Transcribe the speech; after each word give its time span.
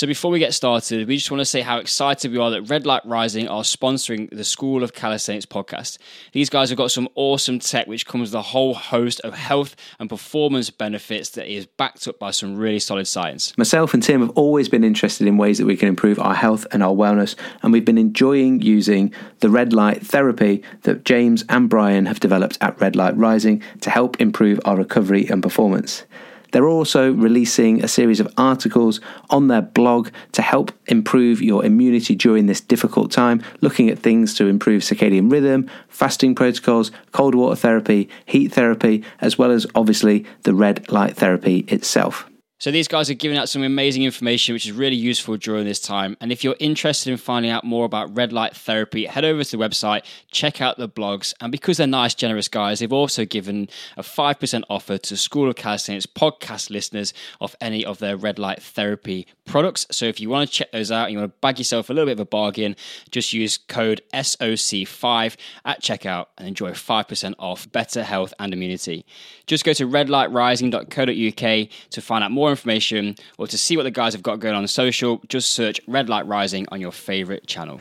So 0.00 0.06
before 0.06 0.30
we 0.30 0.38
get 0.38 0.54
started, 0.54 1.06
we 1.06 1.18
just 1.18 1.30
want 1.30 1.42
to 1.42 1.44
say 1.44 1.60
how 1.60 1.76
excited 1.76 2.32
we 2.32 2.38
are 2.38 2.48
that 2.52 2.62
Red 2.62 2.86
Light 2.86 3.04
Rising 3.04 3.48
are 3.48 3.60
sponsoring 3.60 4.30
the 4.30 4.44
School 4.44 4.82
of 4.82 4.94
Calisthenics 4.94 5.44
podcast. 5.44 5.98
These 6.32 6.48
guys 6.48 6.70
have 6.70 6.78
got 6.78 6.90
some 6.90 7.06
awesome 7.16 7.58
tech 7.58 7.86
which 7.86 8.06
comes 8.06 8.30
with 8.30 8.34
a 8.34 8.40
whole 8.40 8.72
host 8.72 9.20
of 9.20 9.34
health 9.34 9.76
and 9.98 10.08
performance 10.08 10.70
benefits 10.70 11.28
that 11.32 11.52
is 11.52 11.66
backed 11.66 12.08
up 12.08 12.18
by 12.18 12.30
some 12.30 12.56
really 12.56 12.78
solid 12.78 13.08
science. 13.08 13.52
Myself 13.58 13.92
and 13.92 14.02
Tim 14.02 14.22
have 14.22 14.30
always 14.30 14.70
been 14.70 14.84
interested 14.84 15.26
in 15.26 15.36
ways 15.36 15.58
that 15.58 15.66
we 15.66 15.76
can 15.76 15.88
improve 15.88 16.18
our 16.18 16.34
health 16.34 16.66
and 16.72 16.82
our 16.82 16.94
wellness, 16.94 17.36
and 17.62 17.70
we've 17.70 17.84
been 17.84 17.98
enjoying 17.98 18.62
using 18.62 19.12
the 19.40 19.50
red 19.50 19.74
light 19.74 20.00
therapy 20.00 20.62
that 20.84 21.04
James 21.04 21.44
and 21.50 21.68
Brian 21.68 22.06
have 22.06 22.20
developed 22.20 22.56
at 22.62 22.80
Red 22.80 22.96
Light 22.96 23.18
Rising 23.18 23.62
to 23.82 23.90
help 23.90 24.18
improve 24.18 24.60
our 24.64 24.78
recovery 24.78 25.26
and 25.28 25.42
performance. 25.42 26.04
They're 26.52 26.68
also 26.68 27.12
releasing 27.12 27.82
a 27.82 27.88
series 27.88 28.20
of 28.20 28.32
articles 28.36 29.00
on 29.28 29.48
their 29.48 29.62
blog 29.62 30.10
to 30.32 30.42
help 30.42 30.72
improve 30.86 31.42
your 31.42 31.64
immunity 31.64 32.14
during 32.14 32.46
this 32.46 32.60
difficult 32.60 33.10
time, 33.10 33.42
looking 33.60 33.88
at 33.90 33.98
things 33.98 34.34
to 34.34 34.46
improve 34.46 34.82
circadian 34.82 35.30
rhythm, 35.30 35.68
fasting 35.88 36.34
protocols, 36.34 36.90
cold 37.12 37.34
water 37.34 37.56
therapy, 37.56 38.08
heat 38.26 38.52
therapy, 38.52 39.04
as 39.20 39.38
well 39.38 39.50
as 39.50 39.66
obviously 39.74 40.24
the 40.42 40.54
red 40.54 40.90
light 40.90 41.16
therapy 41.16 41.64
itself. 41.68 42.29
So 42.60 42.70
these 42.70 42.88
guys 42.88 43.08
are 43.08 43.14
giving 43.14 43.38
out 43.38 43.48
some 43.48 43.62
amazing 43.62 44.02
information, 44.02 44.52
which 44.52 44.66
is 44.66 44.72
really 44.72 44.94
useful 44.94 45.38
during 45.38 45.64
this 45.64 45.80
time. 45.80 46.14
And 46.20 46.30
if 46.30 46.44
you're 46.44 46.56
interested 46.60 47.10
in 47.10 47.16
finding 47.16 47.50
out 47.50 47.64
more 47.64 47.86
about 47.86 48.14
red 48.14 48.34
light 48.34 48.54
therapy, 48.54 49.06
head 49.06 49.24
over 49.24 49.42
to 49.42 49.56
the 49.56 49.56
website, 49.56 50.04
check 50.30 50.60
out 50.60 50.76
the 50.76 50.86
blogs. 50.86 51.32
And 51.40 51.50
because 51.50 51.78
they're 51.78 51.86
nice, 51.86 52.14
generous 52.14 52.48
guys, 52.48 52.80
they've 52.80 52.92
also 52.92 53.24
given 53.24 53.70
a 53.96 54.02
5% 54.02 54.62
offer 54.68 54.98
to 54.98 55.16
School 55.16 55.48
of 55.48 55.56
Calisthenics 55.56 56.04
podcast 56.04 56.68
listeners 56.68 57.14
of 57.40 57.56
any 57.62 57.82
of 57.82 57.98
their 57.98 58.18
red 58.18 58.38
light 58.38 58.62
therapy 58.62 59.26
products. 59.50 59.86
So 59.90 60.06
if 60.06 60.20
you 60.20 60.30
want 60.30 60.48
to 60.48 60.54
check 60.54 60.72
those 60.72 60.90
out, 60.90 61.04
and 61.04 61.12
you 61.12 61.18
want 61.18 61.32
to 61.32 61.38
bag 61.40 61.58
yourself 61.58 61.90
a 61.90 61.92
little 61.92 62.06
bit 62.06 62.12
of 62.12 62.20
a 62.20 62.24
bargain, 62.24 62.76
just 63.10 63.32
use 63.32 63.58
code 63.58 64.00
SOC5 64.14 65.36
at 65.64 65.82
checkout 65.82 66.26
and 66.38 66.48
enjoy 66.48 66.70
5% 66.70 67.34
off 67.38 67.70
better 67.72 68.02
health 68.02 68.32
and 68.38 68.52
immunity. 68.52 69.04
Just 69.46 69.64
go 69.64 69.72
to 69.72 69.86
redlightrising.co.uk 69.86 71.68
to 71.90 72.00
find 72.00 72.24
out 72.24 72.30
more 72.30 72.50
information 72.50 73.16
or 73.38 73.46
to 73.46 73.58
see 73.58 73.76
what 73.76 73.82
the 73.82 73.90
guys 73.90 74.12
have 74.12 74.22
got 74.22 74.40
going 74.40 74.54
on 74.54 74.66
social, 74.68 75.20
just 75.28 75.50
search 75.50 75.80
Red 75.86 76.08
Light 76.08 76.26
Rising 76.26 76.66
on 76.70 76.80
your 76.80 76.92
favorite 76.92 77.46
channel. 77.46 77.80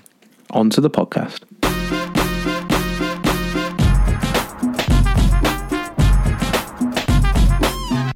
On 0.51 0.69
to 0.71 0.81
the 0.81 0.89
podcast. 0.89 2.18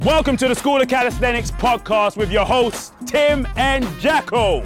Welcome 0.03 0.35
to 0.35 0.49
the 0.49 0.55
School 0.55 0.81
of 0.81 0.89
Calisthenics 0.89 1.49
podcast 1.49 2.17
with 2.17 2.29
your 2.29 2.43
hosts, 2.43 2.91
Tim 3.05 3.47
and 3.55 3.87
Jacko. 4.01 4.61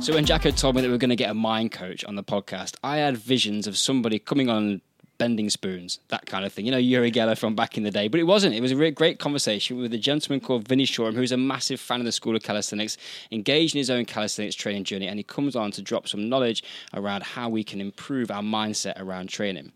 So 0.00 0.14
when 0.14 0.24
Jacko 0.24 0.50
told 0.50 0.74
me 0.74 0.80
that 0.80 0.88
we 0.88 0.90
were 0.90 0.98
going 0.98 1.10
to 1.10 1.16
get 1.16 1.30
a 1.30 1.34
mind 1.34 1.70
coach 1.70 2.04
on 2.06 2.16
the 2.16 2.24
podcast, 2.24 2.74
I 2.82 2.96
had 2.96 3.16
visions 3.16 3.68
of 3.68 3.78
somebody 3.78 4.18
coming 4.18 4.48
on 4.48 4.80
bending 5.16 5.48
spoons, 5.48 6.00
that 6.08 6.26
kind 6.26 6.44
of 6.44 6.52
thing. 6.52 6.66
You 6.66 6.72
know, 6.72 6.78
Uri 6.78 7.12
Geller 7.12 7.38
from 7.38 7.54
back 7.54 7.76
in 7.76 7.84
the 7.84 7.92
day. 7.92 8.08
But 8.08 8.18
it 8.18 8.24
wasn't. 8.24 8.56
It 8.56 8.62
was 8.62 8.72
a 8.72 8.76
really 8.76 8.90
great 8.90 9.20
conversation 9.20 9.76
with 9.76 9.94
a 9.94 9.98
gentleman 9.98 10.40
called 10.40 10.66
Vinny 10.66 10.86
Shoreman, 10.86 11.14
who's 11.14 11.30
a 11.30 11.36
massive 11.36 11.78
fan 11.78 12.00
of 12.00 12.04
the 12.04 12.10
School 12.10 12.34
of 12.34 12.42
Calisthenics, 12.42 12.98
engaged 13.30 13.76
in 13.76 13.78
his 13.78 13.90
own 13.90 14.06
calisthenics 14.06 14.56
training 14.56 14.82
journey, 14.82 15.06
and 15.06 15.20
he 15.20 15.22
comes 15.22 15.54
on 15.54 15.70
to 15.70 15.82
drop 15.82 16.08
some 16.08 16.28
knowledge 16.28 16.64
around 16.94 17.22
how 17.22 17.48
we 17.48 17.62
can 17.62 17.80
improve 17.80 18.32
our 18.32 18.42
mindset 18.42 19.00
around 19.00 19.28
training. 19.28 19.70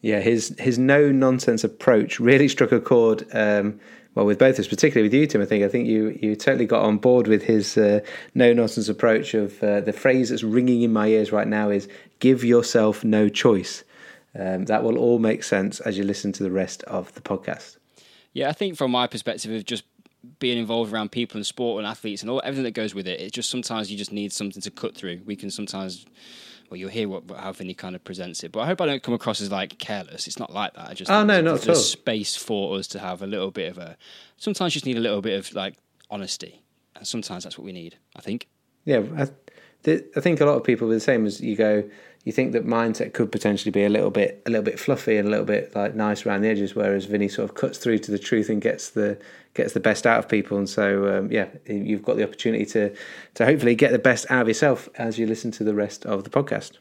Yeah, 0.00 0.20
his 0.20 0.54
his 0.58 0.78
no 0.78 1.10
nonsense 1.10 1.64
approach 1.64 2.20
really 2.20 2.48
struck 2.56 2.72
a 2.72 2.80
chord. 2.80 3.26
Um, 3.32 3.80
well, 4.14 4.26
with 4.26 4.38
both 4.38 4.56
of 4.56 4.60
us, 4.60 4.68
particularly 4.68 5.06
with 5.06 5.14
you, 5.14 5.26
Tim. 5.26 5.42
I 5.42 5.44
think 5.44 5.64
I 5.64 5.68
think 5.68 5.86
you 5.86 6.18
you 6.20 6.34
totally 6.34 6.66
got 6.66 6.82
on 6.82 6.98
board 6.98 7.26
with 7.26 7.44
his 7.44 7.76
uh, 7.76 8.00
no 8.34 8.52
nonsense 8.52 8.88
approach. 8.88 9.34
Of 9.34 9.62
uh, 9.62 9.80
the 9.80 9.92
phrase 9.92 10.30
that's 10.30 10.42
ringing 10.42 10.82
in 10.82 10.92
my 10.92 11.08
ears 11.08 11.32
right 11.32 11.46
now 11.46 11.70
is 11.70 11.88
"give 12.18 12.44
yourself 12.44 13.04
no 13.04 13.28
choice." 13.28 13.84
Um, 14.38 14.66
that 14.66 14.84
will 14.84 14.98
all 14.98 15.18
make 15.18 15.42
sense 15.42 15.80
as 15.80 15.96
you 15.98 16.04
listen 16.04 16.32
to 16.32 16.42
the 16.42 16.50
rest 16.50 16.82
of 16.84 17.12
the 17.14 17.20
podcast. 17.20 17.76
Yeah, 18.32 18.48
I 18.48 18.52
think 18.52 18.76
from 18.76 18.90
my 18.90 19.06
perspective 19.06 19.52
of 19.52 19.64
just 19.64 19.84
being 20.38 20.58
involved 20.58 20.92
around 20.92 21.10
people 21.10 21.38
and 21.38 21.46
sport 21.46 21.78
and 21.78 21.86
athletes 21.86 22.22
and 22.22 22.30
all 22.30 22.40
everything 22.44 22.64
that 22.64 22.72
goes 22.72 22.94
with 22.94 23.06
it, 23.06 23.20
it's 23.20 23.32
just 23.32 23.50
sometimes 23.50 23.90
you 23.90 23.96
just 23.96 24.12
need 24.12 24.32
something 24.32 24.62
to 24.62 24.70
cut 24.70 24.94
through. 24.94 25.20
We 25.24 25.36
can 25.36 25.50
sometimes, 25.50 26.06
well, 26.68 26.76
you'll 26.76 26.90
hear 26.90 27.08
what 27.08 27.24
how 27.36 27.52
Vinny 27.52 27.74
kind 27.74 27.94
of 27.94 28.04
presents 28.04 28.44
it, 28.44 28.52
but 28.52 28.60
I 28.60 28.66
hope 28.66 28.80
I 28.80 28.86
don't 28.86 29.02
come 29.02 29.14
across 29.14 29.40
as 29.40 29.50
like 29.50 29.78
careless. 29.78 30.26
It's 30.26 30.38
not 30.38 30.52
like 30.52 30.74
that. 30.74 30.88
I 30.88 30.94
just 30.94 31.10
oh 31.10 31.24
no, 31.24 31.40
not 31.40 31.62
at 31.62 31.68
all. 31.68 31.74
Space 31.74 32.36
for 32.36 32.76
us 32.76 32.86
to 32.88 32.98
have 32.98 33.22
a 33.22 33.26
little 33.26 33.50
bit 33.50 33.70
of 33.70 33.78
a. 33.78 33.96
Sometimes 34.36 34.74
you 34.74 34.78
just 34.80 34.86
need 34.86 34.98
a 34.98 35.00
little 35.00 35.22
bit 35.22 35.38
of 35.38 35.54
like 35.54 35.76
honesty, 36.10 36.62
and 36.96 37.06
sometimes 37.06 37.44
that's 37.44 37.56
what 37.56 37.64
we 37.64 37.72
need. 37.72 37.96
I 38.16 38.20
think. 38.20 38.48
Yeah, 38.84 39.02
I, 39.16 39.28
I 40.16 40.20
think 40.20 40.40
a 40.40 40.46
lot 40.46 40.56
of 40.56 40.64
people 40.64 40.90
are 40.90 40.94
the 40.94 41.00
same 41.00 41.26
as 41.26 41.40
you 41.40 41.56
go 41.56 41.84
you 42.28 42.32
think 42.32 42.52
that 42.52 42.66
mindset 42.66 43.14
could 43.14 43.32
potentially 43.32 43.70
be 43.70 43.84
a 43.84 43.88
little 43.88 44.10
bit 44.10 44.42
a 44.44 44.50
little 44.50 44.62
bit 44.62 44.78
fluffy 44.78 45.16
and 45.16 45.26
a 45.28 45.30
little 45.30 45.46
bit 45.46 45.74
like 45.74 45.94
nice 45.94 46.26
around 46.26 46.42
the 46.42 46.48
edges, 46.48 46.74
whereas 46.74 47.06
Vinny 47.06 47.26
sort 47.26 47.48
of 47.48 47.56
cuts 47.56 47.78
through 47.78 48.00
to 48.00 48.10
the 48.10 48.18
truth 48.18 48.50
and 48.50 48.60
gets 48.60 48.90
the 48.90 49.18
gets 49.58 49.74
the 49.74 49.80
best 49.80 50.06
out 50.06 50.18
of 50.18 50.28
people. 50.28 50.56
And 50.56 50.68
so 50.68 51.18
um, 51.18 51.30
yeah, 51.30 51.48
you've 51.66 52.02
got 52.02 52.16
the 52.16 52.24
opportunity 52.24 52.64
to 52.66 52.94
to 53.34 53.44
hopefully 53.44 53.74
get 53.74 53.92
the 53.92 53.98
best 53.98 54.24
out 54.30 54.42
of 54.42 54.48
yourself 54.48 54.88
as 54.96 55.18
you 55.18 55.26
listen 55.26 55.50
to 55.52 55.64
the 55.64 55.74
rest 55.74 56.06
of 56.06 56.24
the 56.24 56.30
podcast. 56.30 56.78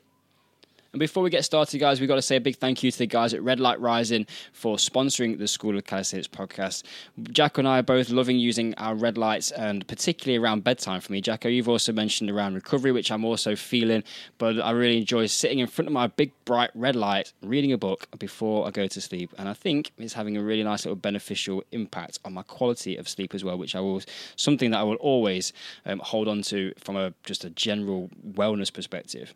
And 0.93 0.99
before 0.99 1.23
we 1.23 1.29
get 1.29 1.43
started, 1.43 1.77
guys, 1.79 1.99
we've 1.99 2.07
got 2.07 2.15
to 2.15 2.21
say 2.21 2.37
a 2.37 2.41
big 2.41 2.55
thank 2.55 2.81
you 2.81 2.91
to 2.91 2.97
the 2.97 3.07
guys 3.07 3.33
at 3.33 3.43
Red 3.43 3.59
Light 3.59 3.79
Rising 3.79 4.25
for 4.53 4.77
sponsoring 4.77 5.37
the 5.37 5.47
School 5.47 5.77
of 5.77 5.85
Calisthenics 5.85 6.27
podcast. 6.27 6.83
Jacko 7.31 7.59
and 7.59 7.67
I 7.67 7.79
are 7.79 7.83
both 7.83 8.09
loving 8.09 8.37
using 8.39 8.73
our 8.75 8.95
red 8.95 9.17
lights, 9.17 9.51
and 9.51 9.87
particularly 9.87 10.37
around 10.37 10.63
bedtime 10.63 11.01
for 11.01 11.11
me. 11.11 11.21
Jacko, 11.21 11.49
you've 11.49 11.69
also 11.69 11.91
mentioned 11.91 12.29
around 12.29 12.55
recovery, 12.55 12.91
which 12.91 13.11
I'm 13.11 13.25
also 13.25 13.55
feeling, 13.55 14.03
but 14.37 14.59
I 14.59 14.71
really 14.71 14.97
enjoy 14.97 15.25
sitting 15.27 15.59
in 15.59 15.67
front 15.67 15.87
of 15.87 15.93
my 15.93 16.07
big 16.07 16.31
bright 16.45 16.71
red 16.73 16.95
light, 16.95 17.33
reading 17.41 17.73
a 17.73 17.77
book 17.77 18.07
before 18.17 18.67
I 18.67 18.71
go 18.71 18.87
to 18.87 19.01
sleep. 19.01 19.33
And 19.37 19.49
I 19.49 19.53
think 19.53 19.91
it's 19.97 20.13
having 20.13 20.37
a 20.37 20.43
really 20.43 20.63
nice 20.63 20.85
little 20.85 20.95
beneficial 20.95 21.63
impact 21.71 22.19
on 22.23 22.33
my 22.33 22.43
quality 22.43 22.95
of 22.95 23.09
sleep 23.09 23.35
as 23.35 23.43
well, 23.43 23.57
which 23.57 23.75
I 23.75 23.79
will 23.79 24.01
something 24.35 24.71
that 24.71 24.79
I 24.79 24.83
will 24.83 24.95
always 24.95 25.53
um, 25.85 25.99
hold 25.99 26.27
on 26.27 26.41
to 26.43 26.73
from 26.77 26.95
a 26.95 27.13
just 27.23 27.43
a 27.43 27.49
general 27.49 28.09
wellness 28.25 28.71
perspective. 28.71 29.33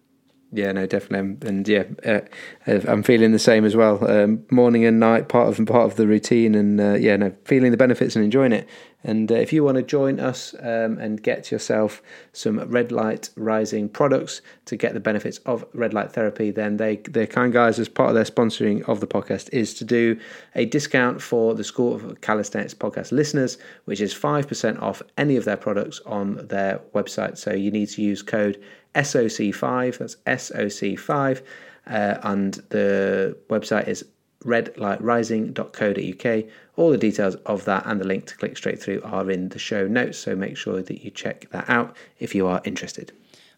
Yeah, 0.54 0.74
no, 0.74 0.86
definitely, 0.86 1.48
and 1.48 1.66
yeah, 1.66 1.84
uh, 2.06 2.20
I'm 2.68 3.04
feeling 3.04 3.32
the 3.32 3.40
same 3.40 3.64
as 3.64 3.74
well. 3.74 4.06
Um, 4.10 4.46
morning 4.52 4.84
and 4.84 5.00
night, 5.00 5.30
part 5.30 5.48
of 5.48 5.66
part 5.66 5.90
of 5.90 5.96
the 5.96 6.06
routine, 6.06 6.56
and 6.56 6.82
uh, 6.82 6.94
yeah, 6.96 7.16
no, 7.16 7.34
feeling 7.46 7.72
the 7.72 7.78
benefits 7.78 8.18
and 8.18 8.26
enjoying 8.26 8.52
it. 8.52 8.68
And 9.04 9.32
uh, 9.32 9.36
if 9.36 9.52
you 9.52 9.64
want 9.64 9.78
to 9.78 9.84
join 9.84 10.20
us 10.20 10.54
um, 10.60 10.98
and 11.00 11.22
get 11.22 11.52
yourself 11.52 12.02
some 12.34 12.60
red 12.70 12.92
light 12.92 13.30
rising 13.36 13.90
products 13.90 14.42
to 14.66 14.76
get 14.76 14.94
the 14.94 15.00
benefits 15.00 15.40
of 15.40 15.66
red 15.74 15.94
light 15.94 16.12
therapy, 16.12 16.52
then 16.52 16.78
they 16.78 16.98
the 16.98 17.26
kind 17.26 17.52
guys, 17.52 17.80
as 17.80 17.90
part 17.90 18.10
of 18.10 18.16
their 18.16 18.24
sponsoring 18.24 18.88
of 18.88 19.00
the 19.00 19.08
podcast, 19.08 19.50
is 19.52 19.74
to 19.76 19.86
do 19.86 20.20
a 20.56 20.66
discount 20.66 21.22
for 21.22 21.56
the 21.56 21.64
School 21.64 21.96
of 21.96 22.22
Calisthenics 22.22 22.74
podcast 22.74 23.12
listeners, 23.12 23.58
which 23.86 24.02
is 24.02 24.14
five 24.14 24.48
percent 24.48 24.80
off 24.80 25.02
any 25.18 25.36
of 25.36 25.46
their 25.46 25.58
products 25.58 26.00
on 26.06 26.48
their 26.48 26.80
website. 26.94 27.38
So 27.38 27.54
you 27.54 27.72
need 27.72 27.90
to 27.90 28.02
use 28.02 28.22
code 28.22 28.62
SOC5, 28.96 29.98
that's 29.98 30.16
SOC5, 30.52 31.42
uh, 31.88 32.18
and 32.24 32.54
the 32.70 33.38
website 33.50 33.88
is 33.88 34.06
redlightrising.co.uk. 34.44 36.46
All 36.78 36.90
the 36.90 36.98
details 36.98 37.36
of 37.46 37.66
that 37.66 37.86
and 37.86 38.00
the 38.00 38.08
link 38.08 38.26
to 38.28 38.38
click 38.38 38.56
straight 38.58 38.82
through 38.82 39.02
are 39.04 39.30
in 39.30 39.50
the 39.50 39.60
show 39.60 39.88
notes, 39.88 40.18
so 40.18 40.36
make 40.36 40.58
sure 40.58 40.82
that 40.82 41.04
you 41.04 41.12
check 41.12 41.50
that 41.52 41.70
out 41.70 41.96
if 42.20 42.34
you 42.34 42.48
are 42.48 42.62
interested. 42.64 43.12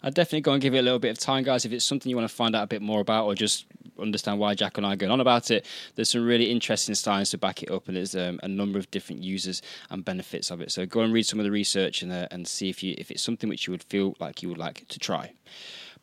I'd 0.06 0.14
definitely 0.14 0.42
go 0.42 0.52
and 0.52 0.62
give 0.62 0.74
it 0.74 0.80
a 0.80 0.82
little 0.82 1.00
bit 1.00 1.12
of 1.12 1.18
time, 1.18 1.44
guys. 1.44 1.64
If 1.64 1.72
it's 1.72 1.86
something 1.86 2.10
you 2.10 2.18
want 2.18 2.30
to 2.30 2.36
find 2.36 2.56
out 2.56 2.64
a 2.64 2.68
bit 2.68 2.82
more 2.82 3.00
about 3.00 3.26
or 3.26 3.36
just 3.36 3.66
understand 3.98 4.38
why 4.38 4.54
Jack 4.54 4.78
and 4.78 4.86
I 4.86 4.94
are 4.94 4.98
going 4.98 5.12
on 5.12 5.22
about 5.22 5.50
it, 5.50 5.66
there's 5.96 6.10
some 6.10 6.26
really 6.26 6.52
interesting 6.52 6.94
science 6.94 7.32
to 7.32 7.38
back 7.38 7.64
it 7.64 7.72
up, 7.72 7.88
and 7.88 7.96
there's 7.96 8.14
um, 8.14 8.38
a 8.44 8.50
number 8.50 8.78
of 8.78 8.92
different 8.92 9.24
users 9.24 9.62
and 9.90 10.04
benefits 10.04 10.52
of 10.52 10.60
it. 10.60 10.72
So 10.72 10.86
go 10.86 11.02
and 11.02 11.14
read 11.14 11.26
some 11.26 11.40
of 11.40 11.46
the 11.46 11.52
research 11.52 12.02
and, 12.02 12.12
uh, 12.12 12.28
and 12.32 12.46
see 12.46 12.70
if 12.70 12.84
you 12.84 12.96
if 12.98 13.12
it's 13.12 13.24
something 13.24 13.50
which 13.50 13.66
you 13.66 13.72
would 13.72 13.84
feel 13.84 14.16
like 14.20 14.44
you 14.44 14.50
would 14.50 14.58
like 14.58 14.86
to 14.90 15.00
try. 15.00 15.32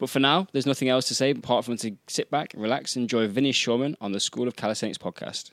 But 0.00 0.08
for 0.08 0.18
now, 0.18 0.46
there's 0.52 0.64
nothing 0.64 0.88
else 0.88 1.06
to 1.08 1.14
say 1.14 1.30
apart 1.30 1.66
from 1.66 1.76
to 1.76 1.94
sit 2.08 2.30
back, 2.30 2.54
relax, 2.56 2.96
and 2.96 3.02
enjoy 3.02 3.28
Vinny 3.28 3.52
Shoreman 3.52 3.96
on 4.00 4.12
the 4.12 4.18
School 4.18 4.48
of 4.48 4.56
Calisthenics 4.56 4.96
podcast. 4.96 5.50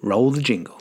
Roll 0.00 0.30
the 0.30 0.40
jingle. 0.40 0.80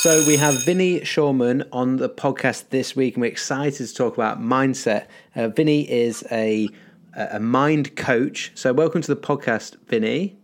So 0.00 0.24
we 0.26 0.36
have 0.36 0.64
Vinny 0.64 0.98
Shoreman 1.02 1.68
on 1.70 1.98
the 1.98 2.08
podcast 2.08 2.70
this 2.70 2.96
week, 2.96 3.14
and 3.14 3.20
we're 3.20 3.28
excited 3.28 3.86
to 3.86 3.94
talk 3.94 4.14
about 4.14 4.40
mindset. 4.40 5.06
Uh, 5.36 5.46
Vinny 5.46 5.88
is 5.88 6.24
a 6.32 6.68
a 7.14 7.38
mind 7.38 7.94
coach. 7.94 8.50
So 8.56 8.72
welcome 8.72 9.00
to 9.00 9.14
the 9.14 9.20
podcast, 9.20 9.76
Vinny. 9.86 10.41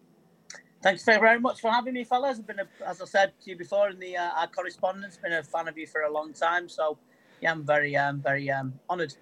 Thanks 0.81 1.05
very 1.05 1.41
much 1.41 1.61
for 1.61 1.71
having 1.71 1.95
me, 1.95 2.05
fellas. 2.05 2.39
I've 2.39 2.47
been, 2.47 2.61
a, 2.61 2.67
as 2.87 3.03
I 3.03 3.05
said 3.05 3.33
to 3.43 3.51
you 3.51 3.57
before 3.57 3.91
in 3.91 3.99
the 3.99 4.17
uh, 4.17 4.31
our 4.37 4.47
correspondence, 4.47 5.17
been 5.17 5.33
a 5.33 5.43
fan 5.43 5.67
of 5.67 5.77
you 5.77 5.87
for 5.87 6.03
a 6.03 6.13
long 6.13 6.33
time. 6.33 6.69
So 6.69 6.99
yeah, 7.41 7.51
I'm 7.51 7.65
very 7.65 7.97
um, 7.97 8.21
very 8.21 8.49
um, 8.51 8.75
honoured. 8.89 9.15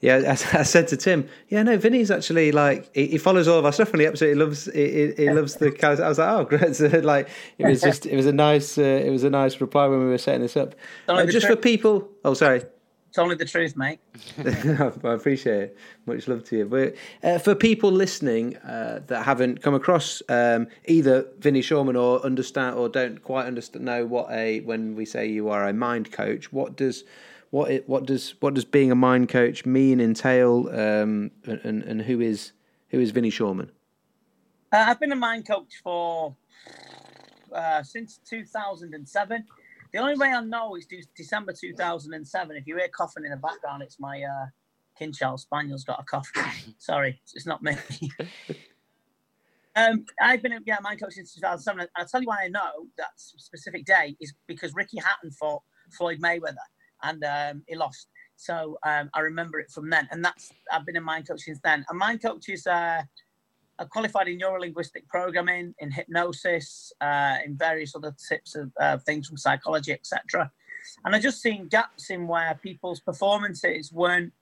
yeah, 0.00 0.16
as 0.16 0.44
I 0.54 0.64
said 0.64 0.88
to 0.88 0.98
Tim, 0.98 1.28
yeah, 1.48 1.62
no, 1.62 1.78
Vinny's 1.78 2.10
actually 2.10 2.52
like 2.52 2.94
he, 2.94 3.06
he 3.06 3.18
follows 3.18 3.48
all 3.48 3.58
of 3.58 3.64
our 3.64 3.72
stuff, 3.72 3.92
and 3.92 4.00
he 4.02 4.06
absolutely 4.06 4.44
loves 4.44 4.70
he, 4.72 5.14
he 5.16 5.30
loves 5.30 5.56
the 5.56 5.70
cows. 5.72 5.98
I 5.98 6.08
was 6.08 6.18
like, 6.18 6.28
oh, 6.28 6.44
great! 6.44 6.76
So, 6.82 6.86
like 6.86 7.28
it 7.56 7.66
was 7.66 7.80
just 7.80 8.04
it 8.04 8.16
was 8.16 8.26
a 8.26 8.32
nice 8.32 8.76
uh, 8.76 8.82
it 8.82 9.10
was 9.10 9.24
a 9.24 9.30
nice 9.30 9.62
reply 9.62 9.86
when 9.86 10.00
we 10.00 10.06
were 10.06 10.18
setting 10.18 10.42
this 10.42 10.58
up. 10.58 10.74
Uh, 11.08 11.24
just 11.24 11.46
for 11.46 11.56
people, 11.56 12.10
oh, 12.24 12.34
sorry. 12.34 12.62
It's 13.12 13.18
only 13.18 13.34
the 13.34 13.44
truth, 13.44 13.76
mate. 13.76 13.98
I 14.38 15.12
appreciate 15.12 15.62
it. 15.64 15.76
Much 16.06 16.28
love 16.28 16.44
to 16.44 16.56
you. 16.56 16.64
But 16.64 16.94
uh, 17.22 17.36
for 17.36 17.54
people 17.54 17.92
listening 17.92 18.56
uh, 18.56 19.00
that 19.06 19.22
haven't 19.22 19.60
come 19.60 19.74
across 19.74 20.22
um, 20.30 20.66
either 20.86 21.26
Vinny 21.38 21.60
Shoreman 21.60 22.00
or 22.00 22.24
understand 22.24 22.76
or 22.76 22.88
don't 22.88 23.22
quite 23.22 23.44
understand 23.44 23.84
know 23.84 24.06
what 24.06 24.30
a 24.30 24.60
when 24.60 24.96
we 24.96 25.04
say 25.04 25.26
you 25.26 25.50
are 25.50 25.68
a 25.68 25.74
mind 25.74 26.10
coach, 26.10 26.54
what 26.54 26.74
does 26.74 27.04
what 27.50 27.70
it, 27.70 27.86
what 27.86 28.06
does 28.06 28.34
what 28.40 28.54
does 28.54 28.64
being 28.64 28.90
a 28.90 28.94
mind 28.94 29.28
coach 29.28 29.66
mean 29.66 30.00
entail, 30.00 30.70
um, 30.70 31.30
and 31.44 31.82
and 31.82 32.00
who 32.00 32.18
is 32.22 32.52
who 32.88 32.98
is 32.98 33.10
Vinny 33.10 33.30
Shoreman? 33.30 33.68
Uh, 34.72 34.86
I've 34.88 34.98
been 34.98 35.12
a 35.12 35.16
mind 35.16 35.46
coach 35.46 35.82
for 35.84 36.34
uh, 37.54 37.82
since 37.82 38.20
2007. 38.26 39.44
The 39.92 39.98
only 39.98 40.16
way 40.16 40.28
I 40.28 40.40
know 40.40 40.76
is 40.76 40.86
December 41.14 41.52
2007. 41.52 42.56
If 42.56 42.66
you 42.66 42.76
hear 42.76 42.88
coughing 42.88 43.24
in 43.24 43.30
the 43.30 43.36
background, 43.36 43.82
it's 43.82 44.00
my 44.00 44.22
uh, 44.22 45.36
Spaniel's 45.36 45.84
got 45.84 46.00
a 46.00 46.04
cough. 46.04 46.30
Sorry, 46.78 47.20
it's 47.34 47.46
not 47.46 47.62
me. 47.62 47.76
um, 49.76 50.06
I've 50.20 50.42
been 50.42 50.52
a 50.52 50.60
yeah, 50.64 50.78
mind 50.82 51.02
coach 51.02 51.14
since 51.14 51.34
2007. 51.34 51.80
And 51.80 51.90
I'll 51.96 52.06
tell 52.06 52.22
you 52.22 52.28
why 52.28 52.44
I 52.44 52.48
know 52.48 52.86
that 52.96 53.10
specific 53.16 53.84
day 53.84 54.16
is 54.18 54.32
because 54.46 54.74
Ricky 54.74 54.98
Hatton 54.98 55.30
fought 55.32 55.62
Floyd 55.96 56.20
Mayweather 56.20 56.56
and 57.02 57.22
um, 57.24 57.62
he 57.66 57.76
lost. 57.76 58.08
So 58.36 58.78
um, 58.86 59.10
I 59.12 59.20
remember 59.20 59.60
it 59.60 59.70
from 59.70 59.90
then, 59.90 60.08
and 60.10 60.24
that's 60.24 60.50
I've 60.72 60.86
been 60.86 60.96
a 60.96 61.00
mind 61.00 61.28
coach 61.28 61.42
since 61.42 61.60
then. 61.62 61.84
A 61.90 61.94
mind 61.94 62.22
coach 62.22 62.48
is 62.48 62.66
uh, 62.66 63.02
a 63.78 63.86
qualified 63.86 64.28
in 64.28 64.38
neurolinguistic 64.38 65.08
programming, 65.08 65.74
in 65.78 65.90
hypnosis, 65.90 66.92
uh, 67.00 67.36
in 67.44 67.56
various 67.56 67.94
other 67.96 68.14
types 68.28 68.54
of 68.54 68.70
uh, 68.80 68.98
things 68.98 69.28
from 69.28 69.36
psychology, 69.36 69.92
etc. 69.92 70.50
And 71.04 71.14
I 71.14 71.18
just 71.18 71.40
seen 71.40 71.68
gaps 71.68 72.10
in 72.10 72.26
where 72.26 72.58
people's 72.62 73.00
performances 73.00 73.92
weren't 73.92 74.32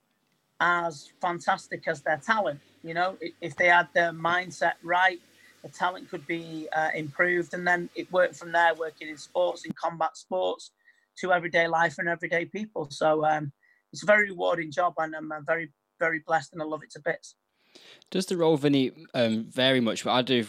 as 0.59 1.11
fantastic 1.21 1.87
as 1.87 2.01
their 2.01 2.17
talent. 2.17 2.59
You 2.83 2.93
know, 2.93 3.17
if 3.41 3.55
they 3.55 3.67
had 3.67 3.87
their 3.93 4.11
mindset 4.11 4.73
right, 4.83 5.19
the 5.63 5.69
talent 5.69 6.09
could 6.09 6.25
be 6.27 6.67
uh, 6.73 6.89
improved, 6.95 7.53
and 7.53 7.65
then 7.67 7.89
it 7.95 8.11
worked 8.11 8.35
from 8.35 8.51
there. 8.51 8.73
Working 8.75 9.09
in 9.09 9.17
sports, 9.17 9.65
in 9.65 9.71
combat 9.73 10.17
sports, 10.17 10.71
to 11.19 11.31
everyday 11.31 11.67
life 11.67 11.95
and 11.97 12.09
everyday 12.09 12.45
people. 12.45 12.87
So 12.89 13.25
um, 13.25 13.51
it's 13.93 14.03
a 14.03 14.05
very 14.05 14.29
rewarding 14.29 14.71
job, 14.71 14.93
and 14.97 15.15
I'm 15.15 15.31
very, 15.45 15.71
very 15.99 16.19
blessed, 16.25 16.53
and 16.53 16.61
I 16.61 16.65
love 16.65 16.83
it 16.83 16.91
to 16.91 16.99
bits. 16.99 17.35
Does 18.11 18.25
the 18.25 18.35
role, 18.35 18.57
Vinny, 18.57 18.91
um, 19.13 19.45
vary 19.45 19.79
much? 19.79 20.03
But 20.03 20.11
I 20.11 20.21
do. 20.21 20.45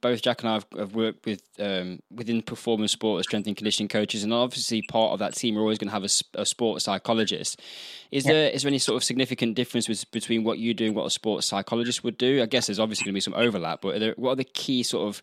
Both 0.00 0.22
Jack 0.22 0.42
and 0.42 0.50
I 0.50 0.54
have, 0.54 0.66
have 0.76 0.94
worked 0.96 1.24
with 1.24 1.42
um, 1.60 2.00
within 2.10 2.42
performance 2.42 2.90
sport 2.90 3.20
as 3.20 3.26
strength 3.26 3.46
and 3.46 3.56
conditioning 3.56 3.88
coaches, 3.88 4.24
and 4.24 4.34
obviously 4.34 4.82
part 4.82 5.12
of 5.12 5.20
that 5.20 5.36
team 5.36 5.56
are 5.56 5.60
always 5.60 5.78
going 5.78 5.88
to 5.88 5.92
have 5.92 6.02
a, 6.02 6.40
a 6.40 6.44
sports 6.44 6.84
psychologist. 6.84 7.62
Is 8.10 8.26
yeah. 8.26 8.32
there 8.32 8.50
is 8.50 8.62
there 8.62 8.68
any 8.68 8.80
sort 8.80 8.96
of 8.96 9.04
significant 9.04 9.54
difference 9.54 9.88
with, 9.88 10.10
between 10.10 10.42
what 10.42 10.58
you 10.58 10.74
do 10.74 10.86
and 10.86 10.96
what 10.96 11.06
a 11.06 11.10
sports 11.10 11.46
psychologist 11.46 12.02
would 12.02 12.18
do? 12.18 12.42
I 12.42 12.46
guess 12.46 12.66
there's 12.66 12.80
obviously 12.80 13.04
going 13.04 13.12
to 13.12 13.16
be 13.16 13.20
some 13.20 13.34
overlap, 13.34 13.80
but 13.80 13.94
are 13.94 13.98
there, 14.00 14.14
what 14.16 14.32
are 14.32 14.36
the 14.36 14.44
key 14.44 14.82
sort 14.82 15.06
of 15.06 15.22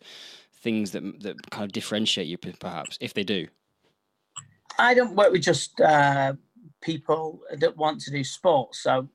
things 0.62 0.92
that 0.92 1.02
that 1.20 1.50
kind 1.50 1.64
of 1.64 1.72
differentiate 1.72 2.26
you, 2.26 2.38
perhaps, 2.38 2.96
if 3.02 3.12
they 3.12 3.22
do? 3.22 3.48
I 4.78 4.94
don't 4.94 5.14
work 5.14 5.32
with 5.32 5.42
just 5.42 5.78
uh, 5.78 6.32
people 6.82 7.40
that 7.58 7.76
want 7.76 8.00
to 8.00 8.10
do 8.10 8.22
sports. 8.22 8.82
So 8.82 9.08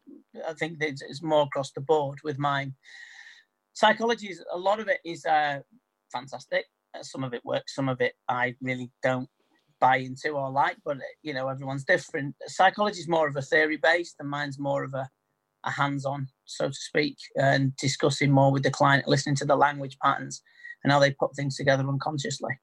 I 0.48 0.54
think 0.54 0.78
it's 0.82 1.22
more 1.22 1.44
across 1.44 1.72
the 1.72 1.82
board 1.82 2.20
with 2.24 2.40
mine. 2.40 2.74
Psychology 3.74 4.28
is 4.28 4.44
a 4.52 4.58
lot 4.58 4.80
of 4.80 4.88
it 4.88 5.00
is 5.06 5.26
uh, 5.26 5.60
fantastic. 6.12 6.66
Uh, 6.98 7.04
some 7.04 7.24
of 7.24 7.34
it 7.34 7.46
works, 7.46 7.76
some 7.76 7.90
of 7.90 8.02
it 8.02 8.14
I 8.28 8.56
really 8.62 8.92
don't 9.04 9.30
buy 9.80 9.98
into 9.98 10.30
or 10.32 10.50
like. 10.50 10.78
But 10.84 10.98
you 11.22 11.34
know, 11.34 11.48
everyone's 11.48 11.86
different. 11.86 12.36
Psychology 12.48 13.00
is 13.00 13.08
more 13.08 13.28
of 13.28 13.36
a 13.36 13.42
theory 13.42 13.78
based, 13.78 14.16
and 14.20 14.30
mine's 14.30 14.58
more 14.58 14.84
of 14.84 14.94
a, 14.94 15.08
a 15.64 15.72
hands-on, 15.72 16.28
so 16.46 16.70
to 16.70 16.74
speak, 16.74 17.18
and 17.36 17.76
discussing 17.76 18.32
more 18.32 18.52
with 18.52 18.64
the 18.64 18.72
client, 18.72 19.08
listening 19.08 19.36
to 19.36 19.46
the 19.46 19.56
language 19.56 19.98
patterns 20.04 20.42
and 20.84 20.92
how 20.92 21.00
they 21.00 21.12
put 21.12 21.36
things 21.36 21.56
together 21.56 21.88
unconsciously. 21.88 22.58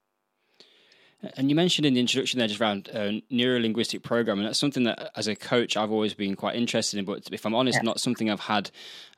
And 1.37 1.49
you 1.49 1.55
mentioned 1.55 1.85
in 1.85 1.93
the 1.95 1.99
introduction 1.99 2.37
there 2.39 2.47
just 2.47 2.61
around 2.61 2.89
uh, 2.93 3.13
neuro 3.29 3.59
linguistic 3.59 4.03
programming. 4.03 4.45
That's 4.45 4.59
something 4.59 4.83
that, 4.83 5.11
as 5.15 5.27
a 5.27 5.35
coach, 5.35 5.75
I've 5.75 5.91
always 5.91 6.13
been 6.13 6.35
quite 6.35 6.55
interested 6.55 6.99
in. 6.99 7.05
But 7.05 7.29
if 7.31 7.45
I'm 7.45 7.55
honest, 7.55 7.79
yeah. 7.79 7.83
not 7.83 7.99
something 7.99 8.29
I've 8.29 8.41
had 8.41 8.69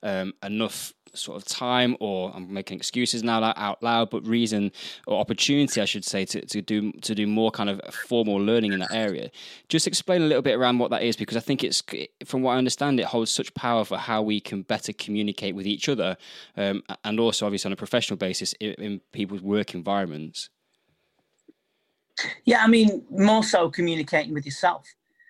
um, 0.03 0.33
enough 0.41 0.93
sort 1.13 1.37
of 1.37 1.45
time, 1.45 1.97
or 1.99 2.31
I'm 2.33 2.53
making 2.53 2.77
excuses 2.77 3.23
now 3.23 3.43
out 3.43 3.81
loud, 3.81 4.09
but 4.09 4.25
reason 4.27 4.71
or 5.07 5.19
opportunity, 5.19 5.81
I 5.81 5.85
should 5.85 6.05
say, 6.05 6.23
to, 6.25 6.45
to 6.45 6.61
do 6.61 6.91
to 6.93 7.15
do 7.15 7.27
more 7.27 7.51
kind 7.51 7.69
of 7.69 7.81
formal 7.93 8.35
learning 8.35 8.73
in 8.73 8.79
that 8.79 8.93
area. 8.93 9.31
Just 9.67 9.87
explain 9.87 10.21
a 10.21 10.25
little 10.25 10.43
bit 10.43 10.55
around 10.55 10.77
what 10.77 10.91
that 10.91 11.03
is, 11.03 11.17
because 11.17 11.35
I 11.35 11.41
think 11.41 11.63
it's, 11.63 11.81
from 12.25 12.41
what 12.41 12.53
I 12.53 12.57
understand, 12.57 12.99
it 12.99 13.07
holds 13.07 13.31
such 13.31 13.53
power 13.53 13.83
for 13.83 13.97
how 13.97 14.21
we 14.21 14.39
can 14.39 14.61
better 14.61 14.93
communicate 14.93 15.55
with 15.55 15.65
each 15.65 15.89
other, 15.89 16.15
um, 16.55 16.83
and 17.03 17.19
also 17.19 17.45
obviously 17.45 17.69
on 17.69 17.73
a 17.73 17.77
professional 17.77 18.17
basis 18.17 18.53
in, 18.53 18.73
in 18.73 19.01
people's 19.11 19.41
work 19.41 19.73
environments. 19.73 20.49
Yeah, 22.45 22.63
I 22.63 22.67
mean, 22.67 23.05
more 23.09 23.43
so 23.43 23.69
communicating 23.69 24.33
with 24.33 24.45
yourself 24.45 24.87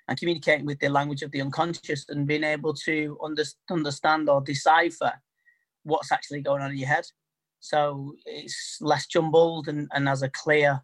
and 0.08 0.18
communicating 0.18 0.66
with 0.66 0.80
the 0.80 0.90
language 0.90 1.22
of 1.22 1.32
the 1.32 1.42
unconscious 1.42 2.06
and 2.10 2.28
being 2.28 2.44
able 2.44 2.74
to 2.74 3.18
under, 3.24 3.44
understand 3.70 4.30
or 4.30 4.42
decipher 4.42 5.14
what's 5.84 6.12
actually 6.12 6.42
going 6.42 6.62
on 6.62 6.72
in 6.72 6.78
your 6.78 6.88
head. 6.88 7.06
So 7.60 8.14
it's 8.26 8.78
less 8.82 9.08
jumbled 9.08 9.68
and, 9.68 9.90
and 9.94 10.08
has 10.08 10.22
a 10.22 10.30
clear, 10.30 10.82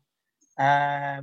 uh, 0.60 1.22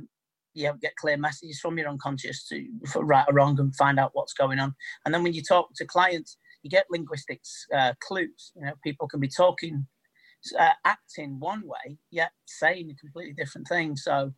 you 0.53 0.73
get 0.81 0.95
clear 0.95 1.17
messages 1.17 1.59
from 1.59 1.77
your 1.77 1.89
unconscious 1.89 2.47
to 2.47 2.67
right 2.95 3.25
or 3.27 3.33
wrong 3.33 3.59
and 3.59 3.75
find 3.75 3.99
out 3.99 4.11
what's 4.13 4.33
going 4.33 4.59
on. 4.59 4.73
And 5.05 5.13
then 5.13 5.23
when 5.23 5.33
you 5.33 5.43
talk 5.43 5.73
to 5.75 5.85
clients, 5.85 6.37
you 6.63 6.69
get 6.69 6.85
linguistics 6.89 7.65
uh, 7.75 7.93
clues. 8.01 8.51
You 8.55 8.65
know, 8.65 8.73
people 8.83 9.07
can 9.07 9.19
be 9.19 9.27
talking, 9.27 9.87
uh, 10.59 10.73
acting 10.85 11.39
one 11.39 11.63
way, 11.65 11.97
yet 12.11 12.31
saying 12.45 12.89
a 12.89 12.95
completely 12.95 13.33
different 13.33 13.67
thing. 13.67 13.95
So 13.95 14.33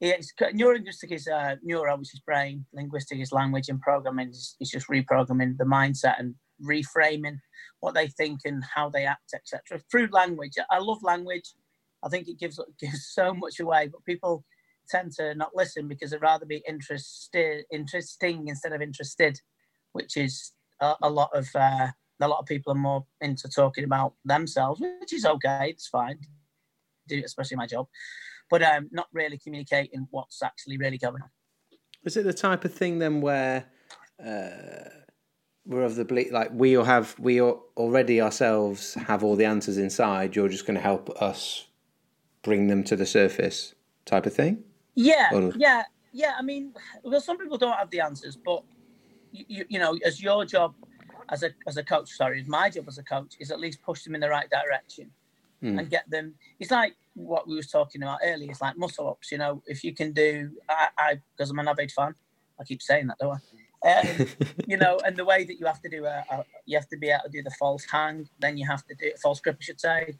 yeah, 0.00 0.14
it's, 0.14 0.32
neurolinguistic 0.40 1.12
is 1.12 1.28
uh, 1.28 1.56
neuro, 1.62 1.96
which 1.98 2.14
is 2.14 2.20
brain. 2.20 2.64
Linguistic 2.72 3.20
is 3.20 3.32
language, 3.32 3.68
and 3.68 3.80
programming 3.80 4.30
is, 4.30 4.56
is 4.58 4.70
just 4.70 4.88
reprogramming 4.88 5.58
the 5.58 5.64
mindset 5.64 6.18
and 6.18 6.34
reframing 6.64 7.36
what 7.80 7.94
they 7.94 8.08
think 8.08 8.40
and 8.46 8.62
how 8.74 8.88
they 8.88 9.04
act, 9.04 9.34
etc. 9.34 9.82
Through 9.90 10.08
language, 10.10 10.54
I 10.70 10.78
love 10.78 11.02
language. 11.02 11.52
I 12.02 12.08
think 12.08 12.28
it 12.28 12.38
gives 12.38 12.58
gives 12.80 13.10
so 13.12 13.34
much 13.34 13.60
away, 13.60 13.88
but 13.88 14.04
people 14.06 14.42
tend 14.88 15.12
to 15.12 15.34
not 15.34 15.54
listen 15.54 15.86
because 15.86 16.10
they'd 16.12 16.22
rather 16.22 16.46
be 16.46 16.62
interested, 16.66 17.64
interesting 17.70 18.48
instead 18.48 18.72
of 18.72 18.80
interested, 18.80 19.38
which 19.92 20.16
is 20.16 20.52
a, 20.80 20.94
a 21.02 21.10
lot 21.10 21.28
of 21.34 21.46
uh, 21.54 21.88
a 22.22 22.28
lot 22.28 22.38
of 22.38 22.46
people 22.46 22.72
are 22.72 22.76
more 22.76 23.04
into 23.20 23.50
talking 23.50 23.84
about 23.84 24.14
themselves, 24.24 24.80
which 24.80 25.12
is 25.12 25.26
okay. 25.26 25.68
It's 25.68 25.88
fine. 25.88 26.20
Do 27.06 27.20
especially 27.22 27.58
my 27.58 27.66
job 27.66 27.86
but 28.50 28.62
um, 28.62 28.88
not 28.90 29.08
really 29.12 29.38
communicating 29.38 30.06
what's 30.10 30.42
actually 30.42 30.76
really 30.76 30.98
going 30.98 31.22
on. 31.22 31.30
Is 32.04 32.16
it 32.16 32.24
the 32.24 32.32
type 32.32 32.64
of 32.64 32.74
thing 32.74 32.98
then 32.98 33.20
where 33.20 33.66
uh, 34.24 34.88
we're 35.66 35.84
of 35.84 35.94
the 35.94 36.04
belief, 36.04 36.32
like 36.32 36.50
we 36.52 36.76
all 36.76 36.84
have, 36.84 37.14
we 37.18 37.40
already 37.40 38.20
ourselves 38.20 38.94
have 38.94 39.22
all 39.22 39.36
the 39.36 39.44
answers 39.44 39.78
inside. 39.78 40.34
You're 40.34 40.48
just 40.48 40.66
going 40.66 40.76
to 40.76 40.82
help 40.82 41.10
us 41.22 41.66
bring 42.42 42.68
them 42.68 42.82
to 42.84 42.96
the 42.96 43.06
surface, 43.06 43.74
type 44.04 44.26
of 44.26 44.34
thing. 44.34 44.64
Yeah, 44.94 45.28
or... 45.32 45.52
yeah, 45.56 45.84
yeah. 46.12 46.34
I 46.38 46.42
mean, 46.42 46.74
well, 47.04 47.20
some 47.20 47.38
people 47.38 47.58
don't 47.58 47.76
have 47.76 47.90
the 47.90 48.00
answers, 48.00 48.36
but 48.36 48.64
you, 49.32 49.64
you 49.68 49.78
know, 49.78 49.96
as 50.04 50.22
your 50.22 50.44
job 50.44 50.74
as 51.28 51.42
a 51.42 51.50
as 51.66 51.76
a 51.76 51.84
coach, 51.84 52.10
sorry, 52.10 52.40
as 52.40 52.48
my 52.48 52.70
job 52.70 52.86
as 52.88 52.98
a 52.98 53.02
coach 53.02 53.34
is 53.38 53.50
at 53.50 53.60
least 53.60 53.82
push 53.82 54.02
them 54.02 54.14
in 54.14 54.20
the 54.20 54.28
right 54.28 54.48
direction 54.50 55.10
mm. 55.62 55.78
and 55.78 55.90
get 55.90 56.08
them. 56.10 56.34
It's 56.58 56.70
like 56.70 56.96
what 57.26 57.48
we 57.48 57.56
was 57.56 57.68
talking 57.68 58.02
about 58.02 58.18
earlier. 58.24 58.50
It's 58.50 58.60
like 58.60 58.76
muscle 58.76 59.08
ups. 59.08 59.30
You 59.30 59.38
know, 59.38 59.62
if 59.66 59.84
you 59.84 59.94
can 59.94 60.12
do, 60.12 60.50
I 60.68 61.20
because 61.36 61.50
I'm 61.50 61.58
an 61.58 61.68
avid 61.68 61.92
fan. 61.92 62.14
I 62.60 62.64
keep 62.64 62.82
saying 62.82 63.06
that, 63.08 63.18
don't 63.18 63.36
I? 63.36 63.40
Um, 63.82 64.26
you 64.66 64.76
know, 64.76 64.98
and 65.04 65.16
the 65.16 65.24
way 65.24 65.44
that 65.44 65.58
you 65.58 65.66
have 65.66 65.80
to 65.82 65.88
do 65.88 66.04
a, 66.04 66.24
a, 66.30 66.44
you 66.66 66.76
have 66.76 66.88
to 66.88 66.96
be 66.96 67.08
able 67.08 67.24
to 67.24 67.30
do 67.30 67.42
the 67.42 67.50
false 67.58 67.84
hang, 67.90 68.28
then 68.38 68.56
you 68.56 68.66
have 68.66 68.86
to 68.86 68.94
do 68.94 69.12
false 69.22 69.40
grip, 69.40 69.56
I 69.60 69.64
should 69.64 69.80
say. 69.80 70.16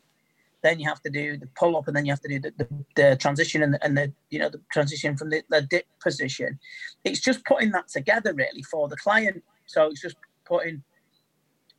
Then 0.62 0.78
you 0.78 0.88
have 0.88 1.02
to 1.02 1.10
do 1.10 1.38
the 1.38 1.48
pull 1.58 1.76
up, 1.76 1.88
and 1.88 1.96
then 1.96 2.04
you 2.04 2.12
have 2.12 2.20
to 2.20 2.28
do 2.28 2.38
the, 2.38 2.52
the, 2.58 2.84
the 2.94 3.16
transition 3.16 3.62
and 3.62 3.74
the, 3.74 3.84
and 3.84 3.96
the 3.96 4.12
you 4.30 4.38
know 4.38 4.50
the 4.50 4.60
transition 4.72 5.16
from 5.16 5.30
the, 5.30 5.42
the 5.48 5.62
dip 5.62 5.86
position. 6.02 6.58
It's 7.04 7.20
just 7.20 7.44
putting 7.44 7.70
that 7.72 7.88
together 7.88 8.34
really 8.34 8.62
for 8.62 8.88
the 8.88 8.96
client. 8.96 9.42
So 9.66 9.86
it's 9.86 10.02
just 10.02 10.16
putting 10.44 10.82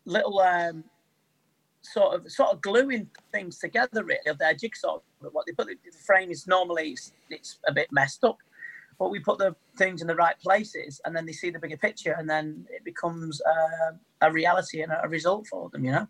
little 0.06 0.40
um, 0.40 0.84
sort 1.82 2.16
of 2.16 2.32
sort 2.32 2.52
of 2.52 2.62
gluing 2.62 3.10
things 3.32 3.58
together 3.60 4.04
really 4.04 4.28
of 4.28 4.38
their 4.38 4.54
jigsaw. 4.54 5.00
But 5.22 5.34
what 5.34 5.46
they 5.46 5.54
put 5.54 5.68
the 5.68 5.76
frame 6.06 6.32
is 6.32 6.48
normally 6.48 6.92
it's, 6.92 7.14
it's, 7.30 7.60
a 7.68 7.74
bit 7.74 7.90
messed 7.92 8.24
up, 8.24 8.38
but 9.00 9.10
we 9.10 9.20
put 9.20 9.38
the 9.38 9.56
things 9.78 10.02
in 10.02 10.08
the 10.08 10.16
right 10.16 10.40
places, 10.40 11.02
and 11.06 11.16
then 11.16 11.26
they 11.26 11.32
see 11.32 11.50
the 11.50 11.60
bigger 11.60 11.78
picture, 11.78 12.16
and 12.18 12.30
then 12.30 12.66
it 12.70 12.84
becomes 12.84 13.42
uh, 13.42 13.92
a 14.22 14.32
reality 14.32 14.82
and 14.82 14.92
a 15.04 15.08
result 15.08 15.48
for 15.48 15.70
them. 15.70 15.86
You 15.86 15.92
know. 15.92 16.08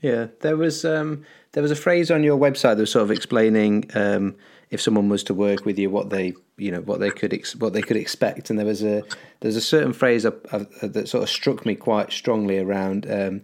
Yeah, 0.00 0.26
there 0.40 0.56
was 0.56 0.84
um, 0.84 1.24
there 1.52 1.62
was 1.62 1.72
a 1.72 1.76
phrase 1.76 2.10
on 2.10 2.22
your 2.22 2.38
website 2.38 2.76
that 2.76 2.80
was 2.80 2.92
sort 2.92 3.04
of 3.04 3.10
explaining 3.10 3.90
um, 3.94 4.36
if 4.70 4.80
someone 4.80 5.08
was 5.08 5.22
to 5.24 5.34
work 5.34 5.64
with 5.64 5.78
you, 5.78 5.88
what 5.88 6.10
they 6.10 6.34
you 6.58 6.70
know 6.70 6.82
what 6.82 7.00
they 7.00 7.10
could 7.10 7.32
ex- 7.32 7.56
what 7.56 7.72
they 7.72 7.80
could 7.80 7.96
expect, 7.96 8.50
and 8.50 8.58
there 8.58 8.66
was 8.66 8.82
a 8.82 9.02
there's 9.40 9.56
a 9.56 9.62
certain 9.62 9.94
phrase 9.94 10.24
that 10.24 11.04
sort 11.06 11.22
of 11.22 11.30
struck 11.30 11.64
me 11.64 11.74
quite 11.74 12.12
strongly 12.12 12.58
around 12.58 13.10
um, 13.10 13.42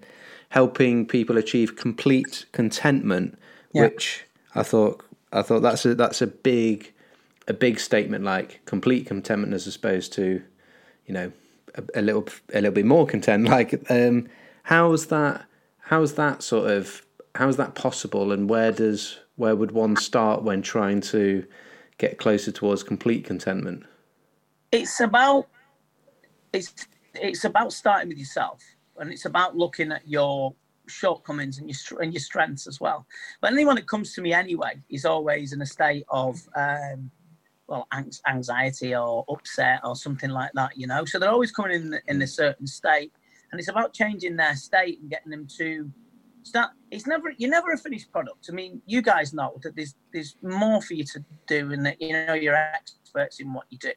helping 0.51 1.07
people 1.07 1.39
achieve 1.39 1.77
complete 1.77 2.45
contentment, 2.53 3.39
yeah. 3.73 3.85
which 3.85 4.27
I 4.55 4.63
thought 4.63 5.05
I 5.33 5.43
thought 5.43 5.61
that's 5.61 5.85
a 5.85 5.95
that's 5.95 6.23
a 6.23 6.27
big 6.27 6.93
a 7.49 7.53
big 7.53 7.81
statement 7.81 8.25
like 8.25 8.61
complete 8.65 9.07
contentment 9.07 9.55
as 9.55 9.67
opposed 9.75 10.13
to 10.15 10.43
you 11.07 11.15
know 11.15 11.33
a, 11.75 12.01
a 12.01 12.03
little 12.03 12.27
a 12.53 12.61
little 12.61 12.73
bit 12.73 12.87
more 12.87 13.07
content. 13.07 13.49
Like 13.49 13.91
um, 13.91 14.29
how's 14.63 15.07
that 15.07 15.45
how's 15.79 16.15
that 16.15 16.43
sort 16.43 16.71
of 16.71 17.03
how's 17.35 17.57
that 17.57 17.75
possible, 17.75 18.33
and 18.33 18.49
where 18.49 18.73
does 18.73 19.19
where 19.37 19.57
would 19.57 19.73
one 19.73 19.97
start 19.97 20.43
when 20.43 20.63
trying 20.63 21.01
to 21.01 21.47
get 21.99 22.19
closer 22.19 22.53
towards 22.53 22.83
complete 22.83 23.25
contentment? 23.25 23.85
It's 24.73 25.01
about 25.01 25.47
it's 26.53 26.87
it's 27.15 27.45
about 27.45 27.73
starting 27.73 28.09
with 28.09 28.19
yourself, 28.19 28.63
and 28.99 29.13
it's 29.13 29.25
about 29.25 29.57
looking 29.57 29.93
at 29.93 30.07
your 30.09 30.55
shortcomings 30.91 31.59
and 31.59 31.69
your 31.69 32.03
and 32.03 32.13
your 32.13 32.21
strengths 32.21 32.67
as 32.67 32.81
well. 32.81 33.07
But 33.41 33.53
anyone 33.53 33.77
that 33.77 33.89
comes 33.89 34.15
to 34.15 34.21
me 34.21 34.33
anyway 34.33 34.83
is 34.89 35.05
always 35.05 35.53
in 35.53 35.63
a 35.63 35.67
state 35.67 36.05
of 36.09 36.41
um, 36.57 37.11
well 37.67 37.87
anxiety 38.29 38.95
or 38.95 39.25
upset 39.29 39.81
or 39.85 39.97
something 39.97 40.31
like 40.31 40.51
that, 40.55 40.77
you 40.77 40.87
know. 40.87 41.05
So 41.05 41.19
they're 41.19 41.31
always 41.31 41.53
coming 41.53 41.73
in 41.73 41.99
in 42.09 42.21
a 42.23 42.27
certain 42.27 42.67
state, 42.67 43.13
and 43.51 43.61
it's 43.61 43.69
about 43.69 43.95
changing 43.95 44.37
their 44.37 44.57
state 44.57 45.01
and 45.01 45.11
getting 45.11 45.31
them 45.31 45.47
to 45.59 45.91
start. 46.43 46.73
It's 46.91 47.07
never 47.07 47.33
you're 47.39 47.51
never 47.51 47.73
a 47.73 47.79
finished 47.79 48.11
product. 48.13 48.49
I 48.51 48.53
mean, 48.53 48.83
you 48.87 49.03
guys 49.03 49.33
know 49.33 49.59
that 49.63 49.77
there's 49.77 49.95
there's 50.13 50.37
more 50.43 50.83
for 50.83 50.95
you 50.95 51.05
to 51.05 51.25
do, 51.47 51.73
and 51.73 51.87
that 51.87 52.01
you 52.01 52.13
know 52.13 52.35
you're 52.35 52.57
experts 52.57 53.41
in 53.41 53.53
what 53.53 53.67
you 53.71 53.79
do. 53.79 53.93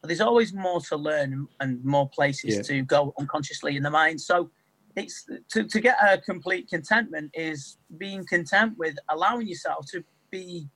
But 0.00 0.08
there's 0.08 0.20
always 0.20 0.52
more 0.52 0.80
to 0.82 0.96
learn 0.96 1.48
and 1.60 1.84
more 1.84 2.08
places 2.08 2.56
yeah. 2.56 2.62
to 2.62 2.82
go 2.82 3.14
unconsciously 3.18 3.76
in 3.76 3.82
the 3.82 3.90
mind. 3.90 4.20
So 4.20 4.50
it's 4.96 5.28
to, 5.50 5.64
to 5.64 5.80
get 5.80 5.96
a 6.02 6.18
complete 6.18 6.68
contentment 6.68 7.30
is 7.34 7.76
being 7.98 8.24
content 8.26 8.76
with 8.78 8.96
allowing 9.10 9.46
yourself 9.46 9.86
to 9.92 10.02
be 10.30 10.66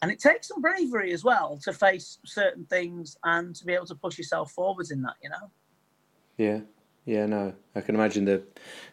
and 0.00 0.10
it 0.10 0.18
takes 0.18 0.48
some 0.48 0.60
bravery 0.60 1.12
as 1.12 1.22
well 1.22 1.60
to 1.62 1.72
face 1.72 2.18
certain 2.24 2.64
things 2.64 3.16
and 3.22 3.54
to 3.54 3.64
be 3.64 3.72
able 3.72 3.86
to 3.86 3.94
push 3.94 4.18
yourself 4.18 4.50
forwards 4.50 4.90
in 4.90 5.02
that 5.02 5.14
you 5.22 5.30
know? 5.30 5.50
Yeah. 6.36 6.60
Yeah 7.04 7.26
no. 7.26 7.54
I 7.76 7.82
can 7.82 7.94
imagine 7.94 8.24
the 8.24 8.42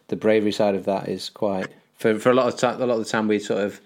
the 0.08 0.16
bravery 0.16 0.52
side 0.52 0.74
of 0.74 0.84
that 0.84 1.08
is 1.08 1.30
quite 1.30 1.68
for 1.96 2.18
for 2.18 2.30
a 2.30 2.34
lot 2.34 2.46
of 2.46 2.58
time 2.58 2.80
a 2.80 2.86
lot 2.86 2.98
of 2.98 3.04
the 3.04 3.10
time 3.10 3.28
we 3.28 3.38
sort 3.38 3.62
of 3.62 3.80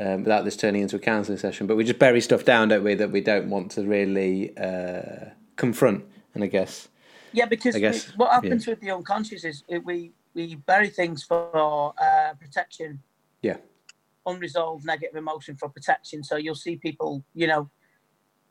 um, 0.00 0.22
without 0.22 0.44
this 0.44 0.56
turning 0.56 0.82
into 0.82 0.94
a 0.96 1.00
counselling 1.00 1.38
session 1.38 1.66
but 1.66 1.76
we 1.76 1.84
just 1.84 1.98
bury 1.98 2.20
stuff 2.20 2.44
down 2.44 2.68
don't 2.68 2.84
we 2.84 2.94
that 2.94 3.10
we 3.10 3.20
don't 3.20 3.50
want 3.50 3.72
to 3.72 3.82
really 3.82 4.56
uh, 4.56 5.30
confront 5.56 6.04
and 6.34 6.44
i 6.44 6.46
guess 6.46 6.88
yeah 7.32 7.46
because 7.46 7.76
guess, 7.76 8.08
what 8.16 8.30
happens 8.30 8.66
yeah. 8.66 8.72
with 8.72 8.80
the 8.80 8.90
unconscious 8.90 9.44
is 9.44 9.64
we 9.84 10.12
we 10.34 10.54
bury 10.54 10.88
things 10.88 11.22
for 11.22 11.94
uh, 12.00 12.34
protection 12.34 13.00
yeah 13.42 13.56
unresolved 14.28 14.84
negative 14.84 15.16
emotion 15.16 15.56
for 15.56 15.68
protection. 15.68 16.22
So 16.22 16.36
you'll 16.36 16.54
see 16.54 16.76
people, 16.76 17.24
you 17.34 17.46
know, 17.46 17.70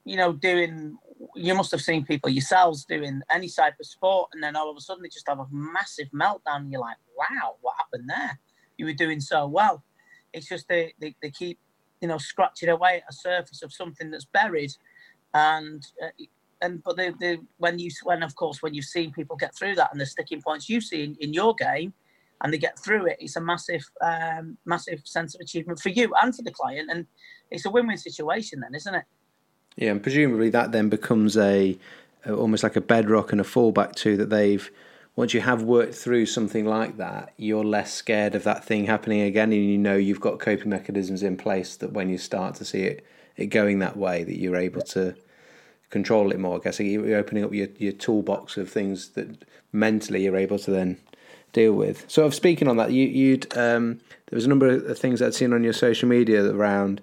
you 0.03 0.17
know, 0.17 0.33
doing. 0.33 0.97
You 1.35 1.55
must 1.55 1.71
have 1.71 1.81
seen 1.81 2.05
people 2.05 2.29
yourselves 2.29 2.85
doing 2.85 3.21
any 3.31 3.49
type 3.49 3.75
of 3.79 3.85
sport, 3.85 4.29
and 4.33 4.43
then 4.43 4.55
all 4.55 4.69
of 4.69 4.77
a 4.77 4.81
sudden 4.81 5.03
they 5.03 5.09
just 5.09 5.27
have 5.27 5.39
a 5.39 5.47
massive 5.51 6.07
meltdown. 6.13 6.61
And 6.61 6.71
you're 6.71 6.81
like, 6.81 6.97
"Wow, 7.17 7.55
what 7.61 7.75
happened 7.77 8.09
there? 8.09 8.39
You 8.77 8.85
were 8.85 8.93
doing 8.93 9.19
so 9.19 9.47
well." 9.47 9.83
It's 10.33 10.47
just 10.47 10.67
they, 10.67 10.93
they, 10.99 11.15
they 11.21 11.31
keep, 11.31 11.57
you 12.01 12.07
know, 12.07 12.17
scratching 12.17 12.69
away 12.69 12.97
at 12.97 13.03
a 13.09 13.13
surface 13.13 13.63
of 13.63 13.73
something 13.73 14.11
that's 14.11 14.25
buried, 14.25 14.71
and 15.33 15.85
uh, 16.03 16.09
and 16.61 16.83
but 16.83 16.97
the, 16.97 17.13
the 17.19 17.37
when 17.57 17.79
you 17.79 17.89
when 18.03 18.23
of 18.23 18.35
course 18.35 18.61
when 18.61 18.73
you've 18.73 18.85
seen 18.85 19.11
people 19.11 19.35
get 19.35 19.55
through 19.55 19.75
that 19.75 19.89
and 19.91 20.01
the 20.01 20.05
sticking 20.05 20.41
points 20.41 20.69
you 20.69 20.81
see 20.81 21.03
in, 21.03 21.15
in 21.19 21.33
your 21.33 21.53
game 21.55 21.93
and 22.41 22.53
they 22.53 22.57
get 22.57 22.77
through 22.77 23.07
it, 23.07 23.17
it's 23.19 23.35
a 23.35 23.41
massive, 23.41 23.83
um, 24.01 24.57
massive 24.65 25.01
sense 25.05 25.33
of 25.33 25.41
achievement 25.41 25.79
for 25.79 25.89
you 25.89 26.11
and 26.21 26.35
for 26.35 26.43
the 26.43 26.51
client, 26.51 26.89
and 26.91 27.05
it's 27.49 27.65
a 27.65 27.69
win-win 27.69 27.97
situation, 27.97 28.59
then, 28.59 28.75
isn't 28.75 28.95
it? 28.95 29.03
Yeah, 29.75 29.91
and 29.91 30.03
presumably 30.03 30.49
that 30.51 30.71
then 30.71 30.89
becomes 30.89 31.37
a, 31.37 31.77
a 32.25 32.35
almost 32.35 32.63
like 32.63 32.75
a 32.75 32.81
bedrock 32.81 33.31
and 33.31 33.41
a 33.41 33.43
fallback 33.43 33.95
to 33.95 34.17
that 34.17 34.29
they've 34.29 34.69
once 35.15 35.33
you 35.33 35.41
have 35.41 35.63
worked 35.63 35.95
through 35.95 36.27
something 36.27 36.65
like 36.65 36.97
that, 36.97 37.33
you're 37.37 37.63
less 37.63 37.91
scared 37.91 38.35
of 38.35 38.43
that 38.43 38.63
thing 38.63 38.85
happening 38.85 39.21
again, 39.21 39.51
and 39.51 39.65
you 39.65 39.77
know 39.77 39.95
you've 39.95 40.21
got 40.21 40.39
coping 40.39 40.69
mechanisms 40.69 41.23
in 41.23 41.37
place 41.37 41.75
that 41.77 41.91
when 41.91 42.07
you 42.07 42.19
start 42.19 42.55
to 42.55 42.65
see 42.65 42.83
it 42.83 43.05
it 43.35 43.47
going 43.47 43.79
that 43.79 43.97
way, 43.97 44.23
that 44.23 44.37
you're 44.37 44.55
able 44.55 44.81
to 44.81 45.15
control 45.89 46.31
it 46.31 46.39
more. 46.39 46.57
I 46.57 46.59
guess 46.59 46.79
you're 46.79 47.17
opening 47.17 47.43
up 47.43 47.53
your, 47.53 47.67
your 47.77 47.93
toolbox 47.93 48.57
of 48.57 48.69
things 48.69 49.09
that 49.09 49.45
mentally 49.71 50.23
you're 50.23 50.35
able 50.35 50.59
to 50.59 50.71
then 50.71 50.97
deal 51.53 51.73
with. 51.73 52.09
Sort 52.09 52.27
of 52.27 52.35
speaking 52.35 52.67
on 52.67 52.77
that, 52.77 52.91
you, 52.91 53.31
would 53.31 53.57
um, 53.57 53.99
there 54.27 54.37
was 54.37 54.45
a 54.45 54.49
number 54.49 54.67
of 54.67 54.99
things 54.99 55.21
I'd 55.21 55.33
seen 55.33 55.53
on 55.53 55.63
your 55.63 55.73
social 55.73 56.09
media 56.09 56.43
around 56.45 57.01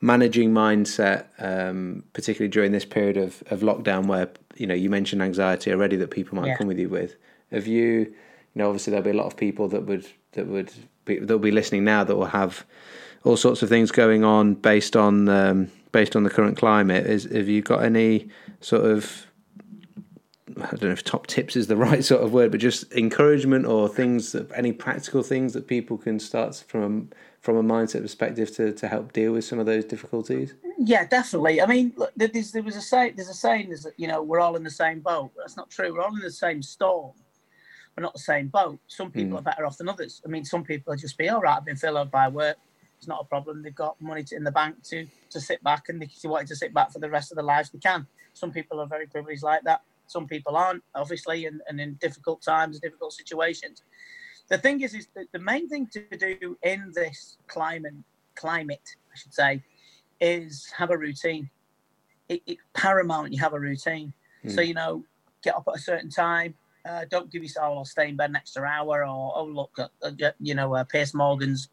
managing 0.00 0.52
mindset, 0.52 1.26
um, 1.38 2.02
particularly 2.12 2.50
during 2.50 2.72
this 2.72 2.84
period 2.84 3.16
of, 3.16 3.42
of 3.50 3.60
lockdown, 3.60 4.06
where 4.06 4.28
you 4.56 4.66
know 4.66 4.74
you 4.74 4.90
mentioned 4.90 5.22
anxiety 5.22 5.72
already 5.72 5.96
that 5.96 6.10
people 6.10 6.36
might 6.36 6.48
yeah. 6.48 6.56
come 6.56 6.66
with 6.66 6.78
you 6.78 6.88
with. 6.88 7.16
Have 7.50 7.66
you, 7.66 7.90
you 7.90 8.14
know, 8.54 8.68
obviously 8.68 8.90
there'll 8.92 9.04
be 9.04 9.10
a 9.10 9.14
lot 9.14 9.26
of 9.26 9.36
people 9.36 9.68
that 9.68 9.82
would 9.86 10.06
that 10.32 10.46
would 10.46 10.72
be, 11.04 11.18
that'll 11.18 11.38
be 11.38 11.50
listening 11.50 11.84
now 11.84 12.04
that 12.04 12.16
will 12.16 12.26
have 12.26 12.64
all 13.24 13.36
sorts 13.36 13.62
of 13.62 13.68
things 13.68 13.90
going 13.90 14.24
on 14.24 14.54
based 14.54 14.96
on 14.96 15.28
um, 15.28 15.70
based 15.92 16.16
on 16.16 16.24
the 16.24 16.30
current 16.30 16.56
climate. 16.56 17.06
Is 17.06 17.24
have 17.24 17.48
you 17.48 17.62
got 17.62 17.84
any 17.84 18.28
sort 18.60 18.84
of 18.84 19.26
I 20.56 20.70
don't 20.70 20.82
know 20.82 20.90
if 20.90 21.04
top 21.04 21.26
tips 21.26 21.56
is 21.56 21.66
the 21.66 21.76
right 21.88 22.04
sort 22.04 22.22
of 22.22 22.32
word, 22.32 22.50
but 22.50 22.60
just 22.60 22.90
encouragement 22.92 23.66
or 23.66 23.88
things, 23.88 24.32
that, 24.32 24.50
any 24.54 24.72
practical 24.72 25.22
things 25.22 25.52
that 25.54 25.66
people 25.66 25.96
can 25.96 26.18
start 26.18 26.64
from 26.66 27.10
from 27.40 27.56
a 27.56 27.62
mindset 27.62 28.02
perspective 28.02 28.54
to, 28.54 28.72
to 28.72 28.86
help 28.86 29.12
deal 29.12 29.32
with 29.32 29.44
some 29.44 29.58
of 29.58 29.66
those 29.66 29.84
difficulties. 29.84 30.54
Yeah, 30.78 31.04
definitely. 31.04 31.60
I 31.60 31.66
mean, 31.66 31.92
look, 31.96 32.12
there's, 32.14 32.52
there 32.52 32.62
was 32.62 32.76
a 32.76 32.80
say, 32.80 33.10
there's 33.10 33.28
a 33.28 33.34
saying 33.34 33.72
is 33.72 33.82
that 33.82 33.94
you 33.96 34.06
know 34.06 34.22
we're 34.22 34.40
all 34.40 34.54
in 34.56 34.62
the 34.62 34.70
same 34.70 35.00
boat. 35.00 35.32
That's 35.36 35.56
not 35.56 35.68
true. 35.70 35.92
We're 35.92 36.02
all 36.02 36.14
in 36.14 36.22
the 36.22 36.30
same 36.30 36.62
storm. 36.62 37.12
We're 37.96 38.02
not 38.02 38.14
the 38.14 38.20
same 38.20 38.48
boat. 38.48 38.78
Some 38.86 39.10
people 39.10 39.36
mm. 39.36 39.40
are 39.40 39.42
better 39.42 39.66
off 39.66 39.76
than 39.76 39.88
others. 39.88 40.22
I 40.24 40.28
mean, 40.28 40.44
some 40.44 40.64
people 40.64 40.94
just 40.96 41.18
be 41.18 41.28
all 41.28 41.40
right. 41.40 41.56
I've 41.56 41.64
been 41.64 41.76
filled 41.76 42.10
by 42.10 42.28
work. 42.28 42.56
It's 43.02 43.08
not 43.08 43.20
a 43.20 43.24
problem. 43.24 43.62
They've 43.62 43.74
got 43.74 44.00
money 44.00 44.22
to, 44.24 44.36
in 44.36 44.44
the 44.44 44.52
bank 44.52 44.82
to 44.84 45.06
to 45.30 45.40
sit 45.40 45.62
back, 45.62 45.88
and 45.88 46.02
if 46.02 46.22
they 46.22 46.28
wanted 46.28 46.48
to 46.48 46.56
sit 46.56 46.72
back 46.72 46.92
for 46.92 47.00
the 47.00 47.10
rest 47.10 47.32
of 47.32 47.36
their 47.36 47.44
lives, 47.44 47.70
they 47.70 47.78
can. 47.78 48.06
Some 48.32 48.52
people 48.52 48.80
are 48.80 48.86
very 48.86 49.06
privileged 49.06 49.42
like 49.42 49.62
that 49.64 49.82
some 50.12 50.26
people 50.26 50.56
aren't, 50.56 50.82
obviously, 50.94 51.46
and, 51.46 51.60
and 51.68 51.80
in 51.80 51.94
difficult 51.94 52.42
times, 52.42 52.78
difficult 52.78 53.12
situations. 53.12 53.82
The 54.48 54.58
thing 54.58 54.82
is, 54.82 54.94
is 54.94 55.08
that 55.14 55.26
the 55.32 55.38
main 55.38 55.68
thing 55.68 55.88
to 55.92 56.16
do 56.16 56.56
in 56.62 56.92
this 56.94 57.38
climate, 57.46 57.94
climate, 58.34 58.86
I 59.12 59.16
should 59.16 59.32
say, 59.32 59.62
is 60.20 60.70
have 60.76 60.90
a 60.90 60.98
routine. 60.98 61.48
It, 62.28 62.42
it 62.46 62.58
paramount 62.74 63.32
you 63.32 63.40
have 63.40 63.54
a 63.54 63.60
routine. 63.60 64.12
Mm. 64.44 64.54
So 64.54 64.60
you 64.60 64.74
know, 64.74 65.04
get 65.42 65.56
up 65.56 65.64
at 65.68 65.76
a 65.76 65.80
certain 65.80 66.10
time. 66.10 66.54
Uh, 66.84 67.04
don't 67.08 67.30
give 67.30 67.42
yourself, 67.42 67.76
I'll 67.78 67.84
stay 67.84 68.08
in 68.08 68.16
bed 68.16 68.30
an 68.30 68.36
extra 68.36 68.64
hour, 68.66 69.06
or 69.06 69.32
oh 69.36 69.44
look, 69.44 69.78
at, 69.78 70.34
you 70.40 70.54
know, 70.54 70.74
uh, 70.74 70.84
Piers 70.84 71.14
Morgan's 71.14 71.68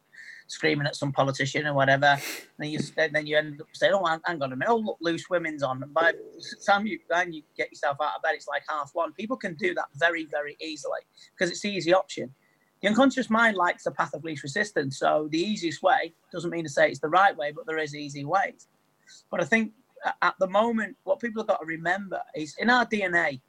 screaming 0.50 0.88
at 0.88 0.96
some 0.96 1.12
politician 1.12 1.66
or 1.66 1.74
whatever. 1.74 2.08
And 2.08 2.22
then 2.58 2.70
you 2.70 2.80
then 2.98 3.26
you 3.26 3.38
end 3.38 3.62
up 3.62 3.68
saying, 3.74 3.94
"Oh, 3.94 4.06
hang 4.06 4.42
on 4.42 4.52
a 4.52 4.56
minute! 4.56 4.70
Oh, 4.70 4.78
look, 4.78 4.98
loose 5.00 5.30
women's 5.30 5.64
on." 5.64 5.82
And 5.82 5.94
by 5.94 6.12
the 6.12 6.56
time 6.66 6.86
you 6.86 7.00
then 7.10 7.32
you 7.32 7.44
get 7.56 7.72
yourself 7.72 7.98
out 8.02 8.18
of 8.18 8.22
bed, 8.22 8.34
it's 8.34 8.48
like 8.48 8.64
half 8.68 8.92
one. 8.94 9.14
People 9.14 9.38
can 9.38 9.56
do 9.56 9.74
that 9.76 9.86
very, 9.96 10.26
very 10.26 10.58
easily 10.60 11.02
because 11.34 11.50
it's 11.52 11.62
the 11.62 11.70
easy 11.70 11.94
option. 11.94 12.34
The 12.82 12.88
unconscious 12.88 13.30
mind 13.30 13.58
likes 13.58 13.84
the 13.84 13.92
path 13.92 14.14
of 14.14 14.24
least 14.24 14.44
resistance. 14.44 15.00
So 15.00 15.28
the 15.32 15.40
easiest 15.40 15.84
way 15.84 16.14
doesn't 16.32 16.50
mean 16.50 16.64
to 16.64 16.70
say 16.70 16.90
it's 16.90 17.00
the 17.00 17.10
right 17.10 17.36
way, 17.36 17.52
but 17.52 17.66
there 17.66 17.78
is 17.78 17.96
easy 17.96 18.26
ways. 18.26 18.68
But 19.30 19.42
I 19.42 19.46
think 19.46 19.74
at 20.22 20.36
the 20.40 20.48
moment, 20.48 20.96
what 21.04 21.20
people 21.20 21.42
have 21.42 21.48
got 21.48 21.60
to 21.60 21.66
remember 21.66 22.22
is 22.36 22.56
in 22.58 22.70
our 22.70 22.86
DNA, 22.86 23.42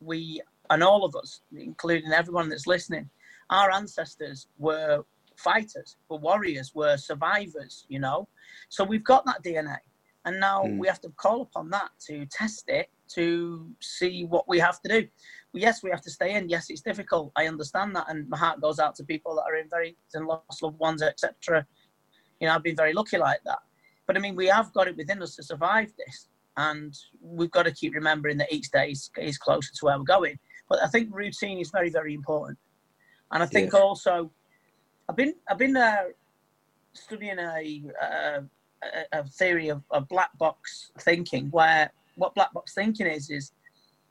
we 0.00 0.42
and 0.70 0.82
all 0.82 1.04
of 1.04 1.16
us, 1.16 1.40
including 1.56 2.12
everyone 2.12 2.48
that's 2.48 2.66
listening, 2.66 3.08
our 3.50 3.70
ancestors 3.70 4.48
were 4.58 5.04
fighters, 5.38 5.96
were 6.08 6.18
warriors, 6.18 6.74
were 6.74 6.96
survivors, 6.96 7.86
you 7.88 7.98
know. 7.98 8.28
So 8.68 8.84
we've 8.84 9.04
got 9.04 9.24
that 9.26 9.42
DNA. 9.42 9.76
And 10.24 10.40
now 10.40 10.64
mm. 10.64 10.78
we 10.78 10.88
have 10.88 11.00
to 11.02 11.10
call 11.10 11.42
upon 11.42 11.70
that 11.70 11.90
to 12.08 12.26
test 12.26 12.64
it 12.68 12.90
to 13.14 13.70
see 13.80 14.24
what 14.24 14.46
we 14.48 14.58
have 14.58 14.80
to 14.82 14.88
do. 14.88 15.08
Well, 15.52 15.62
yes, 15.62 15.82
we 15.82 15.90
have 15.90 16.02
to 16.02 16.10
stay 16.10 16.34
in. 16.34 16.48
Yes, 16.48 16.66
it's 16.68 16.82
difficult. 16.82 17.32
I 17.36 17.46
understand 17.46 17.96
that. 17.96 18.06
And 18.08 18.28
my 18.28 18.36
heart 18.36 18.60
goes 18.60 18.78
out 18.78 18.94
to 18.96 19.04
people 19.04 19.34
that 19.36 19.50
are 19.50 19.56
in 19.56 19.68
very 19.70 19.96
and 20.12 20.26
lost 20.26 20.62
loved 20.62 20.78
ones, 20.78 21.02
etc. 21.02 21.66
You 22.40 22.48
know, 22.48 22.54
I've 22.54 22.62
been 22.62 22.76
very 22.76 22.92
lucky 22.92 23.16
like 23.16 23.40
that. 23.46 23.60
But 24.06 24.16
I 24.16 24.20
mean, 24.20 24.36
we 24.36 24.46
have 24.46 24.72
got 24.74 24.88
it 24.88 24.96
within 24.96 25.22
us 25.22 25.36
to 25.36 25.42
survive 25.42 25.92
this. 25.96 26.28
and 26.56 26.92
we've 27.20 27.50
got 27.52 27.62
to 27.64 27.72
keep 27.72 27.94
remembering 27.94 28.36
that 28.38 28.52
each 28.52 28.70
day 28.70 28.90
is, 28.90 29.10
is 29.16 29.38
closer 29.38 29.72
to 29.72 29.84
where 29.84 29.96
we're 29.96 30.04
going. 30.04 30.38
But 30.68 30.82
I 30.82 30.88
think 30.88 31.08
routine 31.12 31.58
is 31.58 31.70
very, 31.70 31.88
very 31.88 32.12
important. 32.12 32.58
And 33.30 33.42
I 33.42 33.46
think 33.46 33.72
yeah. 33.72 33.80
also, 33.80 34.30
I've 35.08 35.16
been 35.16 35.34
I've 35.48 35.58
been 35.58 35.76
uh, 35.76 36.04
studying 36.92 37.38
a, 37.38 37.82
a, 38.02 38.42
a 39.12 39.24
theory 39.24 39.68
of, 39.68 39.82
of, 39.90 40.08
black 40.08 40.36
box 40.38 40.92
thinking, 41.00 41.48
where 41.50 41.90
what 42.16 42.34
black 42.34 42.52
box 42.52 42.74
thinking 42.74 43.06
is 43.06 43.30
is 43.30 43.52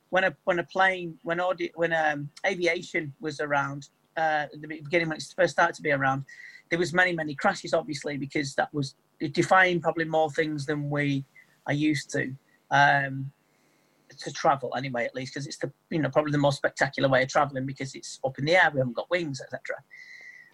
when 0.09 0.23
a 0.23 0.35
when 0.45 0.59
a 0.59 0.63
plane 0.63 1.17
when 1.23 1.39
audi- 1.39 1.71
when 1.75 1.93
um, 1.93 2.29
aviation 2.45 3.13
was 3.19 3.39
around 3.39 3.89
uh, 4.15 4.45
the 4.59 4.67
beginning 4.67 5.09
when 5.09 5.17
it 5.17 5.33
first 5.35 5.53
started 5.53 5.75
to 5.75 5.83
be 5.83 5.91
around, 5.91 6.23
there 6.71 6.79
was 6.79 6.93
many 6.93 7.13
many 7.13 7.35
crashes 7.35 7.73
obviously 7.73 8.17
because 8.17 8.55
that 8.55 8.73
was 8.73 8.95
defying 9.33 9.79
probably 9.79 10.05
more 10.05 10.31
things 10.31 10.65
than 10.65 10.89
we 10.89 11.23
are 11.67 11.73
used 11.73 12.09
to. 12.11 12.33
Um, 12.71 13.31
to 14.19 14.31
travel 14.31 14.73
anyway, 14.75 15.05
at 15.05 15.13
least 15.13 15.33
because 15.33 15.45
it's 15.45 15.57
the 15.57 15.71
you 15.91 15.99
know 15.99 16.09
probably 16.09 16.31
the 16.31 16.37
most 16.37 16.57
spectacular 16.57 17.07
way 17.09 17.23
of 17.23 17.29
traveling 17.29 17.65
because 17.65 17.93
it's 17.93 18.19
up 18.25 18.39
in 18.39 18.45
the 18.45 18.55
air. 18.55 18.71
We 18.73 18.79
haven't 18.79 18.95
got 18.95 19.09
wings, 19.11 19.41
etc. 19.41 19.75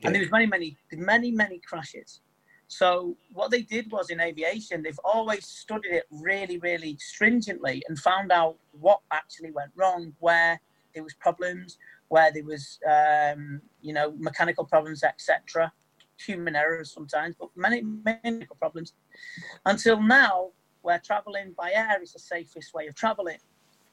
Yeah. 0.03 0.10
And 0.10 0.15
there 0.15 0.22
was 0.22 0.31
many, 0.31 0.48
many, 0.48 0.77
many, 0.91 1.31
many 1.31 1.60
crashes. 1.60 2.19
So 2.67 3.15
what 3.33 3.51
they 3.51 3.62
did 3.62 3.91
was 3.91 4.10
in 4.10 4.19
aviation, 4.19 4.81
they've 4.83 5.00
always 5.03 5.45
studied 5.45 5.91
it 5.91 6.05
really, 6.12 6.57
really 6.57 6.98
stringently 6.98 7.83
and 7.88 7.98
found 7.98 8.31
out 8.31 8.57
what 8.79 9.00
actually 9.12 9.51
went 9.51 9.72
wrong, 9.75 10.13
where 10.19 10.60
there 10.93 11.03
was 11.03 11.13
problems, 11.13 11.77
where 12.10 12.31
there 12.31 12.43
was 12.43 12.79
um, 12.89 13.62
you 13.81 13.93
know 13.93 14.13
mechanical 14.17 14.65
problems, 14.65 15.03
etc. 15.03 15.72
Human 16.25 16.55
errors 16.55 16.91
sometimes, 16.91 17.36
but 17.39 17.50
many 17.55 17.81
mechanical 17.81 18.55
problems. 18.55 18.93
Until 19.65 20.01
now, 20.01 20.50
where 20.81 21.00
traveling 21.00 21.53
by 21.57 21.72
air 21.74 22.01
is 22.01 22.13
the 22.13 22.19
safest 22.19 22.74
way 22.74 22.88
of 22.88 22.95
traveling. 22.95 23.38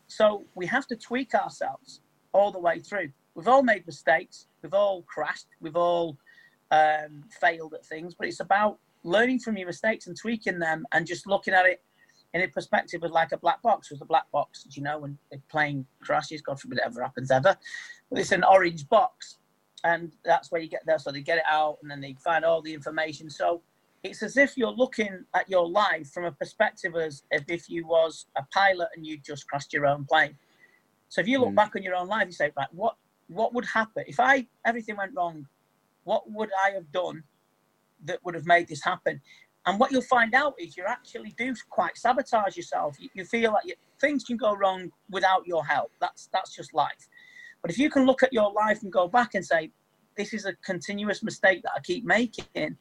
So 0.07 0.45
we 0.55 0.67
have 0.67 0.87
to 0.89 0.97
tweak 0.97 1.35
ourselves 1.35 2.01
all 2.33 2.51
the 2.51 2.59
way 2.59 2.81
through. 2.81 3.11
We've 3.41 3.49
all 3.49 3.63
made 3.63 3.87
mistakes, 3.87 4.49
we've 4.61 4.75
all 4.75 5.01
crashed, 5.05 5.47
we've 5.63 5.75
all 5.75 6.19
um, 6.71 7.25
failed 7.41 7.73
at 7.73 7.87
things, 7.87 8.13
but 8.13 8.29
it's 8.29 8.41
about 8.41 8.79
learning 9.03 9.39
from 9.39 9.57
your 9.57 9.67
mistakes 9.67 10.07
and 10.09 10.15
tweaking 10.15 10.59
them 10.59 10.85
and 10.93 11.07
just 11.07 11.27
looking 11.27 11.55
at 11.55 11.65
it 11.65 11.83
in 12.35 12.43
a 12.43 12.49
perspective 12.49 13.03
of 13.03 13.13
like 13.13 13.33
a 13.33 13.39
black 13.39 13.63
box. 13.63 13.91
Was 13.91 14.03
a 14.03 14.05
black 14.05 14.31
box, 14.31 14.67
you 14.73 14.83
know, 14.83 14.99
when 14.99 15.17
a 15.33 15.39
plane 15.51 15.87
crashes, 16.03 16.43
God 16.43 16.61
forbid 16.61 16.81
it 16.81 16.85
ever 16.85 17.01
happens 17.01 17.31
ever. 17.31 17.57
But 18.11 18.19
it's 18.19 18.33
an 18.33 18.45
orange 18.45 18.87
box, 18.91 19.39
and 19.85 20.13
that's 20.23 20.53
where 20.53 20.61
you 20.61 20.69
get 20.69 20.85
there. 20.85 20.99
So 20.99 21.11
they 21.11 21.23
get 21.23 21.39
it 21.39 21.45
out, 21.49 21.79
and 21.81 21.91
then 21.91 22.03
they 22.03 22.15
find 22.23 22.45
all 22.45 22.61
the 22.61 22.75
information. 22.75 23.31
So 23.31 23.63
it's 24.03 24.23
as 24.23 24.37
if 24.37 24.55
you're 24.55 24.71
looking 24.71 25.25
at 25.35 25.49
your 25.49 25.67
life 25.67 26.13
from 26.13 26.27
a 26.27 26.33
perspective 26.33 26.95
as 26.95 27.23
if 27.49 27.71
you 27.71 27.87
was 27.87 28.27
a 28.37 28.43
pilot 28.53 28.89
and 28.95 29.07
you 29.07 29.17
just 29.17 29.49
crashed 29.49 29.73
your 29.73 29.87
own 29.87 30.05
plane. 30.05 30.37
So 31.09 31.23
if 31.23 31.27
you 31.27 31.41
look 31.41 31.51
mm. 31.51 31.57
back 31.57 31.75
on 31.75 31.83
your 31.83 31.97
own 31.97 32.07
life, 32.07 32.27
you 32.27 32.33
say, 32.33 32.53
right, 32.57 32.69
what 32.73 32.97
what 33.31 33.55
would 33.55 33.65
happen 33.65 34.05
if 34.07 34.19
I 34.19 34.47
everything 34.67 34.97
went 34.97 35.13
wrong? 35.17 35.47
What 36.05 36.31
would 36.31 36.51
I 36.67 36.73
have 36.73 36.91
done 36.93 37.23
that 38.05 38.19
would 38.25 38.35
have 38.35 38.47
made 38.47 38.69
this 38.69 38.83
happen? 38.83 39.21
And 39.67 39.79
what 39.79 39.93
you'll 39.93 40.03
find 40.03 40.35
out 40.35 40.55
is 40.59 40.77
you 40.77 40.85
actually 40.87 41.35
do 41.39 41.55
quite 41.69 41.97
sabotage 41.97 42.57
yourself. 42.57 42.97
You, 42.99 43.11
you 43.15 43.25
feel 43.25 43.53
like 43.53 43.67
you, 43.67 43.75
things 44.01 44.25
can 44.25 44.37
go 44.37 44.55
wrong 44.55 44.91
without 45.11 45.47
your 45.47 45.65
help. 45.65 45.93
That's 46.01 46.29
that's 46.33 46.55
just 46.55 46.75
life. 46.75 47.09
But 47.63 47.71
if 47.71 47.79
you 47.79 47.91
can 47.91 48.05
look 48.05 48.23
at 48.23 48.33
your 48.33 48.53
life 48.53 48.83
and 48.83 48.91
go 48.91 49.07
back 49.07 49.35
and 49.35 49.45
say, 49.45 49.71
this 50.17 50.33
is 50.33 50.47
a 50.47 50.55
continuous 50.65 51.23
mistake 51.23 51.63
that 51.63 51.73
I 51.77 51.81
keep 51.81 52.05
making 52.05 52.77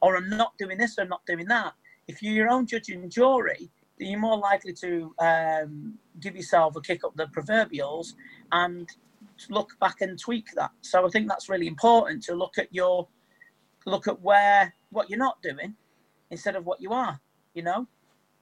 or 0.00 0.16
I'm 0.16 0.28
not 0.28 0.56
doing 0.58 0.76
this 0.76 0.98
or 0.98 1.02
I'm 1.02 1.08
not 1.08 1.24
doing 1.26 1.46
that. 1.46 1.72
If 2.08 2.22
you're 2.22 2.34
your 2.34 2.50
own 2.50 2.66
judge 2.66 2.88
and 2.88 3.10
jury, 3.10 3.70
you're 3.98 4.18
more 4.18 4.38
likely 4.38 4.72
to 4.74 5.14
um, 5.18 5.94
give 6.20 6.36
yourself 6.36 6.76
a 6.76 6.80
kick 6.80 7.04
up 7.04 7.16
the 7.16 7.28
proverbials 7.28 8.14
and 8.52 8.88
look 9.48 9.70
back 9.80 10.00
and 10.00 10.18
tweak 10.18 10.46
that. 10.56 10.70
So 10.82 11.06
I 11.06 11.10
think 11.10 11.28
that's 11.28 11.48
really 11.48 11.66
important 11.66 12.22
to 12.24 12.34
look 12.34 12.58
at 12.58 12.72
your 12.74 13.08
look 13.86 14.08
at 14.08 14.20
where 14.20 14.74
what 14.90 15.08
you're 15.08 15.18
not 15.18 15.40
doing 15.42 15.74
instead 16.30 16.56
of 16.56 16.66
what 16.66 16.80
you 16.80 16.92
are. 16.92 17.20
You 17.54 17.62
know, 17.62 17.88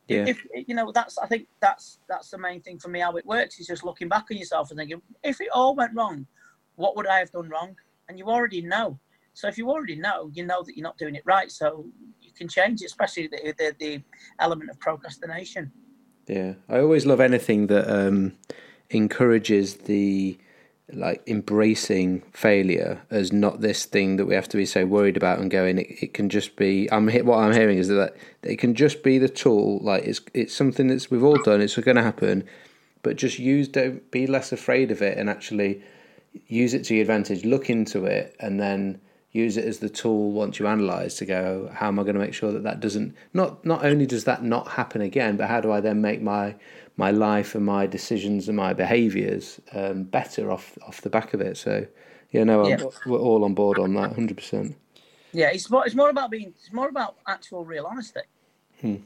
yeah. 0.08 0.24
If 0.28 0.46
you 0.68 0.74
know 0.74 0.92
that's 0.92 1.18
I 1.18 1.26
think 1.26 1.48
that's 1.60 1.98
that's 2.08 2.30
the 2.30 2.38
main 2.38 2.60
thing 2.60 2.78
for 2.78 2.88
me. 2.88 3.00
How 3.00 3.16
it 3.16 3.26
works 3.26 3.58
is 3.58 3.66
just 3.66 3.84
looking 3.84 4.08
back 4.08 4.26
on 4.30 4.36
yourself 4.36 4.70
and 4.70 4.78
thinking, 4.78 5.02
if 5.24 5.40
it 5.40 5.48
all 5.52 5.74
went 5.74 5.94
wrong, 5.94 6.26
what 6.76 6.96
would 6.96 7.06
I 7.06 7.18
have 7.18 7.32
done 7.32 7.48
wrong? 7.48 7.74
And 8.08 8.18
you 8.18 8.26
already 8.26 8.62
know. 8.62 8.98
So 9.34 9.48
if 9.48 9.58
you 9.58 9.68
already 9.68 9.96
know, 9.96 10.30
you 10.32 10.46
know 10.46 10.62
that 10.62 10.76
you're 10.76 10.84
not 10.84 10.96
doing 10.96 11.16
it 11.16 11.22
right. 11.26 11.50
So 11.50 11.86
you 12.20 12.30
can 12.32 12.48
change 12.48 12.80
it, 12.82 12.86
especially 12.86 13.26
the, 13.26 13.54
the, 13.58 13.74
the 13.78 14.02
element 14.38 14.70
of 14.70 14.78
procrastination. 14.78 15.72
Yeah, 16.26 16.54
I 16.68 16.78
always 16.78 17.04
love 17.04 17.20
anything 17.20 17.66
that 17.66 17.86
um, 17.92 18.32
encourages 18.90 19.74
the 19.74 20.38
like 20.92 21.22
embracing 21.26 22.20
failure 22.32 23.02
as 23.10 23.32
not 23.32 23.60
this 23.60 23.84
thing 23.84 24.16
that 24.16 24.26
we 24.26 24.34
have 24.34 24.48
to 24.48 24.56
be 24.56 24.66
so 24.66 24.86
worried 24.86 25.16
about 25.16 25.38
and 25.40 25.50
going. 25.50 25.78
It, 25.78 25.86
it 26.02 26.14
can 26.14 26.28
just 26.28 26.56
be. 26.56 26.88
I'm 26.92 27.08
what 27.26 27.38
I'm 27.38 27.52
hearing 27.52 27.78
is 27.78 27.88
that 27.88 28.14
it 28.42 28.56
can 28.56 28.74
just 28.74 29.02
be 29.02 29.18
the 29.18 29.28
tool. 29.28 29.80
Like 29.82 30.04
it's 30.04 30.20
it's 30.32 30.54
something 30.54 30.86
that's 30.86 31.10
we've 31.10 31.24
all 31.24 31.38
done. 31.42 31.60
It's 31.60 31.76
going 31.76 31.96
to 31.96 32.02
happen, 32.02 32.44
but 33.02 33.16
just 33.16 33.38
use. 33.38 33.68
Don't 33.68 34.08
be 34.10 34.26
less 34.26 34.52
afraid 34.52 34.90
of 34.90 35.02
it 35.02 35.18
and 35.18 35.28
actually 35.28 35.82
use 36.46 36.74
it 36.74 36.84
to 36.84 36.94
your 36.94 37.02
advantage. 37.02 37.44
Look 37.44 37.68
into 37.68 38.04
it 38.04 38.36
and 38.38 38.60
then 38.60 39.00
use 39.36 39.56
it 39.56 39.64
as 39.64 39.78
the 39.78 39.88
tool 39.88 40.32
once 40.32 40.58
you 40.58 40.66
analyze 40.66 41.14
to 41.14 41.24
go 41.24 41.70
how 41.72 41.88
am 41.88 41.98
i 41.98 42.02
going 42.02 42.14
to 42.14 42.20
make 42.20 42.34
sure 42.34 42.52
that 42.52 42.62
that 42.62 42.80
doesn't 42.80 43.14
not 43.34 43.64
not 43.64 43.84
only 43.84 44.06
does 44.06 44.24
that 44.24 44.42
not 44.42 44.68
happen 44.68 45.00
again 45.00 45.36
but 45.36 45.48
how 45.48 45.60
do 45.60 45.70
i 45.70 45.80
then 45.80 46.00
make 46.00 46.22
my 46.22 46.54
my 46.96 47.10
life 47.10 47.54
and 47.54 47.64
my 47.64 47.86
decisions 47.86 48.48
and 48.48 48.56
my 48.56 48.72
behaviors 48.72 49.60
um, 49.72 50.02
better 50.04 50.50
off 50.50 50.78
off 50.86 51.00
the 51.02 51.10
back 51.10 51.34
of 51.34 51.40
it 51.40 51.56
so 51.56 51.86
yeah 52.30 52.44
no 52.44 52.66
yeah. 52.66 52.82
we're 53.04 53.18
all 53.18 53.44
on 53.44 53.54
board 53.54 53.78
on 53.78 53.94
that 53.94 54.12
100% 54.12 54.74
yeah 55.32 55.50
it's 55.52 55.70
more, 55.70 55.84
it's 55.86 55.94
more 55.94 56.10
about 56.10 56.30
being 56.30 56.52
it's 56.58 56.72
more 56.72 56.88
about 56.88 57.16
actual 57.28 57.64
real 57.64 57.86
honesty 57.86 58.20
hmm. 58.80 58.96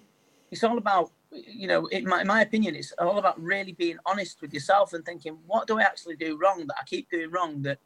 it's 0.50 0.64
all 0.64 0.78
about 0.78 1.10
you 1.30 1.66
know 1.66 1.86
in 1.86 2.08
my, 2.08 2.22
in 2.22 2.26
my 2.26 2.42
opinion 2.42 2.74
it's 2.74 2.92
all 2.98 3.18
about 3.18 3.40
really 3.40 3.72
being 3.72 3.98
honest 4.06 4.40
with 4.40 4.52
yourself 4.52 4.92
and 4.92 5.04
thinking 5.04 5.36
what 5.46 5.66
do 5.66 5.78
i 5.78 5.82
actually 5.82 6.16
do 6.16 6.36
wrong 6.36 6.66
that 6.66 6.76
i 6.80 6.84
keep 6.84 7.10
doing 7.10 7.30
wrong 7.30 7.62
that 7.62 7.78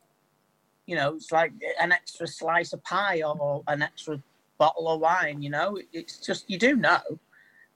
you 0.87 0.97
know, 0.97 1.15
it's 1.15 1.33
like 1.33 1.53
an 1.81 1.93
extra 1.93 2.27
slice 2.27 2.73
of 2.73 2.83
pie 2.85 3.23
or 3.23 3.63
an 3.69 3.83
extra 3.83 4.21
bottle 4.59 4.89
of 4.89 5.01
wine, 5.01 5.43
you 5.43 5.51
know, 5.51 5.79
it's 5.93 6.19
just, 6.19 6.49
you 6.49 6.59
do 6.59 6.77
know. 6.77 7.01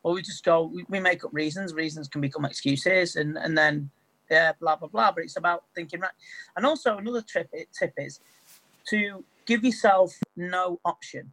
Or 0.03 0.14
we 0.14 0.23
just 0.23 0.44
go, 0.44 0.73
we, 0.88 1.01
make 1.01 1.25
up 1.25 1.31
reasons, 1.33 1.75
reasons 1.75 2.09
can 2.09 2.21
become 2.21 2.44
excuses, 2.44 3.16
and, 3.16 3.37
and 3.37 3.59
then, 3.59 3.90
yeah, 4.31 4.53
blah, 4.61 4.77
blah, 4.77 4.88
blah. 4.88 5.11
But 5.12 5.25
it's 5.25 5.37
about 5.37 5.64
thinking 5.75 6.01
right. 6.01 6.11
And 6.57 6.64
also, 6.64 6.99
another 6.99 7.23
tip, 7.23 7.49
eh, 7.55 7.64
tip 7.77 7.94
is 7.97 8.21
to 8.90 9.25
give 9.47 9.64
yourself 9.64 10.16
no 10.37 10.79
option. 10.85 11.33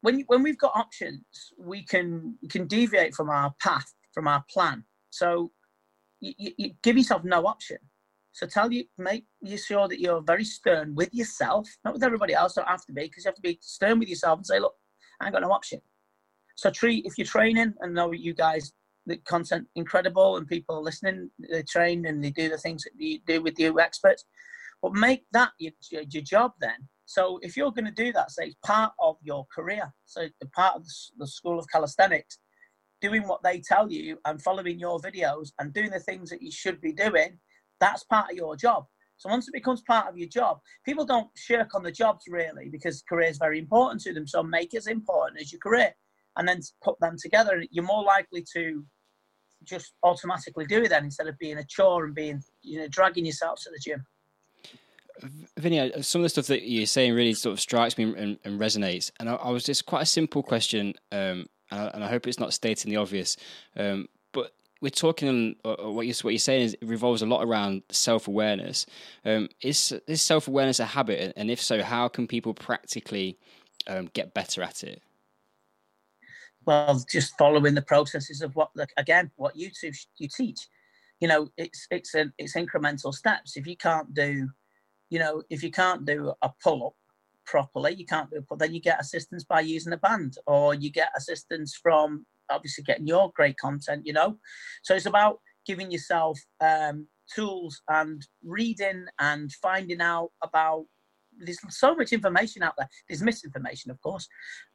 When, 0.00 0.20
when 0.26 0.42
we've 0.42 0.58
got 0.58 0.72
options, 0.74 1.52
we 1.58 1.84
can, 1.84 2.36
we 2.42 2.48
can 2.48 2.66
deviate 2.66 3.14
from 3.14 3.30
our 3.30 3.54
path, 3.62 3.92
from 4.12 4.26
our 4.26 4.44
plan. 4.50 4.84
So 5.10 5.52
you, 6.20 6.34
you 6.56 6.70
give 6.82 6.96
yourself 6.96 7.22
no 7.22 7.46
option 7.46 7.78
so 8.32 8.46
tell 8.46 8.72
you, 8.72 8.84
make 8.96 9.24
you 9.40 9.56
sure 9.56 9.88
that 9.88 10.00
you're 10.00 10.22
very 10.22 10.44
stern 10.44 10.94
with 10.94 11.12
yourself, 11.12 11.68
not 11.84 11.94
with 11.94 12.04
everybody 12.04 12.32
else. 12.32 12.54
Don't 12.54 12.68
have 12.68 12.86
to 12.86 12.92
be 12.92 13.02
because 13.02 13.24
you 13.24 13.28
have 13.28 13.34
to 13.34 13.42
be 13.42 13.58
stern 13.60 13.98
with 13.98 14.08
yourself 14.08 14.38
and 14.38 14.46
say, 14.46 14.60
look, 14.60 14.74
I 15.20 15.26
ain't 15.26 15.34
got 15.34 15.42
no 15.42 15.52
option. 15.52 15.80
So 16.56 16.70
treat 16.70 17.06
if 17.06 17.18
you're 17.18 17.26
training, 17.26 17.74
and 17.80 17.94
know 17.94 18.12
you 18.12 18.34
guys 18.34 18.72
the 19.06 19.16
content 19.18 19.66
incredible 19.74 20.36
and 20.36 20.46
people 20.46 20.76
are 20.76 20.82
listening, 20.82 21.30
they 21.50 21.62
train 21.62 22.06
and 22.06 22.22
they 22.22 22.30
do 22.30 22.48
the 22.48 22.58
things 22.58 22.84
that 22.84 22.92
you 22.96 23.18
do 23.26 23.42
with 23.42 23.58
you 23.58 23.80
experts. 23.80 24.24
But 24.82 24.94
make 24.94 25.24
that 25.32 25.50
your, 25.58 25.72
your 25.90 26.22
job 26.22 26.52
then. 26.60 26.88
So 27.06 27.40
if 27.42 27.56
you're 27.56 27.72
going 27.72 27.86
to 27.86 27.90
do 27.90 28.12
that, 28.12 28.30
say 28.30 28.46
it's 28.46 28.56
part 28.64 28.92
of 29.00 29.16
your 29.22 29.46
career, 29.52 29.92
so 30.04 30.28
the 30.40 30.46
part 30.48 30.76
of 30.76 30.86
the 31.18 31.26
School 31.26 31.58
of 31.58 31.66
Calisthenics, 31.72 32.38
doing 33.00 33.26
what 33.26 33.42
they 33.42 33.60
tell 33.60 33.90
you 33.90 34.18
and 34.26 34.40
following 34.40 34.78
your 34.78 35.00
videos 35.00 35.48
and 35.58 35.72
doing 35.72 35.90
the 35.90 35.98
things 35.98 36.30
that 36.30 36.42
you 36.42 36.52
should 36.52 36.80
be 36.80 36.92
doing 36.92 37.38
that's 37.80 38.04
part 38.04 38.30
of 38.30 38.36
your 38.36 38.56
job. 38.56 38.84
So 39.16 39.28
once 39.28 39.46
it 39.48 39.52
becomes 39.52 39.82
part 39.82 40.08
of 40.08 40.16
your 40.16 40.28
job, 40.28 40.60
people 40.84 41.04
don't 41.04 41.28
shirk 41.36 41.74
on 41.74 41.82
the 41.82 41.92
jobs 41.92 42.24
really 42.28 42.70
because 42.70 43.02
career 43.02 43.28
is 43.28 43.36
very 43.36 43.58
important 43.58 44.00
to 44.02 44.14
them. 44.14 44.26
So 44.26 44.42
make 44.42 44.72
it 44.72 44.78
as 44.78 44.86
important 44.86 45.40
as 45.40 45.52
your 45.52 45.60
career 45.60 45.94
and 46.36 46.48
then 46.48 46.60
put 46.82 46.98
them 47.00 47.16
together. 47.20 47.62
You're 47.70 47.84
more 47.84 48.02
likely 48.02 48.44
to 48.54 48.84
just 49.64 49.92
automatically 50.02 50.64
do 50.64 50.82
it 50.82 50.88
then 50.88 51.04
instead 51.04 51.26
of 51.26 51.36
being 51.38 51.58
a 51.58 51.64
chore 51.64 52.06
and 52.06 52.14
being, 52.14 52.42
you 52.62 52.78
know, 52.78 52.88
dragging 52.88 53.26
yourself 53.26 53.60
to 53.62 53.70
the 53.70 53.78
gym. 53.78 54.04
Vinny, 55.58 55.80
uh, 55.80 56.00
some 56.00 56.20
of 56.20 56.24
the 56.24 56.28
stuff 56.30 56.46
that 56.46 56.62
you're 56.62 56.86
saying 56.86 57.14
really 57.14 57.34
sort 57.34 57.52
of 57.52 57.60
strikes 57.60 57.98
me 57.98 58.04
and, 58.04 58.38
and 58.44 58.60
resonates. 58.60 59.10
And 59.20 59.28
I, 59.28 59.34
I, 59.34 59.50
was 59.50 59.64
just 59.64 59.84
quite 59.84 60.02
a 60.02 60.06
simple 60.06 60.42
question, 60.42 60.94
um, 61.12 61.46
and, 61.70 61.80
I, 61.80 61.86
and, 61.88 62.04
I, 62.04 62.08
hope 62.08 62.26
it's 62.26 62.38
not 62.38 62.54
stating 62.54 62.90
the 62.90 62.96
obvious. 62.96 63.36
Um, 63.76 64.08
we're 64.80 64.90
talking 64.90 65.56
uh, 65.64 65.72
uh, 65.72 65.90
what 65.90 66.06
you're 66.06 66.16
what 66.22 66.30
you're 66.30 66.38
saying 66.38 66.62
is 66.62 66.74
it 66.74 66.86
revolves 66.86 67.22
a 67.22 67.26
lot 67.26 67.44
around 67.44 67.82
self 67.90 68.28
awareness. 68.28 68.86
Um, 69.24 69.48
is 69.62 69.92
is 70.06 70.22
self 70.22 70.48
awareness 70.48 70.80
a 70.80 70.86
habit, 70.86 71.32
and 71.36 71.50
if 71.50 71.60
so, 71.60 71.82
how 71.82 72.08
can 72.08 72.26
people 72.26 72.54
practically 72.54 73.38
um, 73.86 74.10
get 74.12 74.34
better 74.34 74.62
at 74.62 74.82
it? 74.84 75.02
well, 76.66 77.02
just 77.10 77.36
following 77.38 77.74
the 77.74 77.82
processes 77.82 78.42
of 78.42 78.54
what, 78.54 78.70
like, 78.74 78.92
again, 78.96 79.30
what 79.36 79.56
you 79.56 79.70
two 79.70 79.92
you 80.18 80.28
teach. 80.28 80.68
You 81.20 81.28
know, 81.28 81.48
it's 81.56 81.86
it's 81.90 82.14
an 82.14 82.32
it's 82.38 82.56
incremental 82.56 83.12
steps. 83.12 83.56
If 83.56 83.66
you 83.66 83.76
can't 83.76 84.12
do, 84.14 84.48
you 85.10 85.18
know, 85.18 85.42
if 85.50 85.62
you 85.62 85.70
can't 85.70 86.04
do 86.04 86.32
a 86.42 86.50
pull 86.62 86.86
up 86.86 86.94
properly, 87.44 87.94
you 87.94 88.06
can't 88.06 88.30
do 88.30 88.44
but 88.48 88.58
then 88.58 88.74
you 88.74 88.80
get 88.80 89.00
assistance 89.00 89.44
by 89.44 89.60
using 89.60 89.92
a 89.92 89.98
band, 89.98 90.36
or 90.46 90.74
you 90.74 90.90
get 90.90 91.10
assistance 91.16 91.78
from 91.80 92.26
obviously 92.50 92.84
getting 92.84 93.06
your 93.06 93.32
great 93.34 93.56
content. 93.58 94.06
You 94.06 94.12
know, 94.12 94.38
so 94.82 94.94
it's 94.94 95.06
about 95.06 95.38
giving 95.66 95.90
yourself 95.90 96.38
um, 96.60 97.06
tools 97.34 97.80
and 97.88 98.26
reading 98.44 99.06
and 99.18 99.52
finding 99.62 100.00
out 100.00 100.30
about 100.42 100.84
there's 101.38 101.58
so 101.70 101.94
much 101.94 102.12
information 102.12 102.62
out 102.62 102.74
there. 102.76 102.88
There's 103.08 103.22
misinformation, 103.22 103.90
of 103.90 104.00
course, 104.02 104.28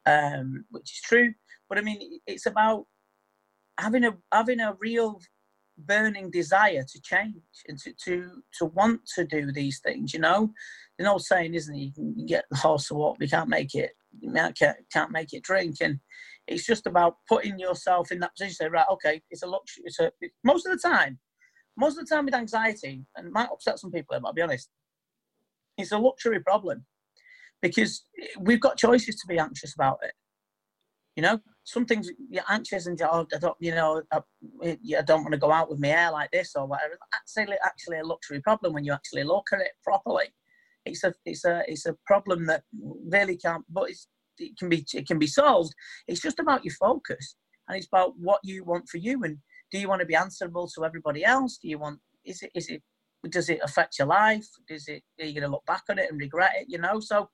um, 0.06 0.66
which 0.72 0.92
is 0.92 1.02
true. 1.04 1.34
But 1.70 1.78
I 1.78 1.82
mean, 1.82 2.20
it's 2.26 2.46
about 2.46 2.86
having 3.80 4.06
a 4.06 4.16
having 4.32 4.60
a 4.60 4.76
real 4.80 5.20
burning 5.78 6.32
desire 6.32 6.84
to 6.84 7.02
change 7.02 7.36
and 7.68 7.78
to 7.80 7.94
to 8.06 8.32
to 8.60 8.66
want 8.66 9.02
to 9.16 9.26
do 9.26 9.52
these 9.52 9.80
things. 9.80 10.14
You 10.14 10.20
know, 10.20 10.52
the 10.98 11.10
old 11.10 11.24
saying, 11.24 11.54
isn't 11.54 11.76
it? 11.76 11.80
You 11.80 11.94
can 11.94 12.26
get 12.26 12.46
the 12.50 12.58
horse 12.58 12.88
to 12.88 12.96
walk, 12.96 13.18
you 13.20 13.28
can't 13.28 13.50
make 13.50 13.76
it. 13.76 13.92
You 14.20 14.32
can't, 14.32 14.78
can't 14.94 15.12
make 15.12 15.34
it 15.34 15.44
drink, 15.44 15.76
and 15.82 16.00
it's 16.48 16.66
just 16.66 16.86
about 16.88 17.16
putting 17.28 17.60
yourself 17.60 18.12
in 18.12 18.20
that 18.20 18.36
position. 18.36 18.56
Say, 18.56 18.68
right, 18.68 18.86
okay, 18.92 19.22
it's 19.30 19.44
a 19.44 19.48
luxury. 19.48 19.84
It's 19.86 20.00
a, 20.00 20.12
it, 20.22 20.32
most 20.44 20.66
of 20.66 20.72
the 20.72 20.88
time, 20.88 21.20
most 21.78 21.98
of 21.98 22.08
the 22.08 22.16
time 22.16 22.26
with 22.26 22.36
anxiety, 22.36 23.06
and 23.16 23.32
might 23.32 23.50
upset 23.52 23.80
some 23.80 23.92
people, 23.92 24.20
I'll 24.24 24.34
be 24.34 24.42
honest, 24.42 24.70
it's 25.78 25.92
a 25.92 25.98
luxury 25.98 26.40
problem 26.40 26.86
because 27.62 28.06
we've 28.40 28.62
got 28.62 28.78
choices 28.78 29.16
to 29.16 29.28
be 29.28 29.40
anxious 29.40 29.74
about 29.74 30.00
it. 30.04 30.14
You 31.16 31.24
know, 31.24 31.40
some 31.64 31.86
things 31.86 32.12
you're 32.30 32.44
anxious 32.50 32.88
and 32.88 33.02
oh, 33.02 33.26
I 33.34 33.38
don't, 33.40 33.56
you 33.60 33.72
know, 33.72 34.02
I, 34.12 34.20
I 34.64 35.02
don't 35.02 35.24
want 35.24 35.32
to 35.32 35.40
go 35.40 35.52
out 35.52 35.70
with 35.70 35.80
my 35.80 35.88
hair 35.88 36.12
like 36.12 36.30
this 36.32 36.54
or 36.56 36.66
whatever. 36.68 36.98
That's 37.12 37.38
actually 37.64 38.00
a 38.00 38.06
luxury 38.06 38.42
problem 38.42 38.74
when 38.74 38.84
you 38.84 38.94
actually 38.94 39.24
look 39.24 39.48
at 39.54 39.62
it 39.62 39.72
properly. 39.84 40.26
It's 40.86 41.04
a, 41.04 41.14
it's 41.26 41.46
a, 41.46 41.64
it's 41.68 41.86
a 41.86 41.96
problem 42.06 42.46
that 42.48 42.64
really 43.08 43.38
can't, 43.38 43.64
but 43.70 43.90
it 44.38 44.58
can 44.58 44.70
be, 44.70 44.86
it 44.94 45.08
can 45.08 45.20
be 45.20 45.28
solved. 45.28 45.74
It's 46.08 46.22
just 46.22 46.40
about 46.40 46.66
your 46.66 46.74
focus 46.74 47.36
and 47.68 47.78
it's 47.78 47.88
about 47.88 48.14
what 48.18 48.40
you 48.44 48.64
want 48.64 48.90
for 48.90 48.98
you. 48.98 49.24
And 49.24 49.38
do 49.72 49.80
you 49.80 49.90
want 49.90 50.02
to 50.02 50.06
be 50.06 50.16
answerable 50.16 50.70
to 50.76 50.86
everybody 50.86 51.24
else? 51.24 51.58
Do 51.58 51.68
you 51.68 51.80
want, 51.80 52.00
is 52.26 52.42
it, 52.42 52.52
is 52.56 52.70
it 52.70 52.82
does 53.30 53.50
it 53.50 53.60
affect 53.64 53.98
your 53.98 54.08
life? 54.08 54.48
Does 54.68 54.88
it? 54.88 55.04
Are 55.20 55.26
you 55.26 55.34
going 55.34 55.44
to 55.44 55.50
look 55.50 55.66
back 55.66 55.84
on 55.90 56.00
it 56.00 56.10
and 56.10 56.20
regret 56.20 56.52
it? 56.60 56.68
You 56.70 56.78
know. 56.78 57.00
So 57.00 57.30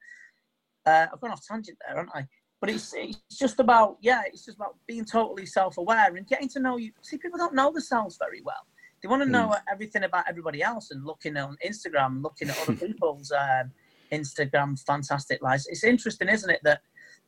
uh, 0.85 1.07
I've 1.11 1.19
gone 1.19 1.31
off 1.31 1.45
tangent 1.45 1.77
there, 1.85 1.97
haven't 1.97 2.15
I? 2.15 2.27
But 2.59 2.69
it's 2.69 2.93
it's 2.95 3.37
just 3.37 3.59
about 3.59 3.97
yeah, 4.01 4.21
it's 4.25 4.45
just 4.45 4.57
about 4.57 4.75
being 4.87 5.05
totally 5.05 5.45
self-aware 5.45 6.15
and 6.15 6.27
getting 6.27 6.49
to 6.49 6.59
know 6.59 6.77
you. 6.77 6.91
See, 7.01 7.17
people 7.17 7.37
don't 7.37 7.55
know 7.55 7.71
themselves 7.71 8.17
very 8.17 8.41
well. 8.43 8.65
They 9.01 9.07
want 9.07 9.23
to 9.23 9.29
know 9.29 9.49
mm. 9.49 9.61
everything 9.71 10.03
about 10.03 10.25
everybody 10.29 10.61
else 10.61 10.91
and 10.91 11.03
looking 11.03 11.35
on 11.35 11.57
Instagram, 11.65 12.21
looking 12.21 12.49
at 12.49 12.61
other 12.61 12.75
people's 12.87 13.31
um, 13.31 13.71
Instagram 14.11 14.79
fantastic 14.85 15.41
lives. 15.41 15.67
It's 15.67 15.83
interesting, 15.83 16.29
isn't 16.29 16.49
it, 16.49 16.61
that 16.63 16.81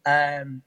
um, 0.05 0.61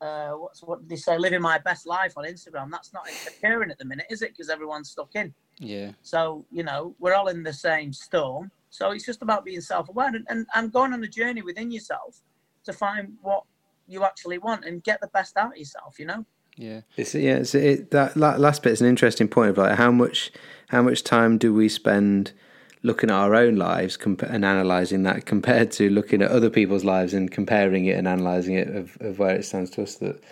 uh, 0.00 0.30
what's 0.30 0.62
what 0.62 0.88
they 0.88 0.96
say, 0.96 1.18
living 1.18 1.40
my 1.40 1.58
best 1.58 1.86
life 1.86 2.14
on 2.16 2.24
Instagram. 2.24 2.70
That's 2.70 2.92
not 2.92 3.08
occurring 3.26 3.70
at 3.70 3.78
the 3.78 3.84
minute, 3.84 4.06
is 4.10 4.22
it? 4.22 4.30
Because 4.32 4.50
everyone's 4.50 4.90
stuck 4.90 5.14
in. 5.14 5.34
Yeah. 5.58 5.92
So, 6.02 6.44
you 6.50 6.62
know, 6.62 6.94
we're 6.98 7.14
all 7.14 7.28
in 7.28 7.42
the 7.42 7.52
same 7.52 7.92
storm. 7.92 8.50
So 8.70 8.90
it's 8.92 9.04
just 9.04 9.22
about 9.22 9.44
being 9.44 9.60
self 9.60 9.88
aware 9.88 10.14
and, 10.14 10.26
and, 10.28 10.46
and 10.54 10.72
going 10.72 10.92
on 10.92 11.02
a 11.02 11.08
journey 11.08 11.42
within 11.42 11.70
yourself 11.70 12.20
to 12.64 12.72
find 12.72 13.14
what 13.22 13.44
you 13.86 14.04
actually 14.04 14.38
want 14.38 14.64
and 14.64 14.84
get 14.84 15.00
the 15.00 15.08
best 15.08 15.36
out 15.36 15.52
of 15.52 15.56
yourself, 15.56 15.98
you 15.98 16.06
know? 16.06 16.24
Yeah. 16.56 16.82
It's, 16.96 17.14
yeah, 17.14 17.36
it's, 17.36 17.54
it, 17.54 17.90
that 17.92 18.16
last 18.16 18.62
bit 18.62 18.72
is 18.72 18.80
an 18.80 18.88
interesting 18.88 19.28
point 19.28 19.50
of 19.50 19.58
like 19.58 19.78
how 19.78 19.90
much 19.90 20.32
how 20.68 20.82
much 20.82 21.02
time 21.02 21.38
do 21.38 21.54
we 21.54 21.68
spend 21.68 22.32
looking 22.82 23.10
at 23.10 23.16
our 23.16 23.34
own 23.34 23.56
lives 23.56 23.96
comp- 23.96 24.22
and 24.22 24.44
analyzing 24.44 25.02
that 25.02 25.26
compared 25.26 25.70
to 25.72 25.90
looking 25.90 26.22
at 26.22 26.30
other 26.30 26.50
people's 26.50 26.84
lives 26.84 27.14
and 27.14 27.30
comparing 27.30 27.86
it 27.86 27.96
and 27.96 28.06
analyzing 28.06 28.54
it 28.54 28.68
of, 28.68 28.96
of 29.00 29.18
where 29.18 29.34
it 29.34 29.44
stands 29.44 29.70
to 29.70 29.82
us 29.82 29.96
that 29.96 30.22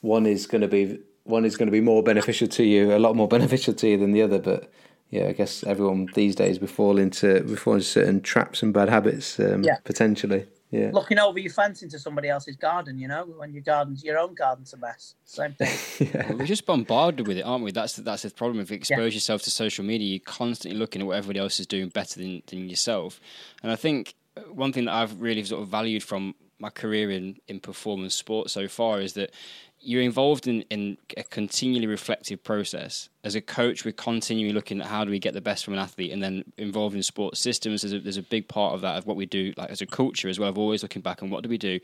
one 0.00 0.26
is 0.26 0.46
going 0.46 0.62
to 0.62 0.68
be 0.68 0.98
one 1.24 1.44
is 1.44 1.56
going 1.56 1.66
to 1.66 1.72
be 1.72 1.80
more 1.80 2.02
beneficial 2.02 2.48
to 2.48 2.64
you, 2.64 2.94
a 2.94 2.98
lot 2.98 3.16
more 3.16 3.28
beneficial 3.36 3.74
to 3.74 3.88
you 3.88 3.96
than 3.96 4.12
the 4.12 4.22
other. 4.22 4.38
But 4.38 4.70
yeah, 5.10 5.26
I 5.26 5.32
guess 5.32 5.64
everyone 5.64 6.08
these 6.14 6.34
days 6.34 6.60
we 6.60 6.66
fall 6.66 6.98
into 6.98 7.44
we 7.48 7.56
fall 7.56 7.74
into 7.74 7.86
certain 7.86 8.20
traps 8.20 8.62
and 8.62 8.72
bad 8.72 8.88
habits 8.88 9.38
um, 9.40 9.64
yeah. 9.64 9.76
potentially. 9.84 10.46
Yeah. 10.70 10.90
Looking 10.92 11.18
over 11.18 11.38
your 11.38 11.52
fence 11.52 11.82
into 11.82 11.98
somebody 11.98 12.28
else's 12.28 12.54
garden, 12.54 12.98
you 12.98 13.08
know, 13.08 13.24
when 13.24 13.52
your 13.52 13.62
garden's 13.62 14.04
your 14.04 14.18
own 14.18 14.34
garden's 14.34 14.72
a 14.72 14.76
mess. 14.76 15.14
Same 15.24 15.52
thing. 15.54 16.08
yeah. 16.14 16.28
well, 16.28 16.38
we're 16.38 16.46
just 16.46 16.64
bombarded 16.64 17.26
with 17.26 17.38
it, 17.38 17.42
aren't 17.42 17.64
we? 17.64 17.72
That's 17.72 17.96
that's 17.96 18.22
the 18.22 18.30
problem. 18.30 18.60
If 18.60 18.70
you 18.70 18.76
expose 18.76 19.12
yeah. 19.12 19.16
yourself 19.16 19.42
to 19.42 19.50
social 19.50 19.84
media, 19.84 20.08
you're 20.08 20.20
constantly 20.20 20.78
looking 20.78 21.02
at 21.02 21.08
what 21.08 21.16
everybody 21.16 21.40
else 21.40 21.58
is 21.58 21.66
doing 21.66 21.88
better 21.88 22.20
than, 22.20 22.42
than 22.46 22.68
yourself. 22.68 23.20
And 23.62 23.72
I 23.72 23.76
think 23.76 24.14
uh, 24.36 24.42
one 24.42 24.72
thing 24.72 24.84
that 24.84 24.94
I've 24.94 25.20
really 25.20 25.42
sort 25.44 25.62
of 25.62 25.68
valued 25.68 26.04
from 26.04 26.34
my 26.60 26.70
career 26.70 27.10
in, 27.10 27.38
in 27.48 27.58
performance 27.58 28.14
sports 28.14 28.52
so 28.52 28.68
far 28.68 29.00
is 29.00 29.14
that 29.14 29.32
you're 29.80 30.02
involved 30.02 30.46
in, 30.46 30.62
in 30.62 30.98
a 31.16 31.22
continually 31.24 31.86
reflective 31.86 32.42
process. 32.44 33.08
As 33.24 33.34
a 33.34 33.40
coach, 33.40 33.84
we're 33.84 33.92
continually 33.92 34.52
looking 34.52 34.80
at 34.80 34.86
how 34.86 35.04
do 35.04 35.10
we 35.10 35.18
get 35.18 35.34
the 35.34 35.40
best 35.40 35.64
from 35.64 35.74
an 35.74 35.80
athlete, 35.80 36.12
and 36.12 36.22
then 36.22 36.44
involved 36.58 36.94
in 36.94 37.02
sports 37.02 37.40
systems. 37.40 37.82
There's 37.82 37.94
a, 37.94 38.00
there's 38.00 38.16
a 38.16 38.22
big 38.22 38.46
part 38.46 38.74
of 38.74 38.82
that 38.82 38.98
of 38.98 39.06
what 39.06 39.16
we 39.16 39.26
do, 39.26 39.52
like 39.56 39.70
as 39.70 39.80
a 39.80 39.86
culture 39.86 40.28
as 40.28 40.38
well. 40.38 40.50
Of 40.50 40.58
always 40.58 40.82
looking 40.82 41.02
back 41.02 41.22
on 41.22 41.30
what 41.30 41.42
do 41.42 41.48
we 41.48 41.58
do, 41.58 41.80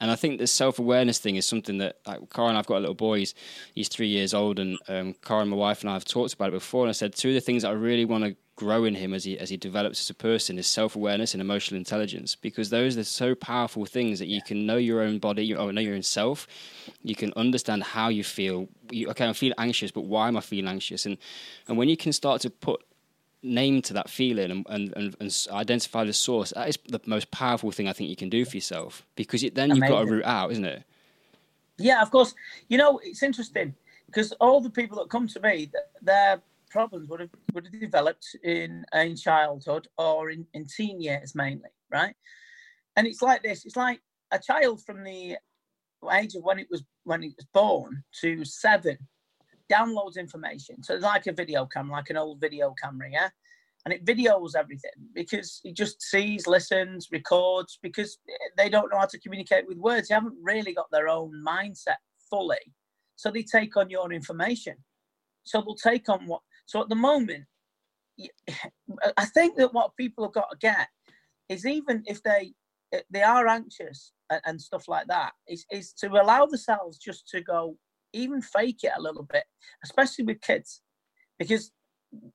and 0.00 0.10
I 0.10 0.16
think 0.16 0.38
the 0.38 0.46
self 0.46 0.78
awareness 0.78 1.18
thing 1.18 1.36
is 1.36 1.46
something 1.46 1.78
that, 1.78 1.96
like, 2.06 2.30
Karen, 2.30 2.56
I've 2.56 2.66
got 2.66 2.78
a 2.78 2.80
little 2.80 2.94
boy. 2.94 3.18
He's, 3.18 3.34
he's 3.74 3.88
three 3.88 4.08
years 4.08 4.32
old, 4.32 4.58
and 4.58 4.78
um, 4.88 5.14
Karen, 5.24 5.48
my 5.48 5.56
wife, 5.56 5.80
and 5.80 5.90
I 5.90 5.94
have 5.94 6.04
talked 6.04 6.34
about 6.34 6.48
it 6.48 6.52
before. 6.52 6.84
And 6.84 6.88
I 6.88 6.92
said 6.92 7.14
two 7.14 7.28
of 7.28 7.34
the 7.34 7.40
things 7.40 7.62
that 7.62 7.70
I 7.70 7.72
really 7.72 8.04
want 8.04 8.24
to 8.24 8.36
grow 8.58 8.84
in 8.84 8.94
him 8.96 9.14
as 9.14 9.22
he 9.22 9.38
as 9.38 9.48
he 9.50 9.56
develops 9.56 10.00
as 10.00 10.10
a 10.10 10.14
person 10.14 10.58
is 10.58 10.66
self 10.66 10.96
awareness 10.96 11.32
and 11.32 11.40
emotional 11.40 11.78
intelligence 11.78 12.34
because 12.34 12.70
those 12.70 12.98
are 12.98 13.04
so 13.04 13.32
powerful 13.36 13.86
things 13.86 14.18
that 14.18 14.26
you 14.26 14.42
can 14.42 14.66
know 14.66 14.76
your 14.76 15.00
own 15.00 15.20
body 15.20 15.54
or 15.54 15.72
know 15.72 15.80
your 15.80 15.94
own 15.94 16.02
self. 16.02 16.46
You 17.02 17.14
can 17.14 17.32
understand 17.36 17.84
how 17.84 18.08
you 18.08 18.24
feel. 18.24 18.68
You, 18.90 19.08
okay, 19.10 19.28
I 19.28 19.32
feel 19.32 19.54
anxious, 19.58 19.92
but 19.92 20.02
why 20.02 20.26
am 20.28 20.36
I 20.36 20.40
feeling 20.40 20.68
anxious? 20.68 21.06
And 21.06 21.18
and 21.68 21.78
when 21.78 21.88
you 21.88 21.96
can 21.96 22.12
start 22.12 22.40
to 22.42 22.50
put 22.50 22.84
name 23.42 23.82
to 23.82 23.92
that 23.94 24.10
feeling 24.10 24.50
and, 24.50 24.66
and, 24.68 24.92
and, 24.96 25.16
and, 25.20 25.46
identify 25.50 26.04
the 26.04 26.12
source, 26.12 26.52
that 26.56 26.68
is 26.68 26.78
the 26.88 27.00
most 27.06 27.30
powerful 27.30 27.70
thing 27.70 27.88
I 27.88 27.92
think 27.92 28.10
you 28.10 28.16
can 28.16 28.28
do 28.28 28.44
for 28.44 28.56
yourself 28.56 29.04
because 29.16 29.44
it, 29.44 29.54
then 29.54 29.70
Amazing. 29.70 29.82
you've 29.82 29.90
got 29.90 30.02
a 30.02 30.10
root 30.10 30.24
out, 30.24 30.52
isn't 30.52 30.64
it? 30.64 30.82
Yeah, 31.78 32.02
of 32.02 32.10
course. 32.10 32.34
You 32.68 32.78
know, 32.78 33.00
it's 33.02 33.22
interesting 33.22 33.74
because 34.06 34.32
all 34.40 34.60
the 34.60 34.70
people 34.70 34.98
that 34.98 35.10
come 35.10 35.28
to 35.28 35.40
me, 35.40 35.70
their 36.02 36.42
problems 36.70 37.08
would 37.08 37.20
have 37.20 37.30
would 37.54 37.64
have 37.64 37.80
developed 37.80 38.36
in 38.42 38.84
in 38.92 39.16
childhood 39.16 39.88
or 39.96 40.30
in, 40.30 40.46
in 40.54 40.66
teen 40.66 41.00
years 41.00 41.34
mainly, 41.34 41.70
right? 41.90 42.14
And 42.96 43.06
it's 43.06 43.22
like 43.22 43.42
this. 43.42 43.64
It's 43.64 43.76
like 43.76 44.00
a 44.32 44.38
child 44.38 44.84
from 44.84 45.04
the 45.04 45.36
age 46.12 46.34
of 46.34 46.42
when 46.42 46.58
it 46.58 46.68
was 46.70 46.82
when 47.04 47.22
it 47.22 47.32
was 47.36 47.46
born 47.52 48.02
to 48.20 48.44
seven 48.44 48.98
downloads 49.72 50.16
information. 50.16 50.82
So 50.82 50.94
it's 50.94 51.04
like 51.04 51.26
a 51.26 51.32
video 51.32 51.66
camera, 51.66 51.96
like 51.96 52.10
an 52.10 52.16
old 52.16 52.40
video 52.40 52.74
camera, 52.82 53.10
yeah? 53.10 53.28
And 53.84 53.94
it 53.94 54.04
videos 54.04 54.54
everything 54.56 54.90
because 55.14 55.60
it 55.64 55.76
just 55.76 56.02
sees, 56.02 56.46
listens, 56.46 57.08
records 57.12 57.78
because 57.82 58.18
they 58.56 58.68
don't 58.68 58.90
know 58.90 58.98
how 58.98 59.06
to 59.06 59.20
communicate 59.20 59.66
with 59.66 59.78
words. 59.78 60.08
They 60.08 60.14
haven't 60.14 60.36
really 60.42 60.74
got 60.74 60.90
their 60.90 61.08
own 61.08 61.32
mindset 61.46 61.96
fully. 62.28 62.74
So 63.16 63.30
they 63.30 63.42
take 63.42 63.76
on 63.76 63.88
your 63.88 64.12
information. 64.12 64.74
So 65.44 65.60
they'll 65.60 65.74
take 65.74 66.08
on 66.08 66.26
what. 66.26 66.42
So 66.66 66.82
at 66.82 66.88
the 66.88 66.96
moment, 66.96 67.44
I 69.16 69.24
think 69.26 69.56
that 69.56 69.72
what 69.72 69.96
people 69.96 70.24
have 70.24 70.34
got 70.34 70.50
to 70.50 70.56
get 70.58 70.88
is 71.48 71.64
even 71.64 72.02
if 72.06 72.22
they 72.22 72.52
they 73.10 73.22
are 73.22 73.46
anxious 73.46 74.12
and, 74.46 74.60
stuff 74.60 74.88
like 74.88 75.06
that, 75.08 75.32
is, 75.46 75.64
is 75.70 75.92
to 75.92 76.08
allow 76.08 76.46
themselves 76.46 76.98
just 76.98 77.28
to 77.28 77.40
go 77.40 77.76
even 78.12 78.40
fake 78.42 78.80
it 78.82 78.92
a 78.96 79.00
little 79.00 79.24
bit, 79.24 79.44
especially 79.84 80.24
with 80.24 80.40
kids, 80.40 80.80
because 81.38 81.70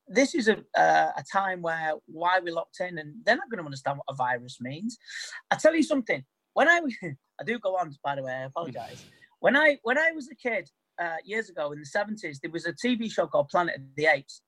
this 0.06 0.34
is 0.34 0.48
a, 0.48 0.58
uh, 0.78 1.12
a 1.16 1.24
time 1.32 1.62
where 1.62 1.94
why 2.06 2.38
we're 2.40 2.54
locked 2.54 2.80
in 2.80 2.98
and 2.98 3.14
they're 3.24 3.36
not 3.36 3.50
going 3.50 3.58
to 3.58 3.64
understand 3.64 3.98
what 3.98 4.12
a 4.12 4.14
virus 4.14 4.58
means. 4.60 4.98
I 5.50 5.56
tell 5.56 5.74
you 5.74 5.82
something. 5.82 6.24
When 6.54 6.68
I 6.68 6.80
I 7.40 7.44
do 7.44 7.58
go 7.58 7.76
on, 7.76 7.94
by 8.04 8.16
the 8.16 8.22
way, 8.22 8.32
I 8.32 8.44
apologize. 8.44 9.04
When 9.40 9.56
I 9.58 9.76
when 9.82 9.98
I 9.98 10.10
was 10.12 10.30
a 10.30 10.34
kid 10.34 10.70
uh, 10.98 11.16
years 11.22 11.50
ago 11.50 11.72
in 11.72 11.78
the 11.78 11.84
seventies, 11.84 12.40
there 12.40 12.50
was 12.50 12.64
a 12.64 12.72
TV 12.72 13.12
show 13.12 13.26
called 13.26 13.50
Planet 13.50 13.76
of 13.76 13.82
the 13.94 14.06
Apes, 14.06 14.40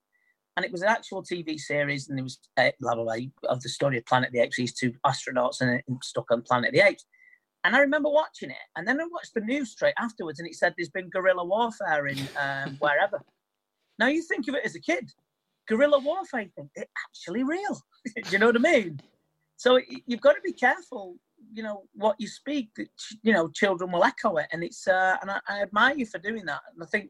and 0.55 0.65
it 0.65 0.71
was 0.71 0.81
an 0.81 0.87
actual 0.87 1.21
TV 1.21 1.59
series, 1.59 2.09
and 2.09 2.17
it 2.17 2.23
was 2.23 2.39
uh, 2.57 2.71
blah 2.79 2.95
blah 2.95 3.03
blah 3.03 3.17
of 3.47 3.61
the 3.61 3.69
story 3.69 3.99
of 3.99 4.07
Planet 4.07 4.29
of 4.29 4.33
the 4.33 4.39
Apes. 4.39 4.57
These 4.57 4.73
two 4.73 4.93
astronauts 5.05 5.61
and 5.61 5.83
stuck 6.01 6.31
on 6.31 6.41
Planet 6.41 6.69
of 6.69 6.73
the 6.73 6.87
Apes. 6.87 7.05
And 7.63 7.75
I 7.75 7.79
remember 7.79 8.09
watching 8.09 8.49
it, 8.49 8.67
and 8.75 8.87
then 8.87 9.01
I 9.01 9.05
watched 9.11 9.33
the 9.33 9.41
news 9.41 9.71
straight 9.71 9.95
afterwards, 9.99 10.39
and 10.39 10.47
it 10.47 10.55
said 10.55 10.73
there's 10.77 10.89
been 10.89 11.09
guerrilla 11.09 11.43
warfare 11.43 12.07
in 12.07 12.19
um, 12.39 12.75
wherever. 12.79 13.19
now 13.99 14.07
you 14.07 14.21
think 14.21 14.47
of 14.47 14.55
it 14.55 14.63
as 14.63 14.75
a 14.75 14.79
kid, 14.79 15.11
guerrilla 15.67 15.99
warfare, 15.99 16.41
You 16.41 16.49
think 16.55 16.69
it's 16.75 16.91
actually 17.05 17.43
real. 17.43 17.81
Do 18.05 18.29
you 18.31 18.39
know 18.39 18.47
what 18.47 18.55
I 18.55 18.59
mean? 18.59 19.01
So 19.57 19.79
you've 20.05 20.21
got 20.21 20.33
to 20.33 20.41
be 20.41 20.53
careful 20.53 21.17
you 21.53 21.63
know 21.63 21.83
what 21.93 22.15
you 22.19 22.27
speak 22.27 22.69
that 22.75 22.87
you 23.23 23.33
know 23.33 23.47
children 23.49 23.91
will 23.91 24.03
echo 24.03 24.37
it 24.37 24.47
and 24.51 24.63
it's 24.63 24.87
uh, 24.87 25.17
and 25.21 25.31
I, 25.31 25.39
I, 25.47 25.61
admire 25.61 25.95
you 25.95 26.05
for 26.05 26.17
doing 26.19 26.45
that 26.45 26.61
and 26.73 26.83
i 26.83 26.85
think 26.85 27.09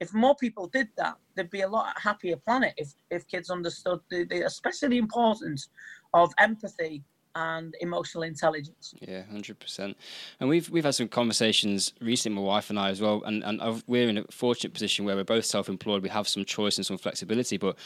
if 0.00 0.14
more 0.14 0.34
people 0.36 0.66
did 0.66 0.88
that 0.96 1.16
there'd 1.34 1.50
be 1.50 1.60
a 1.60 1.68
lot 1.68 1.98
happier 2.00 2.36
planet 2.36 2.74
if 2.76 2.92
if 3.10 3.26
kids 3.28 3.50
understood 3.50 4.00
the, 4.10 4.24
the 4.24 4.42
especially 4.42 4.88
the 4.88 4.98
importance 4.98 5.68
of 6.14 6.32
empathy 6.38 7.04
and 7.34 7.74
emotional 7.80 8.22
intelligence. 8.22 8.94
Yeah, 9.00 9.22
hundred 9.30 9.58
percent. 9.58 9.96
And 10.40 10.48
we've 10.48 10.68
we've 10.70 10.84
had 10.84 10.94
some 10.94 11.08
conversations 11.08 11.92
recently, 12.00 12.36
my 12.36 12.46
wife 12.46 12.70
and 12.70 12.78
I 12.78 12.90
as 12.90 13.00
well. 13.00 13.22
And 13.24 13.42
and 13.44 13.60
I've, 13.60 13.84
we're 13.86 14.08
in 14.08 14.18
a 14.18 14.24
fortunate 14.30 14.72
position 14.72 15.04
where 15.04 15.16
we're 15.16 15.24
both 15.24 15.44
self-employed. 15.44 16.02
We 16.02 16.08
have 16.08 16.28
some 16.28 16.44
choice 16.44 16.76
and 16.76 16.86
some 16.86 16.98
flexibility, 16.98 17.56
but 17.56 17.76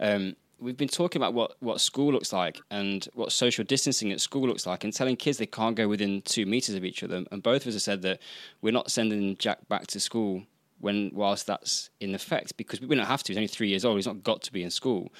um, 0.00 0.36
we've 0.62 0.76
been 0.76 0.88
talking 0.88 1.20
about 1.20 1.34
what, 1.34 1.56
what 1.60 1.80
school 1.80 2.12
looks 2.12 2.32
like 2.32 2.60
and 2.70 3.08
what 3.14 3.32
social 3.32 3.64
distancing 3.64 4.12
at 4.12 4.20
school 4.20 4.46
looks 4.46 4.66
like 4.66 4.84
and 4.84 4.92
telling 4.92 5.16
kids 5.16 5.38
they 5.38 5.46
can't 5.46 5.76
go 5.76 5.88
within 5.88 6.22
two 6.22 6.46
meters 6.46 6.74
of 6.74 6.84
each 6.84 7.02
other. 7.02 7.24
And 7.30 7.42
both 7.42 7.62
of 7.62 7.68
us 7.68 7.74
have 7.74 7.82
said 7.82 8.02
that 8.02 8.20
we're 8.60 8.72
not 8.72 8.90
sending 8.90 9.36
Jack 9.38 9.68
back 9.68 9.88
to 9.88 10.00
school 10.00 10.44
when 10.82 11.12
whilst 11.14 11.46
that's 11.46 11.90
in 12.00 12.12
effect 12.12 12.56
because 12.56 12.80
we 12.80 12.96
don't 12.96 13.06
have 13.06 13.22
to. 13.22 13.32
He's 13.32 13.36
only 13.36 13.46
three 13.46 13.68
years 13.68 13.84
old. 13.84 13.96
He's 13.96 14.06
not 14.06 14.24
got 14.24 14.42
to 14.42 14.52
be 14.52 14.64
in 14.64 14.70
school. 14.70 15.12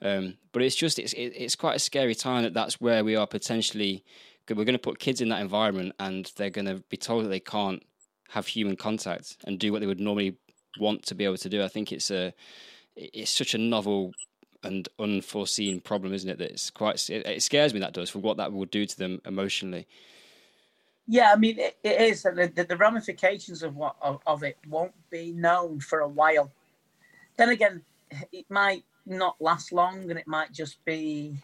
Um, 0.00 0.38
but 0.52 0.62
it's 0.62 0.76
just 0.76 0.98
it's 0.98 1.12
it, 1.12 1.32
it's 1.34 1.56
quite 1.56 1.74
a 1.74 1.80
scary 1.80 2.14
time 2.14 2.44
that 2.44 2.54
that's 2.54 2.80
where 2.80 3.04
we 3.04 3.16
are 3.16 3.26
potentially. 3.26 4.04
We're 4.48 4.64
going 4.64 4.72
to 4.72 4.78
put 4.78 4.98
kids 4.98 5.20
in 5.20 5.28
that 5.28 5.42
environment 5.42 5.92
and 6.00 6.32
they're 6.36 6.48
going 6.48 6.68
to 6.68 6.82
be 6.88 6.96
told 6.96 7.22
that 7.24 7.28
they 7.28 7.40
can't 7.40 7.82
have 8.30 8.46
human 8.46 8.76
contact 8.76 9.36
and 9.44 9.58
do 9.58 9.72
what 9.72 9.80
they 9.80 9.86
would 9.86 10.00
normally 10.00 10.38
want 10.78 11.04
to 11.06 11.14
be 11.14 11.24
able 11.24 11.36
to 11.36 11.50
do. 11.50 11.62
I 11.62 11.68
think 11.68 11.92
it's 11.92 12.10
a 12.10 12.32
it's 12.96 13.30
such 13.30 13.54
a 13.54 13.58
novel 13.58 14.12
and 14.62 14.88
unforeseen 14.98 15.80
problem, 15.80 16.14
isn't 16.14 16.30
it? 16.30 16.38
That 16.38 16.52
it's 16.52 16.70
quite 16.70 17.10
it, 17.10 17.26
it 17.26 17.42
scares 17.42 17.74
me 17.74 17.80
that 17.80 17.92
does 17.92 18.08
for 18.08 18.20
what 18.20 18.36
that 18.36 18.52
will 18.52 18.66
do 18.66 18.86
to 18.86 18.96
them 18.96 19.20
emotionally. 19.26 19.86
Yeah, 21.10 21.32
I 21.32 21.36
mean 21.36 21.58
it, 21.58 21.78
it 21.82 22.00
is, 22.02 22.26
and 22.26 22.36
the, 22.36 22.64
the, 22.64 22.76
ramifications 22.76 23.62
of 23.62 23.74
what 23.74 23.96
of, 24.02 24.20
of, 24.26 24.42
it 24.42 24.58
won't 24.68 24.92
be 25.10 25.32
known 25.32 25.80
for 25.80 26.00
a 26.00 26.08
while. 26.08 26.52
Then 27.38 27.48
again, 27.48 27.82
it 28.30 28.44
might 28.50 28.84
not 29.06 29.34
last 29.40 29.72
long, 29.72 30.10
and 30.10 30.18
it 30.18 30.26
might 30.26 30.52
just 30.52 30.84
be 30.84 31.34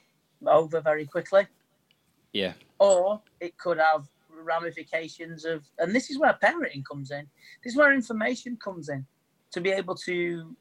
over 0.46 0.82
very 0.82 1.06
quickly. 1.06 1.46
Yeah. 2.34 2.52
Or 2.78 3.22
it 3.40 3.56
could 3.56 3.78
have 3.78 4.06
ramifications 4.28 5.46
of, 5.46 5.64
and 5.78 5.94
this 5.94 6.10
is 6.10 6.18
where 6.18 6.36
parenting 6.42 6.84
comes 6.84 7.10
in. 7.10 7.26
This 7.62 7.72
is 7.72 7.78
where 7.78 7.94
information 7.94 8.58
comes 8.62 8.90
in 8.90 9.06
to 9.52 9.60
be 9.62 9.70
able 9.70 9.94
to 9.94 10.54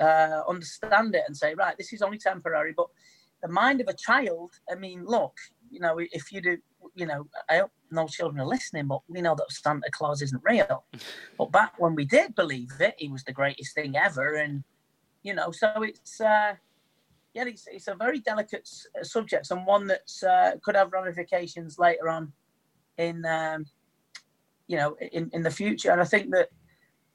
uh, 0.00 0.42
understand 0.48 1.14
it 1.14 1.24
and 1.26 1.36
say, 1.36 1.54
right, 1.54 1.76
this 1.76 1.92
is 1.92 2.02
only 2.02 2.18
temporary. 2.18 2.72
But 2.76 2.88
the 3.42 3.48
mind 3.48 3.80
of 3.80 3.88
a 3.88 3.94
child, 3.94 4.52
I 4.70 4.76
mean, 4.76 5.04
look, 5.04 5.36
you 5.70 5.80
know, 5.80 5.98
if 5.98 6.32
you 6.32 6.40
do, 6.40 6.58
you 6.94 7.06
know, 7.06 7.26
I 7.48 7.58
hope 7.58 7.70
no 7.90 8.06
children 8.06 8.40
are 8.40 8.46
listening, 8.46 8.86
but 8.86 9.00
we 9.08 9.20
know 9.20 9.34
that 9.34 9.50
Santa 9.50 9.90
Claus 9.92 10.22
isn't 10.22 10.42
real. 10.44 10.84
but 11.38 11.52
back 11.52 11.74
when 11.78 11.94
we 11.94 12.04
did 12.04 12.34
believe 12.34 12.72
it, 12.80 12.94
he 12.98 13.08
was 13.08 13.24
the 13.24 13.32
greatest 13.32 13.74
thing 13.74 13.96
ever. 13.96 14.34
And, 14.34 14.64
you 15.22 15.34
know, 15.34 15.50
so 15.50 15.72
it's, 15.78 16.20
uh, 16.20 16.54
yeah, 17.34 17.44
it's, 17.44 17.66
it's 17.70 17.88
a 17.88 17.94
very 17.94 18.20
delicate 18.20 18.68
uh, 18.98 19.04
subject 19.04 19.50
and 19.50 19.66
one 19.66 19.86
that 19.86 20.10
uh, 20.28 20.58
could 20.62 20.76
have 20.76 20.92
ramifications 20.92 21.78
later 21.78 22.08
on 22.08 22.32
in, 22.96 23.24
um, 23.24 23.66
you 24.66 24.76
know, 24.76 24.96
in, 25.12 25.30
in 25.32 25.42
the 25.42 25.50
future. 25.50 25.90
And 25.90 26.00
I 26.00 26.04
think 26.04 26.30
that 26.32 26.48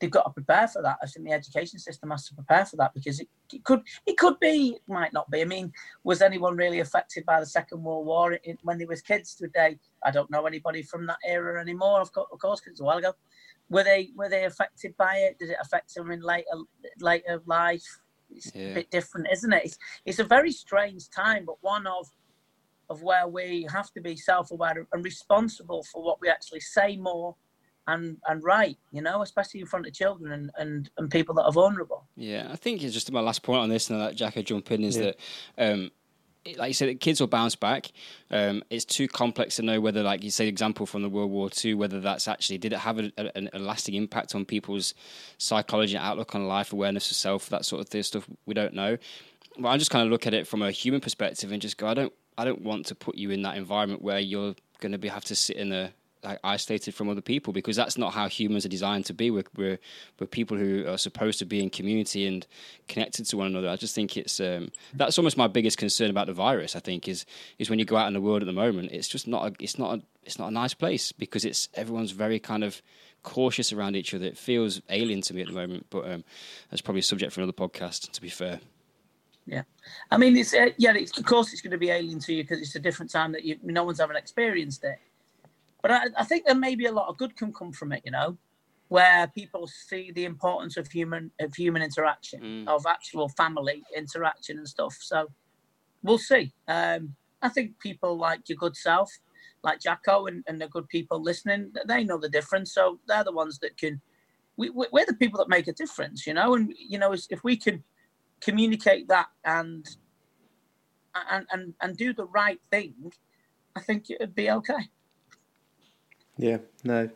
they've 0.03 0.11
got 0.11 0.23
to 0.23 0.31
prepare 0.31 0.67
for 0.67 0.81
that. 0.81 0.97
I 1.01 1.05
think 1.05 1.25
the 1.25 1.31
education 1.31 1.79
system 1.79 2.11
has 2.11 2.27
to 2.27 2.35
prepare 2.35 2.65
for 2.65 2.75
that 2.75 2.93
because 2.93 3.21
it, 3.21 3.29
it 3.53 3.63
could 3.63 3.81
it 4.05 4.17
could 4.17 4.37
be 4.41 4.77
might 4.85 5.13
not 5.13 5.31
be. 5.31 5.41
I 5.41 5.45
mean, 5.45 5.71
was 6.03 6.21
anyone 6.21 6.57
really 6.57 6.81
affected 6.81 7.25
by 7.25 7.39
the 7.39 7.45
Second 7.45 7.81
World 7.81 8.05
War 8.05 8.33
it, 8.33 8.59
when 8.63 8.77
they 8.77 8.85
was 8.85 9.01
kids 9.01 9.33
today? 9.33 9.79
I 10.03 10.11
don't 10.11 10.29
know 10.29 10.45
anybody 10.45 10.83
from 10.83 11.05
that 11.07 11.19
era 11.25 11.61
anymore. 11.61 12.01
Of 12.01 12.11
course, 12.11 12.27
of 12.33 12.39
course, 12.39 12.59
because 12.59 12.73
it's 12.73 12.81
a 12.81 12.83
while 12.83 12.97
ago. 12.97 13.13
Were 13.69 13.85
they 13.85 14.09
were 14.13 14.27
they 14.27 14.43
affected 14.43 14.93
by 14.97 15.15
it? 15.15 15.39
Did 15.39 15.51
it 15.51 15.57
affect 15.61 15.95
them 15.95 16.11
in 16.11 16.21
later 16.21 16.57
later 16.99 17.41
life? 17.45 18.01
It's 18.29 18.51
yeah. 18.53 18.71
a 18.71 18.73
bit 18.73 18.91
different, 18.91 19.27
isn't 19.31 19.53
it? 19.53 19.63
It's, 19.63 19.77
it's 20.05 20.19
a 20.19 20.25
very 20.25 20.51
strange 20.51 21.09
time, 21.11 21.45
but 21.45 21.55
one 21.61 21.87
of 21.87 22.09
of 22.89 23.03
where 23.03 23.29
we 23.29 23.65
have 23.71 23.89
to 23.93 24.01
be 24.01 24.17
self-aware 24.17 24.85
and 24.91 25.05
responsible 25.05 25.81
for 25.83 26.03
what 26.03 26.19
we 26.19 26.27
actually 26.27 26.59
say 26.59 26.97
more 26.97 27.37
and 27.87 28.17
and 28.27 28.43
right, 28.43 28.77
you 28.91 29.01
know, 29.01 29.21
especially 29.21 29.59
in 29.59 29.65
front 29.65 29.87
of 29.87 29.93
children 29.93 30.31
and, 30.31 30.51
and, 30.57 30.89
and 30.97 31.11
people 31.11 31.35
that 31.35 31.43
are 31.43 31.51
vulnerable. 31.51 32.05
Yeah, 32.15 32.47
I 32.51 32.55
think 32.55 32.83
it's 32.83 32.93
just 32.93 33.11
my 33.11 33.19
last 33.19 33.43
point 33.43 33.61
on 33.61 33.69
this, 33.69 33.89
and 33.89 33.99
that 33.99 34.15
Jack 34.15 34.35
will 34.35 34.43
jump 34.43 34.71
in 34.71 34.83
is 34.83 34.97
yeah. 34.97 35.11
that. 35.57 35.71
Um, 35.71 35.91
like 36.57 36.67
you 36.67 36.73
said, 36.73 36.99
kids 36.99 37.21
will 37.21 37.27
bounce 37.27 37.55
back. 37.55 37.91
Um, 38.29 38.63
it's 38.69 38.83
too 38.83 39.07
complex 39.07 39.55
to 39.55 39.61
know 39.61 39.79
whether, 39.79 40.03
like 40.03 40.23
you 40.25 40.29
say, 40.29 40.49
example 40.49 40.85
from 40.85 41.01
the 41.01 41.07
World 41.07 41.31
War 41.31 41.49
II, 41.63 41.75
whether 41.75 42.01
that's 42.01 42.27
actually 42.27 42.57
did 42.57 42.73
it 42.73 42.79
have 42.79 42.99
a, 42.99 43.11
a, 43.17 43.47
a, 43.53 43.59
lasting 43.59 43.95
impact 43.95 44.35
on 44.35 44.43
people's 44.43 44.93
psychology, 45.37 45.95
outlook 45.95 46.35
on 46.35 46.45
life, 46.45 46.73
awareness 46.73 47.09
of 47.11 47.15
self, 47.15 47.47
that 47.47 47.63
sort 47.63 47.81
of 47.81 47.87
thing, 47.87 48.03
stuff. 48.03 48.27
We 48.45 48.53
don't 48.53 48.73
know. 48.73 48.97
But 49.57 49.69
I 49.69 49.77
just 49.77 49.89
kind 49.89 50.03
of 50.03 50.11
look 50.11 50.27
at 50.27 50.33
it 50.33 50.45
from 50.45 50.61
a 50.61 50.71
human 50.71 50.99
perspective 50.99 51.49
and 51.51 51.61
just 51.61 51.77
go, 51.77 51.87
I 51.87 51.93
don't, 51.93 52.13
I 52.37 52.43
don't 52.43 52.61
want 52.61 52.87
to 52.87 52.95
put 52.95 53.15
you 53.15 53.31
in 53.31 53.43
that 53.43 53.55
environment 53.55 54.01
where 54.01 54.19
you're 54.19 54.55
going 54.81 54.91
to 54.91 54.97
be 54.97 55.07
have 55.07 55.23
to 55.25 55.35
sit 55.35 55.55
in 55.55 55.71
a 55.71 55.93
like 56.23 56.39
isolated 56.43 56.93
from 56.93 57.09
other 57.09 57.21
people 57.21 57.53
because 57.53 57.75
that's 57.75 57.97
not 57.97 58.13
how 58.13 58.27
humans 58.27 58.65
are 58.65 58.69
designed 58.69 59.05
to 59.05 59.13
be. 59.13 59.31
We're, 59.31 59.43
we're, 59.55 59.79
we're 60.19 60.27
people 60.27 60.57
who 60.57 60.87
are 60.87 60.97
supposed 60.97 61.39
to 61.39 61.45
be 61.45 61.61
in 61.61 61.69
community 61.69 62.25
and 62.25 62.45
connected 62.87 63.25
to 63.25 63.37
one 63.37 63.47
another. 63.47 63.69
I 63.69 63.75
just 63.75 63.95
think 63.95 64.17
it's 64.17 64.39
um, 64.39 64.71
that's 64.93 65.17
almost 65.17 65.37
my 65.37 65.47
biggest 65.47 65.77
concern 65.77 66.09
about 66.09 66.27
the 66.27 66.33
virus. 66.33 66.75
I 66.75 66.79
think 66.79 67.07
is 67.07 67.25
is 67.59 67.69
when 67.69 67.79
you 67.79 67.85
go 67.85 67.97
out 67.97 68.07
in 68.07 68.13
the 68.13 68.21
world 68.21 68.41
at 68.41 68.45
the 68.45 68.53
moment, 68.53 68.91
it's 68.91 69.07
just 69.07 69.27
not 69.27 69.47
a, 69.47 69.53
it's 69.59 69.77
not 69.77 69.99
a, 69.99 70.01
it's 70.23 70.39
not 70.39 70.47
a 70.49 70.51
nice 70.51 70.73
place 70.73 71.11
because 71.11 71.45
it's 71.45 71.69
everyone's 71.73 72.11
very 72.11 72.39
kind 72.39 72.63
of 72.63 72.81
cautious 73.23 73.73
around 73.73 73.95
each 73.95 74.13
other. 74.13 74.25
It 74.25 74.37
feels 74.37 74.81
alien 74.89 75.21
to 75.21 75.33
me 75.33 75.41
at 75.41 75.47
the 75.47 75.53
moment, 75.53 75.87
but 75.89 76.09
um, 76.09 76.23
that's 76.69 76.81
probably 76.81 76.99
a 76.99 77.03
subject 77.03 77.33
for 77.33 77.41
another 77.41 77.53
podcast. 77.53 78.11
To 78.11 78.21
be 78.21 78.29
fair. 78.29 78.59
Yeah, 79.45 79.63
I 80.09 80.17
mean, 80.17 80.37
it's 80.37 80.53
uh, 80.53 80.69
yeah. 80.77 80.93
It's, 80.93 81.17
of 81.17 81.25
course, 81.25 81.51
it's 81.51 81.61
going 81.61 81.71
to 81.71 81.77
be 81.77 81.89
alien 81.89 82.19
to 82.19 82.33
you 82.33 82.43
because 82.43 82.61
it's 82.61 82.75
a 82.75 82.79
different 82.79 83.11
time 83.11 83.33
that 83.33 83.43
you 83.43 83.57
no 83.61 83.83
one's 83.83 83.99
ever 83.99 84.13
experienced 84.13 84.83
it. 84.85 84.99
But 85.83 85.91
I, 85.91 86.03
I 86.17 86.23
think 86.23 86.45
there 86.45 86.55
may 86.55 86.73
be 86.75 86.87
a 86.87 86.91
lot 86.91 87.09
of 87.09 87.17
good 87.17 87.35
can 87.35 87.53
come 87.53 87.73
from 87.73 87.91
it, 87.91 88.01
you 88.05 88.11
know, 88.11 88.37
where 88.87 89.27
people 89.27 89.67
see 89.67 90.11
the 90.11 90.23
importance 90.23 90.77
of 90.77 90.87
human 90.87 91.29
of 91.39 91.53
human 91.53 91.83
interaction, 91.83 92.41
mm. 92.41 92.67
of 92.67 92.85
actual 92.87 93.29
family 93.29 93.83
interaction 93.95 94.57
and 94.57 94.67
stuff. 94.67 94.97
So 94.99 95.27
we'll 96.01 96.17
see. 96.17 96.53
Um, 96.67 97.15
I 97.41 97.49
think 97.49 97.77
people 97.79 98.17
like 98.17 98.47
your 98.47 98.57
good 98.57 98.77
self, 98.77 99.11
like 99.61 99.81
Jacko 99.81 100.27
and, 100.27 100.41
and 100.47 100.59
the 100.59 100.69
good 100.69 100.87
people 100.87 101.21
listening, 101.21 101.73
they 101.85 102.05
know 102.05 102.17
the 102.17 102.29
difference. 102.29 102.73
So 102.73 102.99
they're 103.07 103.25
the 103.25 103.33
ones 103.33 103.59
that 103.59 103.77
can. 103.77 104.01
We, 104.55 104.69
we're 104.69 105.05
the 105.07 105.15
people 105.15 105.39
that 105.39 105.49
make 105.49 105.67
a 105.67 105.73
difference, 105.73 106.25
you 106.25 106.33
know. 106.33 106.53
And 106.53 106.73
you 106.77 106.97
know, 106.97 107.11
if 107.13 107.43
we 107.43 107.57
can 107.57 107.83
communicate 108.39 109.09
that 109.09 109.27
and 109.43 109.85
and 111.29 111.45
and, 111.51 111.73
and 111.81 111.97
do 111.97 112.13
the 112.13 112.27
right 112.27 112.61
thing, 112.71 113.11
I 113.75 113.81
think 113.81 114.09
it'd 114.09 114.35
be 114.35 114.49
okay. 114.49 114.89
Yeah, 116.37 116.57
no, 116.83 117.09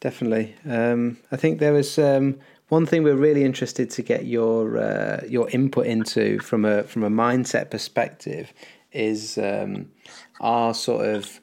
definitely. 0.00 0.54
Um, 0.68 1.18
I 1.30 1.36
think 1.36 1.58
there 1.58 1.72
was 1.72 1.98
um, 1.98 2.38
one 2.68 2.86
thing 2.86 3.02
we're 3.02 3.14
really 3.14 3.44
interested 3.44 3.90
to 3.90 4.02
get 4.02 4.26
your 4.26 4.78
uh, 4.78 5.20
your 5.28 5.48
input 5.50 5.86
into 5.86 6.38
from 6.40 6.64
a 6.64 6.82
from 6.84 7.04
a 7.04 7.10
mindset 7.10 7.70
perspective 7.70 8.52
is 8.92 9.38
um, 9.38 9.90
our 10.40 10.74
sort 10.74 11.06
of 11.06 11.40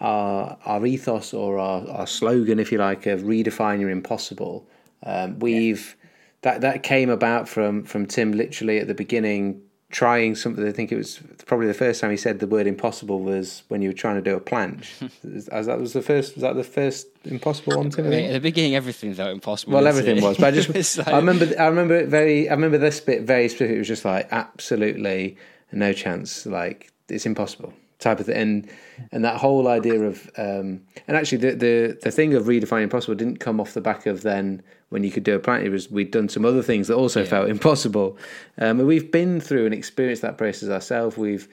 our 0.00 0.58
our 0.64 0.84
ethos 0.86 1.32
or 1.32 1.58
our, 1.58 1.88
our 1.88 2.06
slogan, 2.06 2.58
if 2.58 2.70
you 2.70 2.78
like, 2.78 3.06
of 3.06 3.22
redefine 3.22 3.80
your 3.80 3.90
impossible. 3.90 4.68
Um, 5.02 5.38
we've 5.38 5.96
yeah. 5.98 6.08
that 6.42 6.60
that 6.60 6.82
came 6.82 7.08
about 7.08 7.48
from 7.48 7.84
from 7.84 8.06
Tim 8.06 8.32
literally 8.32 8.78
at 8.78 8.86
the 8.86 8.94
beginning 8.94 9.62
trying 9.90 10.34
something. 10.36 10.66
I 10.66 10.72
think 10.72 10.92
it 10.92 10.96
was 10.96 11.20
probably 11.46 11.66
the 11.66 11.74
first 11.74 12.00
time 12.00 12.10
he 12.10 12.16
said 12.16 12.38
the 12.38 12.46
word 12.46 12.66
impossible 12.66 13.20
was 13.20 13.64
when 13.68 13.82
you 13.82 13.90
were 13.90 13.94
trying 13.94 14.16
to 14.16 14.22
do 14.22 14.36
a 14.36 14.40
planche. 14.40 15.10
As 15.52 15.66
that 15.66 15.80
was 15.80 15.92
the 15.92 16.02
first. 16.02 16.36
Was 16.36 16.42
that 16.42 16.54
the 16.54 16.64
first 16.64 17.08
impossible 17.24 17.76
one? 17.76 17.90
Tim? 17.90 18.12
At 18.12 18.32
the 18.32 18.40
beginning, 18.40 18.74
everything 18.74 19.12
felt 19.14 19.30
impossible. 19.30 19.74
Well, 19.74 19.86
everything 19.86 20.18
it? 20.18 20.22
was. 20.22 20.36
But 20.36 20.46
I 20.46 20.50
just, 20.52 20.98
like... 20.98 21.08
I 21.08 21.16
remember, 21.16 21.46
I 21.58 21.66
remember 21.66 21.96
it 21.96 22.08
very. 22.08 22.48
I 22.48 22.52
remember 22.52 22.78
this 22.78 23.00
bit 23.00 23.22
very 23.22 23.48
specific. 23.48 23.76
It 23.76 23.78
was 23.78 23.88
just 23.88 24.04
like 24.04 24.28
absolutely 24.30 25.36
no 25.72 25.92
chance. 25.92 26.46
Like 26.46 26.92
it's 27.08 27.26
impossible 27.26 27.72
type 27.98 28.20
of 28.20 28.26
thing. 28.26 28.36
And 28.36 28.70
and 29.12 29.24
that 29.24 29.36
whole 29.36 29.68
idea 29.68 30.00
of 30.02 30.30
um, 30.36 30.82
and 31.06 31.16
actually 31.16 31.38
the, 31.38 31.52
the 31.52 31.98
the 32.02 32.10
thing 32.10 32.34
of 32.34 32.44
redefining 32.44 32.84
impossible 32.84 33.14
didn't 33.14 33.38
come 33.38 33.60
off 33.60 33.74
the 33.74 33.80
back 33.80 34.06
of 34.06 34.22
then 34.22 34.62
when 34.90 35.02
you 35.02 35.10
could 35.10 35.24
do 35.24 35.34
a 35.34 35.38
plan. 35.38 35.64
It 35.64 35.70
was 35.70 35.90
we'd 35.90 36.10
done 36.10 36.28
some 36.28 36.44
other 36.44 36.62
things 36.62 36.88
that 36.88 36.94
also 36.94 37.22
yeah. 37.22 37.28
felt 37.28 37.48
impossible. 37.48 38.18
Um, 38.58 38.80
and 38.80 38.86
we've 38.86 39.10
been 39.10 39.40
through 39.40 39.64
and 39.64 39.74
experienced 39.74 40.22
that 40.22 40.36
process 40.36 40.68
ourselves. 40.68 41.16
We've 41.16 41.48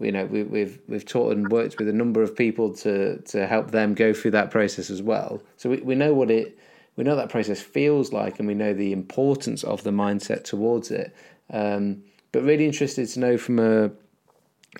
you 0.00 0.12
know 0.12 0.26
we, 0.26 0.42
we've 0.42 0.80
we've 0.88 1.06
taught 1.06 1.32
and 1.32 1.50
worked 1.50 1.78
with 1.78 1.88
a 1.88 1.92
number 1.92 2.22
of 2.22 2.34
people 2.36 2.74
to 2.74 3.18
to 3.18 3.46
help 3.46 3.70
them 3.70 3.94
go 3.94 4.12
through 4.12 4.32
that 4.32 4.50
process 4.50 4.90
as 4.90 5.00
well. 5.00 5.40
So 5.56 5.70
we, 5.70 5.76
we 5.78 5.94
know 5.94 6.12
what 6.12 6.30
it 6.30 6.58
we 6.96 7.04
know 7.04 7.14
that 7.14 7.28
process 7.28 7.60
feels 7.60 8.12
like, 8.12 8.40
and 8.40 8.48
we 8.48 8.54
know 8.54 8.74
the 8.74 8.92
importance 8.92 9.62
of 9.62 9.84
the 9.84 9.90
mindset 9.90 10.42
towards 10.42 10.90
it. 10.90 11.14
Um, 11.48 12.02
but 12.32 12.42
really 12.42 12.66
interested 12.66 13.08
to 13.10 13.20
know 13.20 13.38
from 13.38 13.58
a 13.58 13.90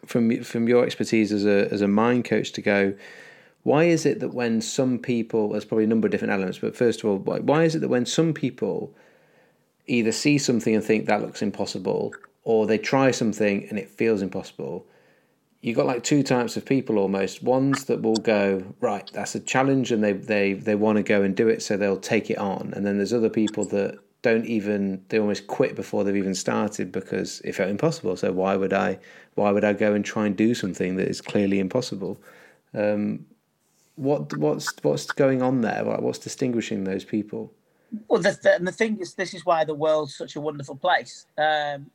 from 0.04 0.42
from 0.42 0.68
your 0.68 0.84
expertise 0.84 1.32
as 1.32 1.46
a 1.46 1.72
as 1.72 1.80
a 1.80 1.88
mind 1.88 2.24
coach 2.24 2.52
to 2.52 2.62
go 2.62 2.94
why 3.68 3.84
is 3.84 4.06
it 4.06 4.20
that 4.20 4.32
when 4.32 4.62
some 4.62 4.98
people, 4.98 5.50
there's 5.50 5.66
probably 5.66 5.84
a 5.84 5.88
number 5.88 6.06
of 6.06 6.10
different 6.10 6.32
elements, 6.32 6.58
but 6.58 6.74
first 6.74 7.00
of 7.00 7.10
all, 7.10 7.18
why, 7.18 7.38
why 7.40 7.64
is 7.64 7.74
it 7.74 7.80
that 7.80 7.88
when 7.88 8.06
some 8.06 8.32
people 8.32 8.94
either 9.86 10.10
see 10.10 10.38
something 10.38 10.74
and 10.74 10.82
think 10.82 11.04
that 11.04 11.20
looks 11.20 11.42
impossible, 11.42 12.14
or 12.44 12.66
they 12.66 12.78
try 12.78 13.10
something 13.10 13.66
and 13.68 13.78
it 13.78 13.90
feels 13.90 14.22
impossible, 14.22 14.86
you've 15.60 15.76
got 15.76 15.84
like 15.84 16.02
two 16.02 16.22
types 16.22 16.56
of 16.56 16.64
people 16.64 16.96
almost. 16.96 17.42
Ones 17.42 17.84
that 17.84 18.00
will 18.00 18.16
go, 18.16 18.74
right, 18.80 19.10
that's 19.12 19.34
a 19.34 19.40
challenge 19.40 19.92
and 19.92 20.02
they, 20.02 20.14
they, 20.14 20.54
they 20.54 20.74
want 20.74 20.96
to 20.96 21.02
go 21.02 21.20
and 21.22 21.36
do 21.36 21.46
it, 21.48 21.60
so 21.60 21.76
they'll 21.76 22.00
take 22.00 22.30
it 22.30 22.38
on. 22.38 22.72
And 22.74 22.86
then 22.86 22.96
there's 22.96 23.12
other 23.12 23.28
people 23.28 23.66
that 23.66 23.98
don't 24.22 24.46
even 24.46 25.04
they 25.10 25.18
almost 25.18 25.46
quit 25.46 25.76
before 25.76 26.04
they've 26.04 26.16
even 26.16 26.34
started 26.34 26.90
because 26.90 27.42
it 27.42 27.54
felt 27.54 27.68
impossible. 27.68 28.16
So 28.16 28.32
why 28.32 28.56
would 28.56 28.72
I 28.72 28.98
why 29.34 29.50
would 29.50 29.62
I 29.62 29.74
go 29.74 29.92
and 29.92 30.04
try 30.04 30.24
and 30.24 30.34
do 30.34 30.54
something 30.54 30.96
that 30.96 31.06
is 31.06 31.20
clearly 31.20 31.58
impossible? 31.60 32.20
Um, 32.74 33.26
what 33.98 34.36
what's 34.36 34.72
what's 34.82 35.06
going 35.06 35.42
on 35.42 35.60
there? 35.60 35.84
What's 35.84 36.18
distinguishing 36.20 36.84
those 36.84 37.04
people? 37.04 37.52
Well, 38.06 38.20
the, 38.22 38.38
and 38.54 38.66
the 38.66 38.72
thing 38.72 39.00
is, 39.00 39.14
this 39.14 39.34
is 39.34 39.44
why 39.44 39.64
the 39.64 39.74
world's 39.74 40.14
such 40.14 40.36
a 40.36 40.40
wonderful 40.40 40.76
place. 40.76 41.26
Um, 41.36 41.90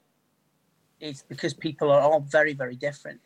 it's 1.00 1.22
because 1.22 1.54
people 1.54 1.92
are 1.92 2.02
all 2.02 2.22
very, 2.22 2.54
very 2.54 2.76
different. 2.76 3.22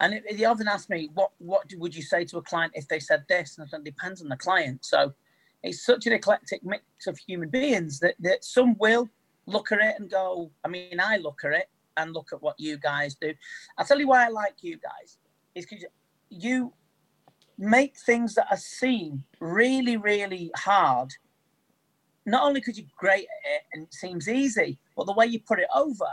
And 0.00 0.14
it, 0.14 0.24
it 0.28 0.44
often 0.44 0.68
ask 0.68 0.88
me, 0.90 1.10
what 1.14 1.32
what 1.38 1.66
would 1.76 1.94
you 1.94 2.02
say 2.02 2.24
to 2.26 2.38
a 2.38 2.42
client 2.42 2.72
if 2.76 2.86
they 2.86 3.00
said 3.00 3.24
this? 3.28 3.58
And 3.58 3.66
I 3.66 3.68
said 3.68 3.80
it 3.80 3.84
depends 3.84 4.22
on 4.22 4.28
the 4.28 4.36
client. 4.36 4.84
So 4.84 5.12
it's 5.64 5.84
such 5.84 6.06
an 6.06 6.12
eclectic 6.12 6.64
mix 6.64 6.84
of 7.08 7.18
human 7.18 7.48
beings 7.48 7.98
that, 8.00 8.14
that 8.20 8.44
some 8.44 8.76
will 8.78 9.08
look 9.46 9.72
at 9.72 9.80
it 9.80 9.96
and 9.98 10.08
go, 10.08 10.50
I 10.64 10.68
mean, 10.68 11.00
I 11.00 11.16
look 11.16 11.40
at 11.44 11.52
it 11.52 11.68
and 11.96 12.12
look 12.12 12.28
at 12.32 12.42
what 12.42 12.58
you 12.58 12.76
guys 12.76 13.16
do. 13.16 13.34
I'll 13.76 13.84
tell 13.84 13.98
you 13.98 14.08
why 14.08 14.24
I 14.24 14.28
like 14.28 14.56
you 14.60 14.78
guys 14.78 15.18
is 15.54 15.66
because 15.66 15.84
you 16.30 16.72
make 17.58 17.96
things 17.96 18.34
that 18.34 18.46
are 18.50 18.56
seen 18.56 19.24
really, 19.40 19.96
really 19.96 20.50
hard. 20.56 21.12
Not 22.26 22.44
only 22.44 22.60
could 22.60 22.76
you're 22.76 22.86
great 22.96 23.26
at 23.26 23.52
it 23.52 23.62
and 23.72 23.82
it 23.84 23.94
seems 23.94 24.28
easy, 24.28 24.78
but 24.96 25.06
the 25.06 25.12
way 25.12 25.26
you 25.26 25.40
put 25.40 25.60
it 25.60 25.68
over 25.74 26.06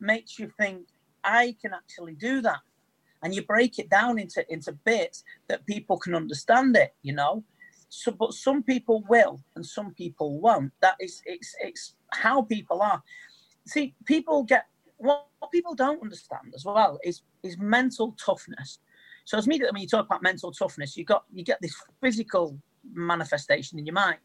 makes 0.00 0.38
you 0.38 0.50
think, 0.58 0.86
I 1.24 1.56
can 1.60 1.72
actually 1.72 2.14
do 2.14 2.40
that. 2.42 2.58
And 3.22 3.34
you 3.34 3.44
break 3.44 3.78
it 3.78 3.88
down 3.88 4.18
into, 4.18 4.44
into 4.52 4.72
bits 4.72 5.22
that 5.48 5.64
people 5.66 5.96
can 5.96 6.14
understand 6.14 6.76
it, 6.76 6.94
you 7.02 7.14
know? 7.14 7.44
So, 7.88 8.10
but 8.10 8.32
some 8.32 8.62
people 8.62 9.04
will 9.08 9.40
and 9.54 9.64
some 9.64 9.94
people 9.94 10.40
won't. 10.40 10.72
That 10.80 10.96
is, 10.98 11.22
it's, 11.24 11.54
it's 11.60 11.94
how 12.10 12.42
people 12.42 12.82
are. 12.82 13.02
See, 13.66 13.94
people 14.06 14.42
get, 14.42 14.66
what 14.96 15.26
people 15.52 15.74
don't 15.74 16.02
understand 16.02 16.52
as 16.54 16.64
well 16.64 16.98
is, 17.04 17.22
is 17.42 17.56
mental 17.58 18.16
toughness 18.18 18.80
so 19.24 19.38
as 19.38 19.46
immediately 19.46 19.72
when 19.72 19.82
you 19.82 19.88
talk 19.88 20.06
about 20.06 20.22
mental 20.22 20.52
toughness, 20.52 20.96
you 20.96 21.04
got 21.04 21.24
you 21.32 21.44
get 21.44 21.60
this 21.60 21.74
physical 22.00 22.58
manifestation 22.92 23.78
in 23.78 23.86
your 23.86 23.94
mind. 23.94 24.18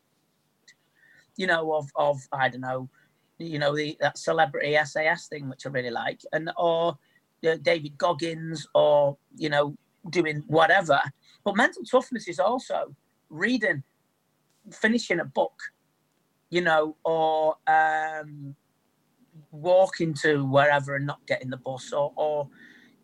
You 1.35 1.47
know, 1.47 1.73
of 1.73 1.89
of 1.95 2.19
I 2.31 2.49
don't 2.49 2.61
know, 2.61 2.89
you 3.37 3.59
know, 3.59 3.75
the 3.75 3.97
that 3.99 4.17
celebrity 4.17 4.77
SAS 4.83 5.27
thing 5.27 5.49
which 5.49 5.65
I 5.65 5.69
really 5.69 5.91
like, 5.91 6.21
and 6.33 6.51
or 6.57 6.97
uh, 7.47 7.57
David 7.61 7.97
Goggins, 7.97 8.67
or 8.73 9.17
you 9.35 9.49
know, 9.49 9.75
doing 10.09 10.43
whatever. 10.47 10.99
But 11.43 11.55
mental 11.55 11.83
toughness 11.83 12.27
is 12.27 12.39
also 12.39 12.95
reading, 13.29 13.83
finishing 14.71 15.19
a 15.19 15.25
book, 15.25 15.53
you 16.49 16.61
know, 16.61 16.97
or 17.05 17.55
um, 17.67 18.55
walking 19.51 20.13
to 20.15 20.43
wherever 20.43 20.95
and 20.95 21.05
not 21.05 21.25
getting 21.27 21.51
the 21.51 21.57
bus, 21.57 21.93
or 21.93 22.11
or 22.15 22.49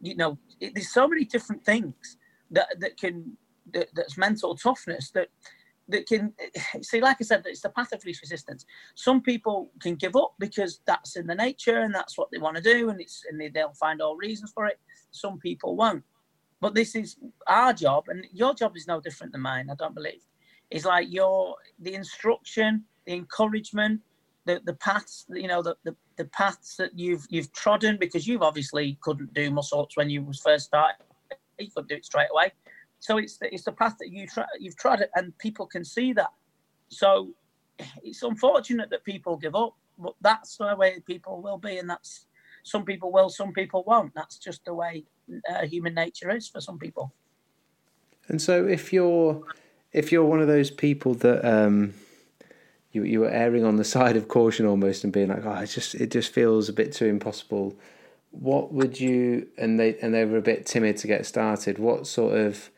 you 0.03 0.15
know, 0.15 0.37
it, 0.59 0.75
there's 0.75 0.93
so 0.93 1.07
many 1.07 1.25
different 1.25 1.63
things 1.65 2.17
that 2.51 2.67
that 2.79 2.97
can 2.97 3.37
that, 3.73 3.87
that's 3.95 4.17
mental 4.17 4.55
toughness 4.55 5.11
that 5.11 5.29
that 5.87 6.05
can 6.07 6.33
see 6.81 7.01
like 7.01 7.17
i 7.19 7.23
said 7.23 7.43
it's 7.45 7.61
the 7.61 7.69
path 7.69 7.91
of 7.93 8.05
least 8.05 8.21
resistance. 8.21 8.65
Some 8.95 9.21
people 9.21 9.71
can 9.81 9.95
give 9.95 10.15
up 10.15 10.33
because 10.39 10.81
that's 10.85 11.15
in 11.15 11.27
the 11.27 11.35
nature 11.35 11.79
and 11.79 11.95
that's 11.95 12.17
what 12.17 12.29
they 12.31 12.37
want 12.37 12.57
to 12.57 12.61
do 12.61 12.89
and 12.89 12.99
it's 12.99 13.23
and 13.29 13.39
they, 13.39 13.49
they'll 13.49 13.73
find 13.73 14.01
all 14.01 14.17
reasons 14.17 14.51
for 14.53 14.65
it. 14.65 14.79
Some 15.11 15.39
people 15.39 15.75
won't. 15.75 16.03
But 16.59 16.75
this 16.75 16.95
is 16.95 17.17
our 17.47 17.73
job 17.73 18.05
and 18.09 18.25
your 18.31 18.53
job 18.53 18.75
is 18.75 18.87
no 18.87 18.99
different 19.01 19.31
than 19.31 19.41
mine 19.41 19.69
i 19.71 19.75
don't 19.75 19.95
believe. 19.95 20.23
It's 20.69 20.85
like 20.85 21.07
your 21.09 21.55
the 21.79 21.93
instruction 21.93 22.83
the 23.05 23.13
encouragement 23.13 24.01
the 24.45 24.61
the 24.65 24.73
paths 24.73 25.25
you 25.29 25.47
know 25.47 25.61
the, 25.61 25.75
the 25.83 25.95
the 26.17 26.25
paths 26.25 26.75
that 26.75 26.97
you've 26.97 27.25
you've 27.29 27.51
trodden 27.53 27.97
because 27.97 28.27
you've 28.27 28.41
obviously 28.41 28.97
couldn't 29.01 29.33
do 29.33 29.49
muscle 29.49 29.81
ups 29.81 29.97
when 29.97 30.09
you 30.09 30.21
was 30.21 30.39
first 30.39 30.65
started 30.65 30.97
you 31.59 31.69
couldn't 31.71 31.89
do 31.89 31.95
it 31.95 32.05
straight 32.05 32.29
away. 32.31 32.51
So 32.99 33.17
it's 33.17 33.37
the, 33.37 33.53
it's 33.53 33.63
the 33.63 33.71
path 33.71 33.97
that 33.99 34.09
you 34.09 34.27
try, 34.27 34.45
you've 34.59 34.77
trod 34.77 35.03
and 35.15 35.37
people 35.37 35.65
can 35.65 35.83
see 35.83 36.13
that. 36.13 36.31
So 36.89 37.33
it's 38.03 38.23
unfortunate 38.23 38.89
that 38.91 39.03
people 39.03 39.35
give 39.37 39.55
up 39.55 39.75
but 39.97 40.13
that's 40.21 40.57
the 40.57 40.75
way 40.75 40.99
people 41.05 41.41
will 41.41 41.57
be 41.57 41.77
and 41.77 41.89
that's 41.89 42.25
some 42.63 42.85
people 42.85 43.11
will 43.11 43.29
some 43.29 43.51
people 43.51 43.83
won't. 43.85 44.13
That's 44.15 44.37
just 44.37 44.63
the 44.65 44.73
way 44.73 45.03
uh, 45.49 45.65
human 45.65 45.93
nature 45.93 46.31
is 46.31 46.47
for 46.47 46.61
some 46.61 46.79
people. 46.79 47.13
And 48.29 48.41
so 48.41 48.65
if 48.65 48.93
you're 48.93 49.43
if 49.91 50.11
you're 50.11 50.23
one 50.23 50.39
of 50.39 50.47
those 50.47 50.71
people 50.71 51.13
that 51.15 51.43
um 51.45 51.93
you 52.93 53.03
you 53.03 53.19
were 53.19 53.29
erring 53.29 53.65
on 53.65 53.75
the 53.75 53.83
side 53.95 54.15
of 54.15 54.27
caution 54.29 54.65
almost 54.65 55.03
and 55.03 55.11
being 55.11 55.27
like, 55.27 55.45
oh, 55.45 55.55
it 55.55 55.67
just 55.67 55.95
it 55.95 56.11
just 56.11 56.31
feels 56.31 56.69
a 56.69 56.73
bit 56.73 56.93
too 56.93 57.07
impossible. 57.07 57.75
What 58.31 58.73
would 58.73 58.99
you 58.99 59.47
and 59.57 59.79
they 59.79 59.97
and 59.99 60.13
they 60.13 60.23
were 60.25 60.37
a 60.37 60.41
bit 60.41 60.65
timid 60.65 60.97
to 60.97 61.07
get 61.07 61.25
started. 61.25 61.77
What 61.77 62.07
sort 62.07 62.37
of 62.37 62.69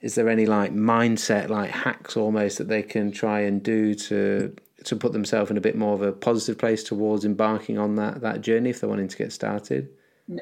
is 0.00 0.14
there 0.14 0.28
any 0.28 0.46
like 0.46 0.74
mindset 0.74 1.48
like 1.48 1.70
hacks 1.70 2.16
almost 2.16 2.58
that 2.58 2.68
they 2.68 2.82
can 2.82 3.12
try 3.12 3.40
and 3.40 3.62
do 3.62 3.94
to 3.94 4.54
to 4.84 4.96
put 4.96 5.12
themselves 5.12 5.50
in 5.50 5.56
a 5.56 5.60
bit 5.60 5.76
more 5.76 5.94
of 5.94 6.02
a 6.02 6.10
positive 6.10 6.58
place 6.58 6.82
towards 6.82 7.24
embarking 7.24 7.78
on 7.78 7.96
that 7.96 8.20
that 8.20 8.40
journey 8.40 8.70
if 8.70 8.80
they're 8.80 8.90
wanting 8.90 9.08
to 9.08 9.16
get 9.16 9.32
started? 9.32 9.88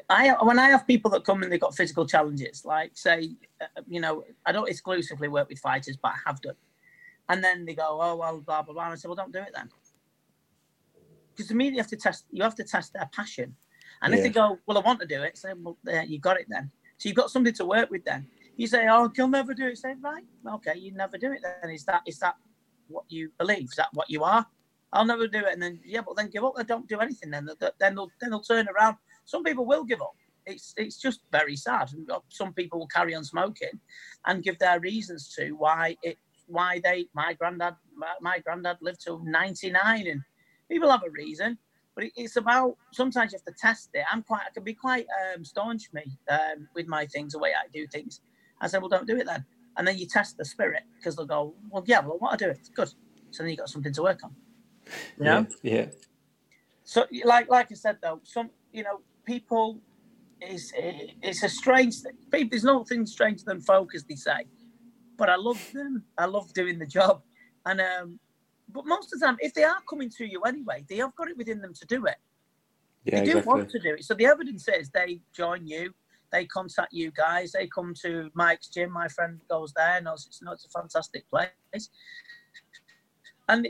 I 0.09 0.35
when 0.41 0.59
I 0.59 0.69
have 0.69 0.85
people 0.87 1.11
that 1.11 1.23
come 1.25 1.43
and 1.43 1.51
they've 1.51 1.59
got 1.59 1.75
physical 1.75 2.05
challenges, 2.07 2.65
like 2.65 2.91
say, 2.95 3.31
uh, 3.59 3.81
you 3.87 3.99
know, 3.99 4.23
I 4.45 4.51
don't 4.51 4.69
exclusively 4.69 5.27
work 5.27 5.49
with 5.49 5.59
fighters, 5.59 5.97
but 5.97 6.09
I 6.09 6.17
have 6.25 6.41
done. 6.41 6.55
And 7.31 7.41
then 7.41 7.65
they 7.65 7.75
go, 7.75 7.97
oh 8.01 8.15
well, 8.17 8.41
blah 8.41 8.61
blah 8.61 8.73
blah. 8.73 8.83
And 8.83 8.93
I 8.93 8.95
said, 8.97 9.07
well, 9.07 9.21
don't 9.21 9.31
do 9.31 9.39
it 9.39 9.53
then, 9.55 9.69
because 11.31 11.47
to 11.47 11.55
me 11.55 11.69
you 11.69 11.77
have 11.77 11.87
to 11.87 11.95
test. 12.05 12.25
You 12.29 12.43
have 12.43 12.55
to 12.55 12.65
test 12.65 12.91
their 12.93 13.09
passion. 13.13 13.55
And 14.01 14.11
yeah. 14.11 14.17
if 14.17 14.23
they 14.23 14.29
go, 14.41 14.59
well, 14.65 14.77
I 14.77 14.81
want 14.81 14.99
to 14.99 15.07
do 15.15 15.23
it, 15.23 15.37
say, 15.37 15.53
well, 15.55 15.77
there, 15.83 16.03
you 16.03 16.19
got 16.19 16.39
it 16.41 16.47
then. 16.49 16.71
So 16.97 17.07
you've 17.07 17.15
got 17.15 17.31
something 17.31 17.53
to 17.53 17.65
work 17.65 17.89
with 17.89 18.03
then. 18.03 18.27
You 18.57 18.67
say, 18.67 18.87
oh, 18.89 19.09
he'll 19.15 19.27
never 19.27 19.53
do 19.53 19.67
it. 19.67 19.77
Say, 19.77 19.93
right, 20.01 20.25
okay, 20.55 20.77
you 20.77 20.91
never 20.91 21.17
do 21.17 21.31
it 21.31 21.41
then. 21.43 21.71
Is 21.71 21.85
that 21.85 22.01
is 22.05 22.19
that 22.19 22.35
what 22.87 23.05
you 23.07 23.31
believe? 23.39 23.69
Is 23.71 23.77
that 23.77 23.93
what 23.93 24.09
you 24.09 24.23
are? 24.23 24.45
I'll 24.93 25.05
never 25.05 25.27
do 25.27 25.39
it. 25.39 25.53
And 25.53 25.61
then 25.63 25.79
yeah, 25.85 26.01
but 26.05 26.17
then 26.17 26.29
give 26.29 26.43
up. 26.43 26.55
Then 26.57 26.65
don't 26.65 26.89
do 26.89 26.99
anything. 26.99 27.31
Then 27.31 27.45
then 27.79 27.95
they'll 27.95 28.11
then 28.19 28.31
they'll 28.31 28.41
turn 28.41 28.67
around. 28.67 28.97
Some 29.25 29.43
people 29.43 29.65
will 29.65 29.85
give 29.85 30.01
up. 30.01 30.15
It's 30.45 30.73
it's 30.75 30.97
just 30.97 31.21
very 31.31 31.55
sad. 31.55 31.89
Some 32.29 32.53
people 32.53 32.79
will 32.79 32.87
carry 32.97 33.15
on 33.15 33.23
smoking, 33.23 33.79
and 34.25 34.43
give 34.43 34.59
their 34.59 34.79
reasons 34.79 35.33
to 35.35 35.51
why 35.51 35.95
it 36.01 36.17
why 36.51 36.79
they 36.83 37.07
my 37.13 37.33
granddad 37.33 37.75
my, 38.21 38.39
granddad 38.39 38.77
lived 38.81 39.01
to 39.05 39.21
99 39.23 40.07
and 40.07 40.21
people 40.69 40.89
have 40.89 41.03
a 41.03 41.09
reason 41.11 41.57
but 41.95 42.05
it's 42.15 42.35
about 42.35 42.77
sometimes 42.93 43.33
you 43.33 43.37
have 43.37 43.53
to 43.53 43.59
test 43.59 43.89
it. 43.93 44.05
I'm 44.11 44.23
quite 44.23 44.41
i 44.47 44.53
can 44.53 44.63
be 44.63 44.73
quite 44.73 45.05
um, 45.35 45.43
staunch 45.43 45.89
me 45.93 46.03
um, 46.29 46.67
with 46.73 46.87
my 46.87 47.05
things 47.05 47.33
the 47.33 47.39
way 47.39 47.51
i 47.51 47.67
do 47.73 47.85
things. 47.87 48.21
I 48.61 48.67
said 48.67 48.81
well 48.81 48.89
don't 48.89 49.07
do 49.07 49.17
it 49.17 49.25
then. 49.25 49.45
And 49.77 49.87
then 49.87 49.97
you 49.97 50.05
test 50.05 50.37
the 50.37 50.45
spirit 50.45 50.83
because 50.97 51.15
they'll 51.15 51.25
go 51.25 51.53
well 51.69 51.83
yeah 51.85 51.99
well 51.99 52.17
what 52.19 52.33
i 52.33 52.35
do 52.35 52.49
it's 52.49 52.69
good. 52.69 52.89
So 53.31 53.43
then 53.43 53.51
you 53.51 53.57
got 53.57 53.69
something 53.69 53.93
to 53.93 54.03
work 54.03 54.23
on. 54.23 54.35
You 55.17 55.25
know? 55.25 55.47
yeah, 55.61 55.73
yeah. 55.73 55.85
so 56.83 57.05
like 57.23 57.49
like 57.49 57.71
i 57.71 57.75
said 57.75 57.97
though 58.01 58.19
some 58.23 58.49
you 58.73 58.83
know 58.83 59.01
people 59.25 59.79
is 60.41 60.73
it's 60.75 61.43
a 61.43 61.49
strange 61.49 61.95
thing. 62.31 62.49
There's 62.49 62.63
nothing 62.63 63.05
stranger 63.05 63.43
than 63.45 63.61
focus, 63.61 64.03
they 64.07 64.15
say 64.15 64.47
but 65.17 65.29
I 65.29 65.35
love 65.35 65.61
them. 65.73 66.03
I 66.17 66.25
love 66.25 66.53
doing 66.53 66.79
the 66.79 66.85
job. 66.85 67.21
And 67.65 67.81
um, 67.81 68.19
but 68.69 68.85
most 68.85 69.13
of 69.13 69.19
the 69.19 69.25
time, 69.25 69.37
if 69.39 69.53
they 69.53 69.63
are 69.63 69.81
coming 69.89 70.09
to 70.17 70.25
you 70.25 70.41
anyway, 70.41 70.85
they 70.89 70.97
have 70.97 71.15
got 71.15 71.29
it 71.29 71.37
within 71.37 71.61
them 71.61 71.73
to 71.73 71.85
do 71.85 72.05
it. 72.05 72.15
Yeah, 73.03 73.19
they 73.19 73.25
do 73.25 73.31
exactly. 73.37 73.53
want 73.53 73.69
to 73.69 73.79
do 73.79 73.93
it. 73.95 74.03
So 74.03 74.13
the 74.13 74.25
evidence 74.25 74.67
is 74.67 74.89
they 74.89 75.21
join 75.35 75.67
you, 75.67 75.93
they 76.31 76.45
contact 76.45 76.93
you 76.93 77.11
guys, 77.11 77.51
they 77.51 77.67
come 77.67 77.93
to 78.03 78.29
Mike's 78.33 78.69
gym. 78.69 78.91
My 78.91 79.07
friend 79.07 79.39
goes 79.49 79.73
there, 79.73 80.01
knows 80.01 80.25
it's 80.27 80.41
not 80.41 80.53
it's 80.53 80.65
a 80.65 80.69
fantastic 80.69 81.29
place. 81.29 81.89
And 83.49 83.67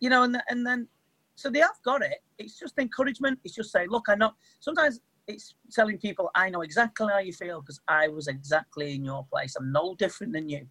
you 0.00 0.10
know, 0.10 0.24
and 0.24 0.42
and 0.48 0.66
then 0.66 0.88
so 1.36 1.48
they 1.48 1.60
have 1.60 1.80
got 1.84 2.02
it. 2.02 2.18
It's 2.38 2.58
just 2.58 2.78
encouragement. 2.78 3.38
It's 3.44 3.54
just 3.54 3.72
saying, 3.72 3.88
look, 3.90 4.06
I 4.08 4.14
know. 4.14 4.32
Sometimes 4.60 5.00
it's 5.26 5.54
telling 5.72 5.98
people, 5.98 6.30
I 6.34 6.50
know 6.50 6.60
exactly 6.62 7.08
how 7.10 7.18
you 7.18 7.32
feel 7.32 7.60
because 7.60 7.80
I 7.88 8.08
was 8.08 8.28
exactly 8.28 8.94
in 8.94 9.04
your 9.04 9.26
place. 9.32 9.56
I'm 9.56 9.72
no 9.72 9.94
different 9.94 10.32
than 10.32 10.48
you. 10.48 10.66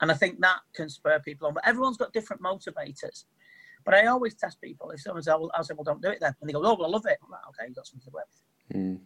And 0.00 0.10
I 0.10 0.14
think 0.14 0.40
that 0.40 0.58
can 0.74 0.88
spur 0.88 1.18
people 1.20 1.48
on. 1.48 1.54
But 1.54 1.66
everyone's 1.66 1.96
got 1.96 2.12
different 2.12 2.42
motivators. 2.42 3.24
But 3.84 3.94
I 3.94 4.06
always 4.06 4.34
test 4.34 4.60
people. 4.60 4.90
If 4.90 5.00
someone 5.00 5.22
says, 5.22 5.34
well, 5.38 5.50
I'll 5.54 5.64
say, 5.64 5.74
well, 5.74 5.84
don't 5.84 6.02
do 6.02 6.08
it 6.08 6.18
then. 6.20 6.34
And 6.40 6.48
they 6.48 6.52
go, 6.52 6.60
oh, 6.60 6.74
well, 6.74 6.86
I 6.86 6.90
love 6.90 7.06
it. 7.06 7.18
I'm 7.22 7.30
like, 7.30 7.40
okay, 7.50 7.66
you've 7.66 7.76
got 7.76 7.86
something 7.86 8.04
to 8.06 8.14
work 8.14 8.26
with. 8.70 8.76
Mm. 8.76 8.98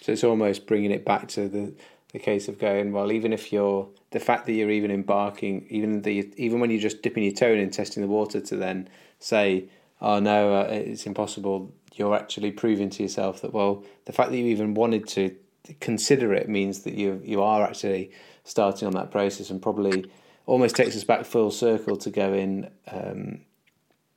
So 0.00 0.12
it's 0.12 0.24
almost 0.24 0.66
bringing 0.66 0.90
it 0.90 1.04
back 1.04 1.28
to 1.28 1.48
the, 1.48 1.74
a 2.14 2.18
case 2.18 2.48
of 2.48 2.58
going 2.58 2.92
well. 2.92 3.12
Even 3.12 3.32
if 3.32 3.52
you're 3.52 3.88
the 4.10 4.20
fact 4.20 4.46
that 4.46 4.52
you're 4.52 4.70
even 4.70 4.90
embarking, 4.90 5.66
even 5.70 6.02
the 6.02 6.32
even 6.36 6.60
when 6.60 6.70
you're 6.70 6.80
just 6.80 7.02
dipping 7.02 7.22
your 7.22 7.32
toe 7.32 7.52
in 7.52 7.60
and 7.60 7.72
testing 7.72 8.02
the 8.02 8.08
water, 8.08 8.40
to 8.40 8.56
then 8.56 8.88
say, 9.18 9.68
"Oh 10.00 10.18
no, 10.18 10.54
uh, 10.54 10.68
it's 10.70 11.06
impossible." 11.06 11.72
You're 11.94 12.14
actually 12.14 12.52
proving 12.52 12.90
to 12.90 13.02
yourself 13.02 13.40
that 13.40 13.54
well, 13.54 13.84
the 14.04 14.12
fact 14.12 14.30
that 14.30 14.36
you 14.36 14.46
even 14.46 14.74
wanted 14.74 15.06
to 15.08 15.34
consider 15.80 16.34
it 16.34 16.48
means 16.48 16.80
that 16.80 16.94
you 16.94 17.20
you 17.24 17.42
are 17.42 17.62
actually 17.64 18.10
starting 18.44 18.86
on 18.86 18.94
that 18.94 19.10
process 19.10 19.50
and 19.50 19.60
probably 19.60 20.10
almost 20.46 20.76
takes 20.76 20.96
us 20.96 21.04
back 21.04 21.24
full 21.24 21.50
circle 21.50 21.96
to 21.96 22.10
go 22.10 22.32
in 22.32 22.70
um, 22.90 23.40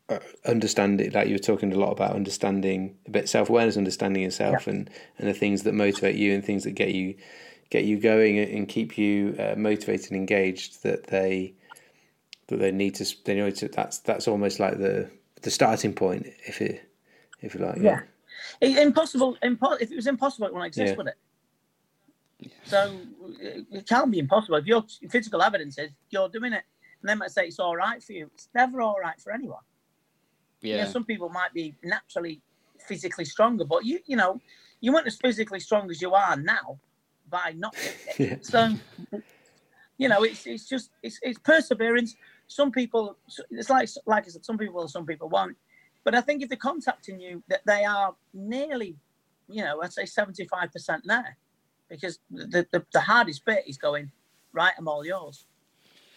uh, 0.10 0.20
understand 0.46 1.02
it 1.02 1.14
like 1.14 1.28
you 1.28 1.36
were 1.36 1.40
talking 1.40 1.72
a 1.72 1.78
lot 1.78 1.92
about 1.92 2.16
understanding 2.16 2.96
a 3.08 3.12
bit 3.12 3.30
self-awareness 3.30 3.78
understanding 3.78 4.24
yourself 4.24 4.66
yeah. 4.66 4.74
and 4.74 4.90
and 5.18 5.28
the 5.28 5.34
things 5.34 5.64
that 5.64 5.74
motivate 5.74 6.16
you 6.16 6.34
and 6.34 6.44
things 6.44 6.64
that 6.64 6.72
get 6.72 6.94
you 6.94 7.16
get 7.70 7.86
you 7.86 8.00
going 8.00 8.40
and 8.40 8.68
keep 8.68 8.98
you 8.98 9.36
uh, 9.38 9.54
motivated 9.56 10.12
and 10.12 10.20
engaged 10.20 10.82
that 10.84 11.08
they 11.08 11.54
that 12.48 12.58
they 12.58 12.72
need 12.72 12.96
to 12.96 13.06
they 13.26 13.36
know 13.36 13.50
to 13.50 13.68
that's 13.68 14.00
that's 14.00 14.28
almost 14.28 14.60
like 14.60 14.78
the 14.80 15.10
the 15.44 15.52
starting 15.52 15.94
point 15.94 16.26
if 16.48 16.62
it 16.62 16.84
if 17.42 17.54
you 17.54 17.62
like 17.62 17.78
yeah, 17.78 18.02
yeah. 18.62 18.82
impossible 18.82 19.38
impo- 19.44 19.80
if 19.80 19.92
it 19.92 19.96
was 19.96 20.08
impossible 20.08 20.48
it 20.48 20.54
wouldn't 20.54 20.68
exist 20.68 20.92
yeah. 20.92 20.98
would 20.98 21.08
it 21.08 21.18
so 22.64 23.00
it 23.40 23.88
can't 23.88 24.12
be 24.12 24.20
impossible. 24.20 24.58
If 24.58 24.66
your 24.66 24.84
physical 25.10 25.42
evidence 25.42 25.78
is 25.78 25.92
you're 26.10 26.30
doing 26.30 26.54
it, 26.54 26.64
and 27.02 27.10
they 27.10 27.16
might 27.16 27.32
say 27.32 27.48
it's 27.48 27.60
all 27.60 27.76
right 27.76 28.02
for 28.02 28.14
you, 28.14 28.30
it's 28.34 28.50
never 28.54 28.82
all 28.82 28.98
right 29.02 29.20
for 29.20 29.32
anyone. 29.32 29.62
Yeah. 30.62 30.78
You 30.78 30.82
know, 30.84 30.90
some 30.90 31.06
people 31.06 31.30
might 31.30 31.54
be 31.54 31.76
naturally 31.84 32.42
physically 32.88 33.26
stronger, 33.26 33.66
but 33.66 33.86
you 33.86 34.00
you 34.06 34.16
know 34.16 34.40
you 34.82 34.94
weren't 34.94 35.08
as 35.08 35.18
physically 35.18 35.60
strong 35.60 35.90
as 35.90 36.02
you 36.02 36.14
are 36.14 36.38
now 36.38 36.80
by 37.30 37.54
not. 37.56 37.76
yeah. 38.18 38.36
So 38.42 38.74
you 39.98 40.08
know 40.08 40.24
it's 40.24 40.48
it's 40.48 40.68
just 40.68 40.92
it's 41.04 41.20
it's 41.22 41.40
perseverance. 41.40 42.16
Some 42.48 42.72
people 42.72 43.18
it's 43.52 43.70
like 43.70 43.90
like 44.06 44.26
I 44.26 44.30
said, 44.30 44.46
some 44.46 44.58
people 44.58 44.88
some 44.88 45.06
people 45.06 45.30
won't. 45.30 45.58
But 46.06 46.16
I 46.16 46.22
think 46.22 46.42
if 46.42 46.48
they're 46.48 46.58
contacting 46.58 47.20
you, 47.20 47.44
that 47.50 47.60
they 47.66 47.84
are 47.84 48.16
nearly, 48.34 48.96
you 49.50 49.62
know, 49.64 49.82
I'd 49.82 49.92
say 49.92 50.06
seventy 50.06 50.46
five 50.46 50.72
percent 50.72 51.04
there 51.06 51.38
because 51.90 52.20
the, 52.30 52.68
the, 52.72 52.86
the 52.94 53.00
hardest 53.00 53.46
bit 53.46 53.64
is 53.68 53.78
going 53.78 54.12
right. 54.54 54.74
I'm 54.78 54.88
all 54.88 55.06
yours, 55.06 55.46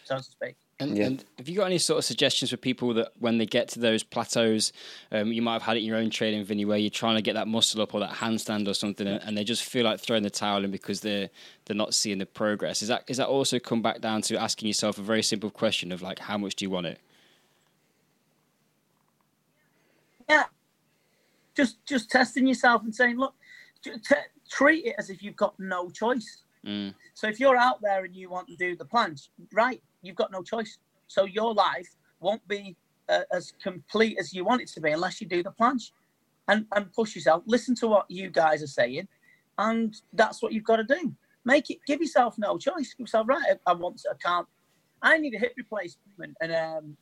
so 0.04 0.16
to 0.16 0.22
speak. 0.22 0.56
And, 0.80 0.96
yeah. 0.96 1.04
and, 1.04 1.24
have 1.38 1.48
you 1.48 1.56
got 1.56 1.66
any 1.66 1.78
sort 1.78 1.98
of 1.98 2.04
suggestions 2.04 2.50
for 2.50 2.56
people 2.56 2.92
that 2.94 3.12
when 3.18 3.38
they 3.38 3.46
get 3.46 3.68
to 3.68 3.78
those 3.78 4.02
plateaus, 4.02 4.72
um, 5.12 5.32
you 5.32 5.40
might 5.40 5.54
have 5.54 5.62
had 5.62 5.76
it 5.76 5.80
in 5.80 5.86
your 5.86 5.96
own 5.96 6.10
training, 6.10 6.44
Vinny, 6.44 6.64
where 6.64 6.78
you're 6.78 6.90
trying 6.90 7.16
to 7.16 7.22
get 7.22 7.34
that 7.34 7.46
muscle 7.46 7.80
up 7.80 7.94
or 7.94 8.00
that 8.00 8.10
handstand 8.10 8.68
or 8.68 8.74
something, 8.74 9.06
and, 9.06 9.22
and, 9.22 9.38
they 9.38 9.44
just 9.44 9.64
feel 9.64 9.84
like 9.84 10.00
throwing 10.00 10.22
the 10.22 10.30
towel 10.30 10.64
in 10.64 10.70
because 10.70 11.00
they're 11.00 11.30
they're 11.64 11.76
not 11.76 11.94
seeing 11.94 12.18
the 12.18 12.26
progress. 12.26 12.82
Is 12.82 12.88
that 12.88 13.04
is 13.06 13.18
that 13.18 13.28
also 13.28 13.58
come 13.58 13.80
back 13.80 14.00
down 14.00 14.22
to 14.22 14.36
asking 14.36 14.66
yourself 14.66 14.98
a 14.98 15.02
very 15.02 15.22
simple 15.22 15.50
question 15.50 15.92
of 15.92 16.02
like, 16.02 16.18
how 16.18 16.36
much 16.36 16.56
do 16.56 16.64
you 16.64 16.70
want 16.70 16.86
it? 16.86 16.98
Yeah, 20.28 20.44
just 21.56 21.84
just 21.86 22.10
testing 22.10 22.46
yourself 22.46 22.82
and 22.82 22.94
saying, 22.94 23.18
look, 23.18 23.34
treat 24.52 24.84
it 24.86 24.94
as 24.98 25.10
if 25.10 25.22
you've 25.22 25.36
got 25.36 25.54
no 25.58 25.88
choice. 25.90 26.44
Mm. 26.66 26.94
So 27.14 27.26
if 27.26 27.40
you're 27.40 27.56
out 27.56 27.80
there 27.82 28.04
and 28.04 28.14
you 28.14 28.30
want 28.30 28.48
to 28.48 28.56
do 28.56 28.76
the 28.76 28.84
plunge, 28.84 29.30
right, 29.52 29.82
you've 30.02 30.16
got 30.16 30.30
no 30.30 30.42
choice. 30.42 30.78
So 31.08 31.24
your 31.24 31.54
life 31.54 31.88
won't 32.20 32.46
be 32.48 32.76
uh, 33.08 33.22
as 33.32 33.52
complete 33.62 34.16
as 34.18 34.32
you 34.32 34.44
want 34.44 34.62
it 34.62 34.68
to 34.68 34.80
be 34.80 34.90
unless 34.90 35.20
you 35.20 35.26
do 35.26 35.42
the 35.42 35.50
plunge 35.50 35.92
and, 36.48 36.66
and 36.74 36.92
push 36.92 37.14
yourself. 37.14 37.42
Listen 37.46 37.74
to 37.76 37.88
what 37.88 38.06
you 38.10 38.30
guys 38.30 38.62
are 38.62 38.68
saying, 38.68 39.08
and 39.58 39.94
that's 40.12 40.42
what 40.42 40.52
you've 40.52 40.64
got 40.64 40.76
to 40.76 40.84
do. 40.84 41.14
Make 41.44 41.70
it. 41.70 41.78
Give 41.86 42.00
yourself 42.00 42.36
no 42.38 42.56
choice. 42.58 42.94
Give 42.94 43.04
yourself 43.04 43.26
right. 43.28 43.42
I, 43.66 43.70
I 43.70 43.74
want. 43.74 43.98
To, 43.98 44.10
I 44.10 44.16
can't. 44.22 44.46
I 45.02 45.18
need 45.18 45.34
a 45.34 45.38
hip 45.38 45.54
replacement, 45.56 46.36
and 46.40 46.52
um, 46.52 46.96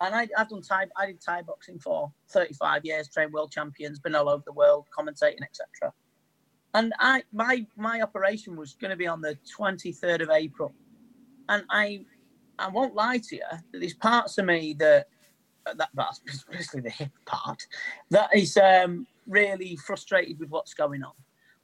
and 0.00 0.14
I, 0.14 0.28
have 0.36 0.50
done 0.50 0.62
Thai. 0.62 0.86
I 0.96 1.06
did 1.06 1.20
Thai 1.20 1.42
boxing 1.42 1.78
for 1.78 2.12
35 2.28 2.84
years. 2.84 3.08
Trained 3.08 3.32
world 3.32 3.50
champions. 3.50 3.98
Been 3.98 4.14
all 4.14 4.28
over 4.28 4.42
the 4.44 4.52
world, 4.52 4.86
commentating, 4.96 5.42
etc. 5.42 5.92
And 6.76 6.92
I 7.00 7.22
my 7.32 7.66
my 7.78 8.02
operation 8.02 8.54
was 8.54 8.74
going 8.74 8.90
to 8.90 8.98
be 8.98 9.06
on 9.06 9.22
the 9.22 9.38
23rd 9.58 10.20
of 10.20 10.28
April, 10.30 10.74
and 11.48 11.64
I 11.70 12.04
I 12.58 12.68
won't 12.68 12.94
lie 12.94 13.16
to 13.16 13.36
you. 13.36 13.42
That 13.50 13.62
there's 13.72 13.94
parts 13.94 14.36
of 14.36 14.44
me 14.44 14.74
that 14.78 15.06
that 15.64 15.88
that's 15.94 16.20
basically 16.50 16.82
the 16.82 16.90
hip 16.90 17.12
part 17.24 17.66
that 18.10 18.28
is 18.34 18.58
um, 18.58 19.06
really 19.26 19.76
frustrated 19.76 20.38
with 20.38 20.50
what's 20.50 20.74
going 20.74 21.02
on. 21.02 21.14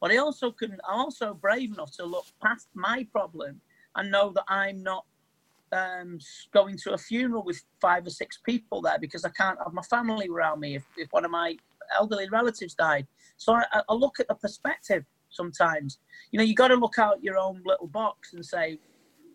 But 0.00 0.12
I 0.12 0.16
also 0.16 0.50
can 0.50 0.78
I'm 0.88 1.00
also 1.00 1.34
brave 1.34 1.74
enough 1.74 1.94
to 1.98 2.06
look 2.06 2.24
past 2.42 2.68
my 2.72 3.06
problem 3.12 3.60
and 3.94 4.10
know 4.10 4.30
that 4.30 4.44
I'm 4.48 4.82
not 4.82 5.04
um, 5.72 6.20
going 6.54 6.78
to 6.84 6.94
a 6.94 6.98
funeral 6.98 7.44
with 7.44 7.62
five 7.82 8.06
or 8.06 8.10
six 8.10 8.38
people 8.38 8.80
there 8.80 8.98
because 8.98 9.26
I 9.26 9.30
can't 9.30 9.58
have 9.62 9.74
my 9.74 9.82
family 9.82 10.28
around 10.28 10.60
me 10.60 10.76
if, 10.76 10.84
if 10.96 11.12
one 11.12 11.26
of 11.26 11.30
my 11.30 11.58
elderly 11.94 12.30
relatives 12.30 12.72
died. 12.72 13.06
So 13.42 13.54
I, 13.54 13.64
I 13.88 13.94
look 13.94 14.20
at 14.20 14.28
the 14.28 14.34
perspective 14.34 15.04
sometimes. 15.30 15.98
You 16.30 16.38
know, 16.38 16.44
you 16.44 16.54
got 16.54 16.68
to 16.68 16.76
look 16.76 16.98
out 16.98 17.22
your 17.22 17.38
own 17.38 17.62
little 17.64 17.88
box 17.88 18.34
and 18.34 18.44
say, 18.44 18.78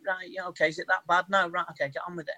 right, 0.06 0.30
yeah, 0.30 0.46
okay, 0.48 0.70
is 0.70 0.80
it 0.80 0.88
that 0.88 1.06
bad? 1.08 1.26
No, 1.30 1.50
right, 1.50 1.66
okay, 1.72 1.90
get 1.90 2.04
on 2.08 2.16
with 2.16 2.30
it. 2.30 2.36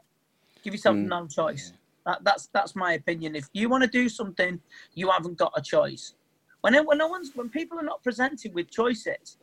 Give 0.63 0.73
yourself 0.73 0.95
mm. 0.95 1.07
no 1.07 1.27
choice. 1.27 1.73
That, 2.05 2.23
that's 2.23 2.47
that's 2.47 2.75
my 2.75 2.93
opinion. 2.93 3.35
If 3.35 3.47
you 3.53 3.69
want 3.69 3.83
to 3.83 3.89
do 3.89 4.09
something, 4.09 4.59
you 4.95 5.11
haven't 5.11 5.37
got 5.37 5.53
a 5.55 5.61
choice. 5.61 6.15
When 6.61 6.73
when 6.85 6.97
no 6.97 7.07
one's 7.07 7.31
when 7.35 7.49
people 7.49 7.77
are 7.79 7.83
not 7.83 8.03
presented 8.03 8.53
with 8.53 8.71
choices, 8.71 9.37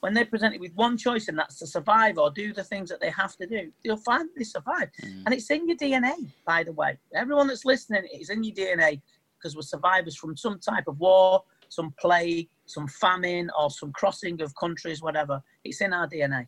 when 0.00 0.12
they're 0.12 0.26
presented 0.26 0.60
with 0.60 0.74
one 0.74 0.98
choice 0.98 1.28
and 1.28 1.38
that's 1.38 1.58
to 1.60 1.66
survive 1.66 2.18
or 2.18 2.30
do 2.30 2.52
the 2.52 2.64
things 2.64 2.90
that 2.90 3.00
they 3.00 3.10
have 3.10 3.36
to 3.36 3.46
do, 3.46 3.72
they'll 3.84 3.96
find 3.96 4.28
they 4.36 4.44
survive. 4.44 4.90
Mm. 5.02 5.22
And 5.24 5.34
it's 5.34 5.50
in 5.50 5.66
your 5.66 5.76
DNA, 5.78 6.14
by 6.44 6.64
the 6.64 6.72
way. 6.72 6.98
Everyone 7.14 7.46
that's 7.46 7.64
listening, 7.64 8.02
it's 8.12 8.28
in 8.28 8.44
your 8.44 8.54
DNA 8.54 9.00
because 9.38 9.56
we're 9.56 9.62
survivors 9.62 10.16
from 10.16 10.36
some 10.36 10.58
type 10.58 10.84
of 10.86 11.00
war, 11.00 11.42
some 11.72 11.94
plague, 11.98 12.48
some 12.66 12.86
famine, 12.86 13.50
or 13.58 13.70
some 13.70 13.92
crossing 13.92 14.40
of 14.42 14.54
countries, 14.56 15.00
whatever. 15.00 15.42
It's 15.64 15.80
in 15.80 15.92
our 15.94 16.06
DNA. 16.06 16.46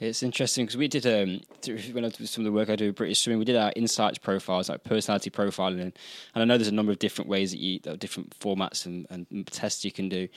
It's 0.00 0.22
interesting 0.22 0.64
because 0.64 0.76
we 0.76 0.86
did 0.86 1.06
um, 1.06 1.40
when 1.92 2.04
I 2.04 2.08
did 2.08 2.28
some 2.28 2.42
of 2.42 2.44
the 2.44 2.52
work 2.52 2.70
I 2.70 2.76
do 2.76 2.86
with 2.86 2.94
British 2.94 3.20
Swimming, 3.20 3.40
we 3.40 3.44
did 3.44 3.56
our 3.56 3.72
insights 3.74 4.16
profiles, 4.16 4.68
like 4.68 4.84
personality 4.84 5.28
profiling, 5.28 5.80
and 5.80 5.92
I 6.36 6.44
know 6.44 6.56
there's 6.56 6.68
a 6.68 6.74
number 6.74 6.92
of 6.92 7.00
different 7.00 7.28
ways 7.28 7.50
that 7.50 7.58
you, 7.58 7.80
different 7.80 8.38
formats 8.38 8.86
and, 8.86 9.06
and, 9.10 9.46
tests 9.48 9.84
you 9.84 9.90
can 9.90 10.08
do. 10.08 10.28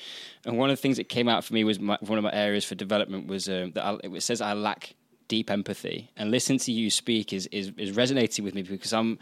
And 0.45 0.57
one 0.57 0.72
of 0.72 0.76
the 0.76 0.82
things 0.82 0.97
that 0.97 1.09
came 1.09 1.30
out 1.30 1.43
for 1.43 1.53
me 1.53 1.64
was 1.64 1.80
my, 1.80 1.97
one 2.01 2.18
of 2.18 2.24
my 2.24 2.34
areas 2.34 2.66
for 2.66 2.74
development 2.74 3.28
was 3.28 3.47
um, 3.47 3.72
that 3.74 3.86
I, 3.86 3.97
it 4.03 4.24
says 4.24 4.41
I 4.41 4.53
lack 4.53 4.95
deep 5.28 5.51
empathy, 5.51 6.09
and 6.18 6.32
listening 6.32 6.59
to 6.59 6.72
you 6.72 6.89
speak 6.89 7.32
is, 7.32 7.47
is 7.51 7.72
is 7.78 7.91
resonating 7.91 8.43
with 8.43 8.55
me 8.55 8.64
because 8.64 8.93
I'm 8.93 9.20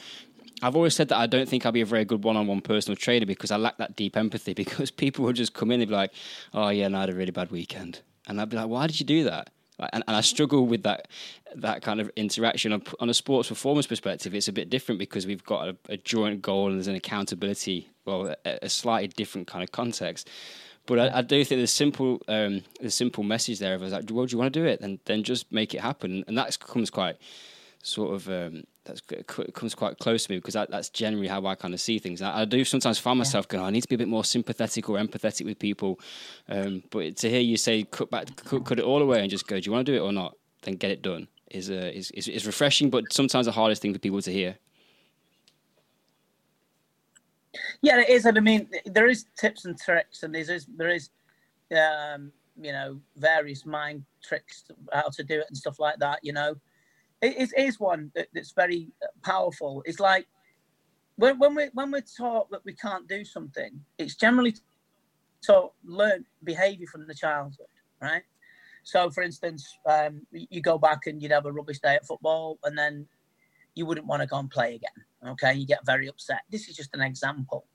I've 0.62 0.76
always 0.76 0.96
said 0.96 1.10
that 1.10 1.18
I 1.18 1.28
don't 1.28 1.48
think 1.48 1.66
I'll 1.66 1.72
be 1.72 1.82
a 1.82 1.86
very 1.86 2.06
good 2.06 2.24
one-on-one 2.24 2.62
personal 2.62 2.96
trainer 2.96 3.26
because 3.26 3.52
I 3.52 3.58
lack 3.58 3.78
that 3.78 3.96
deep 3.96 4.18
empathy. 4.18 4.54
Because 4.60 4.92
people 4.92 5.26
will 5.26 5.34
just 5.34 5.54
come 5.54 5.72
in 5.72 5.82
and 5.82 5.90
be 5.90 5.96
like, 5.96 6.12
"Oh 6.54 6.70
yeah, 6.70 6.86
and 6.86 6.96
I 6.96 7.02
had 7.02 7.10
a 7.10 7.14
really 7.14 7.32
bad 7.32 7.50
weekend," 7.50 8.02
and 8.28 8.40
I'd 8.40 8.50
be 8.50 8.58
like, 8.58 8.68
"Why 8.68 8.88
did 8.88 9.00
you 9.00 9.06
do 9.06 9.24
that?" 9.24 9.50
And, 9.94 10.04
and 10.08 10.18
I 10.18 10.22
struggle 10.22 10.66
with 10.66 10.84
that 10.84 11.08
that 11.56 11.82
kind 11.82 12.02
of 12.02 12.12
interaction 12.16 12.74
on, 12.74 12.84
on, 13.00 13.10
a 13.10 13.14
sports 13.14 13.50
performance 13.50 13.88
perspective. 13.88 14.36
It's 14.36 14.48
a 14.48 14.54
bit 14.54 14.70
different 14.70 15.00
because 15.00 15.26
we've 15.26 15.44
got 15.44 15.70
a, 15.70 15.78
a 15.88 15.98
joint 15.98 16.42
goal 16.42 16.68
and 16.68 16.76
there's 16.76 16.88
an 16.88 16.96
accountability. 16.96 17.90
Well, 18.06 18.36
a, 18.46 18.60
a 18.64 18.70
slightly 18.70 19.08
different 19.08 19.48
kind 19.48 19.64
of 19.64 19.72
context. 19.72 20.30
But 20.86 21.00
I, 21.00 21.20
I, 21.20 21.22
do 21.22 21.44
think 21.46 21.62
the 21.62 21.68
simple, 21.68 22.20
um, 22.28 22.64
the 22.82 22.90
simple 22.90 23.24
message 23.24 23.60
there 23.60 23.76
of 23.76 23.82
like, 23.84 24.06
well, 24.10 24.26
do 24.26 24.34
you 24.34 24.40
want 24.40 24.52
to 24.52 24.60
do 24.60 24.66
it? 24.66 24.82
Then, 24.82 25.00
then 25.06 25.24
just 25.24 25.52
make 25.52 25.74
it 25.74 25.82
happen, 25.82 26.24
and 26.28 26.38
that 26.38 26.58
comes 26.60 26.90
quite 26.90 27.18
sort 27.82 28.14
of 28.14 28.28
um, 28.28 28.64
that 28.86 29.54
comes 29.54 29.76
quite 29.76 29.98
close 30.00 30.26
to 30.26 30.32
me 30.32 30.38
because 30.38 30.54
that, 30.54 30.70
that's 30.70 30.90
generally 30.90 31.28
how 31.28 31.46
I 31.46 31.56
kind 31.56 31.74
of 31.74 31.82
see 31.82 32.00
things. 32.00 32.22
I, 32.22 32.42
I 32.42 32.46
do 32.46 32.64
sometimes 32.64 32.98
find 32.98 33.18
myself 33.18 33.46
yeah. 33.50 33.58
going, 33.58 33.68
I 33.68 33.70
need 33.70 33.82
to 33.82 33.88
be 33.88 33.96
a 33.96 34.00
bit 34.00 34.08
more 34.08 34.26
sympathetic 34.26 34.90
or 34.90 34.98
empathetic 34.98 35.46
with 35.46 35.60
people. 35.60 36.00
Um, 36.48 36.84
but 36.90 37.18
to 37.18 37.30
hear 37.30 37.40
you 37.40 37.58
say 37.58 37.84
cut 37.84 38.10
back, 38.10 38.36
cut, 38.46 38.66
cut, 38.66 38.80
it 38.80 38.86
all 38.86 39.02
away 39.02 39.22
and 39.22 39.30
just 39.30 39.48
go, 39.48 39.60
do 39.60 39.66
you 39.66 39.72
want 39.72 39.86
to 39.86 39.92
do 39.92 39.98
it 39.98 40.02
or 40.02 40.12
not? 40.12 40.36
Then 40.64 40.76
get 40.76 40.92
it 40.92 41.02
done 41.02 41.28
is, 41.52 41.70
uh, 41.70 41.92
is, 41.94 42.12
is 42.12 42.28
is 42.28 42.46
refreshing, 42.46 42.90
but 42.90 43.12
sometimes 43.12 43.46
the 43.46 43.52
hardest 43.52 43.82
thing 43.82 43.94
for 43.94 44.00
people 44.00 44.22
to 44.22 44.32
hear. 44.32 44.58
Yeah, 47.82 48.00
it 48.02 48.10
is, 48.10 48.26
and 48.26 48.38
I 48.38 48.42
mean, 48.42 48.70
there 48.86 49.08
is 49.08 49.26
tips 49.38 49.66
and 49.66 49.80
tricks, 49.80 50.24
and 50.24 50.36
there 50.36 50.42
is 50.42 50.68
there 50.78 50.90
is, 50.90 51.10
um, 51.72 52.32
you 52.62 52.72
know, 52.72 53.00
various 53.16 53.66
mind 53.66 54.04
tricks 54.22 54.66
how 54.94 55.10
to 55.10 55.24
do 55.24 55.40
it 55.40 55.46
and 55.48 55.58
stuff 55.58 55.80
like 55.80 55.98
that. 56.00 56.20
You 56.22 56.34
know, 56.34 56.56
it 57.22 57.52
is 57.58 57.80
one 57.80 58.12
that, 58.16 58.28
that's 58.34 58.52
very 58.52 58.88
powerful. 59.24 59.84
It's 59.86 60.00
like 60.00 60.28
when, 61.18 61.38
when 61.38 61.56
we 61.56 61.70
when 61.74 61.92
we're 61.92 62.02
taught 62.02 62.50
that 62.52 62.64
we 62.66 62.74
can't 62.74 63.08
do 63.08 63.26
something, 63.26 63.80
it's 63.98 64.16
generally 64.16 64.56
taught 65.46 65.74
learn 65.84 66.26
behaviour 66.44 66.88
from 66.88 67.08
the 67.08 67.14
childhood, 67.14 67.68
right? 68.02 68.24
So, 68.84 69.10
for 69.10 69.22
instance, 69.22 69.78
um, 69.86 70.26
you 70.32 70.62
go 70.62 70.78
back 70.78 71.08
and 71.08 71.22
you'd 71.22 71.32
have 71.32 71.46
a 71.46 71.52
rubbish 71.52 71.80
day 71.80 71.96
at 71.96 72.06
football, 72.06 72.58
and 72.64 72.78
then 72.78 73.06
you 73.76 73.86
wouldn't 73.86 74.08
want 74.08 74.22
to 74.22 74.28
go 74.28 74.38
and 74.38 74.50
play 74.50 74.76
again. 74.76 75.32
Okay, 75.32 75.54
you 75.54 75.68
get 75.68 75.86
very 75.86 76.08
upset. 76.08 76.42
This 76.50 76.70
is 76.70 76.76
just 76.76 76.96
an 76.96 77.02
example. 77.02 77.66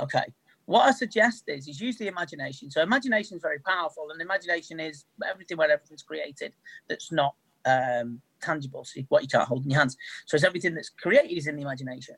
Okay, 0.00 0.24
what 0.66 0.82
I 0.82 0.90
suggest 0.90 1.44
is 1.46 1.68
is 1.68 1.80
use 1.80 1.96
the 1.96 2.08
imagination. 2.08 2.70
So 2.70 2.82
imagination 2.82 3.36
is 3.36 3.42
very 3.42 3.60
powerful, 3.60 4.10
and 4.10 4.20
imagination 4.20 4.80
is 4.80 5.04
everything 5.28 5.56
where 5.56 5.70
everything's 5.70 6.02
created 6.02 6.54
that's 6.88 7.12
not 7.12 7.36
um, 7.64 8.20
tangible, 8.40 8.84
so 8.84 9.00
what 9.08 9.22
you 9.22 9.28
can't 9.28 9.48
hold 9.48 9.64
in 9.64 9.70
your 9.70 9.80
hands. 9.80 9.96
So 10.26 10.34
it's 10.34 10.44
everything 10.44 10.74
that's 10.74 10.90
created 10.90 11.36
is 11.36 11.46
in 11.46 11.56
the 11.56 11.62
imagination. 11.62 12.16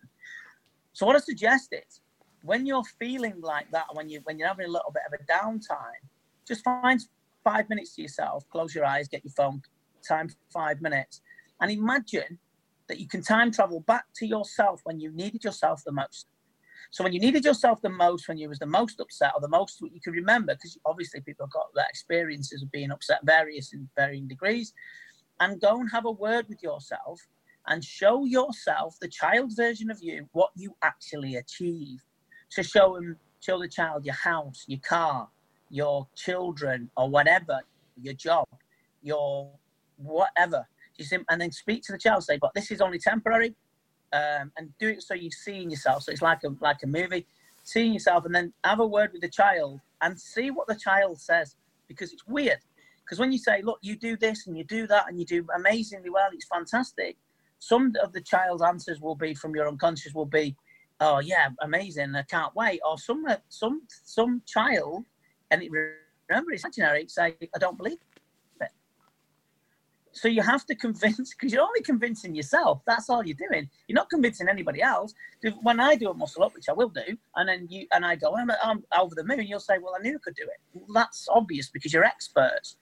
So 0.92 1.06
what 1.06 1.16
I 1.16 1.20
suggest 1.20 1.72
is 1.72 2.00
when 2.42 2.66
you're 2.66 2.84
feeling 2.98 3.40
like 3.40 3.70
that, 3.70 3.86
when 3.92 4.08
you 4.08 4.20
when 4.24 4.38
you're 4.38 4.48
having 4.48 4.66
a 4.66 4.70
little 4.70 4.92
bit 4.92 5.02
of 5.06 5.18
a 5.18 5.32
downtime, 5.32 6.02
just 6.46 6.64
find 6.64 7.00
five 7.44 7.68
minutes 7.68 7.94
to 7.96 8.02
yourself, 8.02 8.44
close 8.50 8.74
your 8.74 8.84
eyes, 8.84 9.08
get 9.08 9.24
your 9.24 9.32
phone, 9.32 9.62
time 10.06 10.28
five 10.52 10.80
minutes, 10.80 11.20
and 11.60 11.70
imagine 11.70 12.38
that 12.88 13.00
you 13.00 13.08
can 13.08 13.22
time 13.22 13.50
travel 13.50 13.80
back 13.80 14.04
to 14.16 14.26
yourself 14.26 14.80
when 14.84 15.00
you 15.00 15.10
needed 15.12 15.44
yourself 15.44 15.82
the 15.84 15.92
most. 15.92 16.26
So 16.90 17.02
when 17.02 17.14
you 17.14 17.20
needed 17.20 17.44
yourself 17.44 17.80
the 17.80 17.88
most, 17.88 18.28
when 18.28 18.36
you 18.36 18.48
was 18.50 18.58
the 18.58 18.66
most 18.66 19.00
upset 19.00 19.32
or 19.34 19.40
the 19.40 19.48
most 19.48 19.80
you 19.80 20.00
can 20.02 20.12
remember, 20.12 20.54
because 20.54 20.78
obviously 20.84 21.20
people 21.22 21.46
have 21.46 21.52
got 21.52 21.68
that 21.74 21.88
experiences 21.88 22.62
of 22.62 22.70
being 22.70 22.90
upset, 22.90 23.20
various 23.24 23.72
in 23.72 23.88
varying 23.96 24.28
degrees, 24.28 24.74
and 25.40 25.60
go 25.60 25.80
and 25.80 25.90
have 25.90 26.04
a 26.04 26.10
word 26.10 26.46
with 26.48 26.62
yourself 26.62 27.20
and 27.66 27.84
show 27.84 28.24
yourself 28.24 28.96
the 29.00 29.08
child 29.08 29.52
version 29.56 29.90
of 29.90 29.98
you 30.02 30.28
what 30.32 30.50
you 30.56 30.74
actually 30.82 31.36
achieve. 31.36 32.02
So 32.48 32.62
show 32.62 32.94
them, 32.94 33.16
show 33.40 33.60
the 33.60 33.68
child 33.68 34.04
your 34.04 34.14
house, 34.14 34.64
your 34.66 34.80
car, 34.80 35.28
your 35.70 36.06
children, 36.14 36.90
or 36.96 37.08
whatever, 37.08 37.60
your 38.00 38.14
job, 38.14 38.46
your 39.02 39.50
whatever. 39.96 40.66
And 41.28 41.40
then 41.40 41.50
speak 41.50 41.82
to 41.84 41.92
the 41.92 41.98
child, 41.98 42.22
say, 42.24 42.38
but 42.38 42.52
this 42.54 42.70
is 42.70 42.80
only 42.80 42.98
temporary 42.98 43.56
um, 44.12 44.52
and 44.56 44.70
do 44.78 44.88
it 44.88 45.02
so 45.02 45.14
you're 45.14 45.30
seeing 45.30 45.70
yourself. 45.70 46.04
So 46.04 46.12
it's 46.12 46.22
like 46.22 46.44
a 46.44 46.50
like 46.60 46.82
a 46.82 46.86
movie, 46.86 47.26
seeing 47.64 47.92
yourself, 47.92 48.24
and 48.24 48.34
then 48.34 48.52
have 48.64 48.80
a 48.80 48.86
word 48.86 49.10
with 49.12 49.22
the 49.22 49.28
child 49.28 49.80
and 50.00 50.18
see 50.20 50.50
what 50.50 50.68
the 50.68 50.74
child 50.74 51.20
says 51.20 51.56
because 51.88 52.12
it's 52.12 52.26
weird. 52.26 52.58
Because 53.12 53.20
when 53.20 53.30
you 53.30 53.36
say, 53.36 53.60
"Look, 53.60 53.78
you 53.82 53.94
do 53.94 54.16
this 54.16 54.46
and 54.46 54.56
you 54.56 54.64
do 54.64 54.86
that 54.86 55.06
and 55.06 55.18
you 55.18 55.26
do 55.26 55.46
amazingly 55.54 56.08
well," 56.08 56.30
it's 56.32 56.46
fantastic. 56.46 57.18
Some 57.58 57.92
of 58.02 58.14
the 58.14 58.22
child's 58.22 58.62
answers 58.62 59.02
will 59.02 59.16
be 59.16 59.34
from 59.34 59.54
your 59.54 59.68
unconscious 59.68 60.14
will 60.14 60.24
be, 60.24 60.56
"Oh 60.98 61.18
yeah, 61.18 61.50
amazing! 61.60 62.14
I 62.16 62.22
can't 62.22 62.56
wait." 62.56 62.80
Or 62.82 62.96
some 62.96 63.26
uh, 63.26 63.36
some 63.50 63.82
some 63.88 64.40
child, 64.46 65.04
and 65.50 65.62
it, 65.62 65.70
remember 65.70 66.52
it's 66.52 66.64
imaginary. 66.64 67.06
Say, 67.06 67.36
"I 67.54 67.58
don't 67.58 67.76
believe 67.76 67.98
so 70.12 70.28
you 70.28 70.42
have 70.42 70.64
to 70.66 70.74
convince 70.74 71.34
because 71.34 71.52
you're 71.52 71.62
only 71.62 71.82
convincing 71.82 72.34
yourself. 72.34 72.82
That's 72.86 73.10
all 73.10 73.26
you're 73.26 73.36
doing. 73.48 73.68
You're 73.88 73.96
not 73.96 74.10
convincing 74.10 74.48
anybody 74.48 74.82
else. 74.82 75.14
When 75.62 75.80
I 75.80 75.96
do 75.96 76.10
a 76.10 76.14
muscle 76.14 76.44
up, 76.44 76.54
which 76.54 76.68
I 76.68 76.72
will 76.72 76.90
do, 76.90 77.16
and 77.36 77.48
then 77.48 77.66
you 77.70 77.86
and 77.92 78.04
I 78.04 78.16
go, 78.16 78.36
I'm, 78.36 78.50
I'm 78.62 78.84
over 78.98 79.14
the 79.14 79.24
moon. 79.24 79.46
You'll 79.46 79.60
say, 79.60 79.78
well, 79.78 79.94
I 79.98 80.02
knew 80.02 80.16
I 80.16 80.20
could 80.22 80.34
do 80.34 80.44
it. 80.44 80.60
Well, 80.74 80.86
that's 80.94 81.26
obvious 81.30 81.68
because 81.70 81.92
you're 81.92 82.04
experts. 82.04 82.76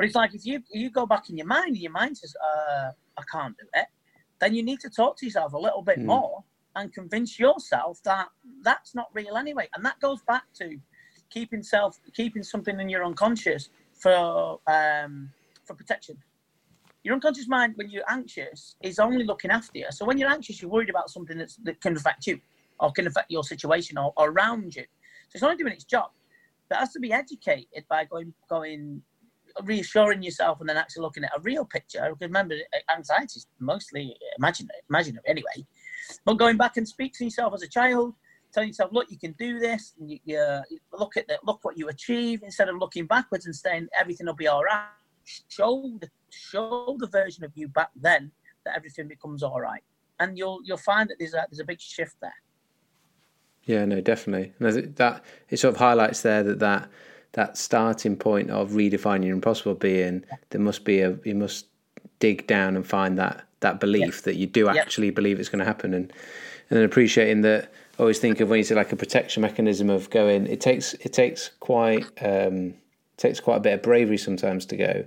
But 0.00 0.06
it's 0.06 0.14
like 0.14 0.34
if 0.34 0.46
you 0.46 0.62
you 0.72 0.88
go 0.88 1.04
back 1.04 1.28
in 1.28 1.36
your 1.36 1.46
mind 1.46 1.68
and 1.68 1.76
your 1.76 1.92
mind 1.92 2.16
says, 2.16 2.34
uh, 2.42 2.92
I 3.18 3.22
can't 3.30 3.54
do 3.58 3.66
it, 3.74 3.86
then 4.38 4.54
you 4.54 4.62
need 4.62 4.80
to 4.80 4.88
talk 4.88 5.18
to 5.18 5.26
yourself 5.26 5.52
a 5.52 5.58
little 5.58 5.82
bit 5.82 5.98
mm. 5.98 6.06
more 6.06 6.42
and 6.74 6.90
convince 6.90 7.38
yourself 7.38 8.02
that 8.04 8.28
that's 8.62 8.94
not 8.94 9.08
real 9.12 9.36
anyway. 9.36 9.68
And 9.74 9.84
that 9.84 10.00
goes 10.00 10.22
back 10.22 10.44
to 10.54 10.78
keeping 11.28 11.62
self 11.62 12.00
keeping 12.14 12.42
something 12.42 12.80
in 12.80 12.88
your 12.88 13.04
unconscious 13.04 13.68
for 13.92 14.60
um, 14.66 15.30
for 15.66 15.74
protection 15.74 16.16
your 17.02 17.14
unconscious 17.14 17.48
mind, 17.48 17.74
when 17.76 17.90
you're 17.90 18.10
anxious, 18.10 18.76
is 18.82 18.98
only 18.98 19.24
looking 19.24 19.50
after 19.50 19.78
you. 19.78 19.86
So 19.90 20.06
when 20.06 20.16
you're 20.16 20.30
anxious, 20.30 20.60
you're 20.60 20.70
worried 20.70 20.90
about 20.90 21.10
something 21.10 21.36
that's, 21.38 21.56
that 21.64 21.80
can 21.80 21.94
affect 21.96 22.26
you 22.26 22.40
or 22.78 22.90
can 22.92 23.06
affect 23.06 23.30
your 23.30 23.42
situation 23.42 23.98
or, 23.98 24.12
or 24.16 24.30
around 24.30 24.76
you. 24.76 24.84
So 25.28 25.34
it's 25.34 25.42
only 25.42 25.56
doing 25.56 25.72
its 25.72 25.84
job. 25.84 26.10
But 26.68 26.76
it 26.76 26.78
has 26.80 26.92
to 26.92 27.00
be 27.00 27.12
educated 27.12 27.84
by 27.88 28.04
going, 28.04 28.32
going, 28.48 29.02
reassuring 29.64 30.22
yourself 30.22 30.60
and 30.60 30.68
then 30.68 30.76
actually 30.76 31.02
looking 31.02 31.24
at 31.24 31.30
a 31.36 31.40
real 31.40 31.64
picture. 31.64 32.00
Because 32.10 32.28
remember, 32.28 32.56
anxiety 32.94 33.38
is 33.38 33.46
mostly 33.58 34.16
imaginary, 34.38 34.78
imaginary 34.88 35.24
anyway. 35.26 35.66
But 36.24 36.34
going 36.34 36.56
back 36.56 36.76
and 36.76 36.86
speak 36.86 37.12
to 37.14 37.24
yourself 37.24 37.54
as 37.54 37.62
a 37.62 37.68
child, 37.68 38.14
telling 38.52 38.68
yourself, 38.68 38.90
look, 38.92 39.10
you 39.10 39.18
can 39.18 39.32
do 39.32 39.58
this. 39.58 39.94
And 39.98 40.10
you, 40.10 40.18
you, 40.24 40.62
look 40.98 41.16
at 41.16 41.28
that. 41.28 41.44
look 41.44 41.60
what 41.62 41.78
you 41.78 41.88
achieve 41.88 42.42
instead 42.42 42.68
of 42.68 42.76
looking 42.76 43.06
backwards 43.06 43.46
and 43.46 43.54
saying 43.54 43.88
everything 43.98 44.26
will 44.26 44.34
be 44.34 44.48
all 44.48 44.64
right 44.64 44.86
show 45.48 45.90
the 46.00 46.08
show 46.30 46.96
the 46.98 47.06
version 47.06 47.44
of 47.44 47.52
you 47.54 47.68
back 47.68 47.90
then 47.96 48.30
that 48.64 48.76
everything 48.76 49.08
becomes 49.08 49.42
all 49.42 49.60
right, 49.60 49.82
and 50.18 50.36
you'll 50.36 50.60
you'll 50.64 50.76
find 50.76 51.08
that 51.08 51.16
there's 51.18 51.34
a 51.34 51.46
there's 51.50 51.60
a 51.60 51.64
big 51.64 51.80
shift 51.80 52.16
there. 52.20 52.34
Yeah, 53.64 53.84
no, 53.84 54.00
definitely. 54.00 54.54
And 54.58 54.96
that 54.96 55.24
it 55.48 55.58
sort 55.58 55.74
of 55.74 55.78
highlights 55.78 56.22
there 56.22 56.42
that 56.42 56.58
that 56.60 56.90
that 57.32 57.56
starting 57.56 58.16
point 58.16 58.50
of 58.50 58.70
redefining 58.70 59.26
your 59.26 59.34
impossible 59.34 59.74
being, 59.74 60.24
there 60.50 60.60
must 60.60 60.84
be 60.84 61.00
a 61.00 61.18
you 61.24 61.34
must 61.34 61.66
dig 62.18 62.46
down 62.46 62.76
and 62.76 62.86
find 62.86 63.18
that 63.18 63.44
that 63.60 63.80
belief 63.80 64.22
that 64.22 64.36
you 64.36 64.46
do 64.46 64.68
actually 64.68 65.08
yep. 65.08 65.14
believe 65.14 65.38
it's 65.38 65.48
going 65.48 65.60
to 65.60 65.64
happen, 65.64 65.94
and 65.94 66.12
and 66.68 66.78
then 66.78 66.84
appreciating 66.84 67.42
that. 67.42 67.72
I 67.98 68.02
always 68.02 68.18
think 68.18 68.40
of 68.40 68.48
when 68.48 68.56
you 68.56 68.64
say 68.64 68.74
like 68.74 68.92
a 68.92 68.96
protection 68.96 69.42
mechanism 69.42 69.90
of 69.90 70.08
going. 70.08 70.46
It 70.46 70.60
takes 70.60 70.94
it 70.94 71.12
takes 71.12 71.50
quite 71.60 72.06
um, 72.22 72.74
takes 73.16 73.40
quite 73.40 73.56
a 73.56 73.60
bit 73.60 73.74
of 73.74 73.82
bravery 73.82 74.16
sometimes 74.16 74.64
to 74.66 74.76
go, 74.76 75.04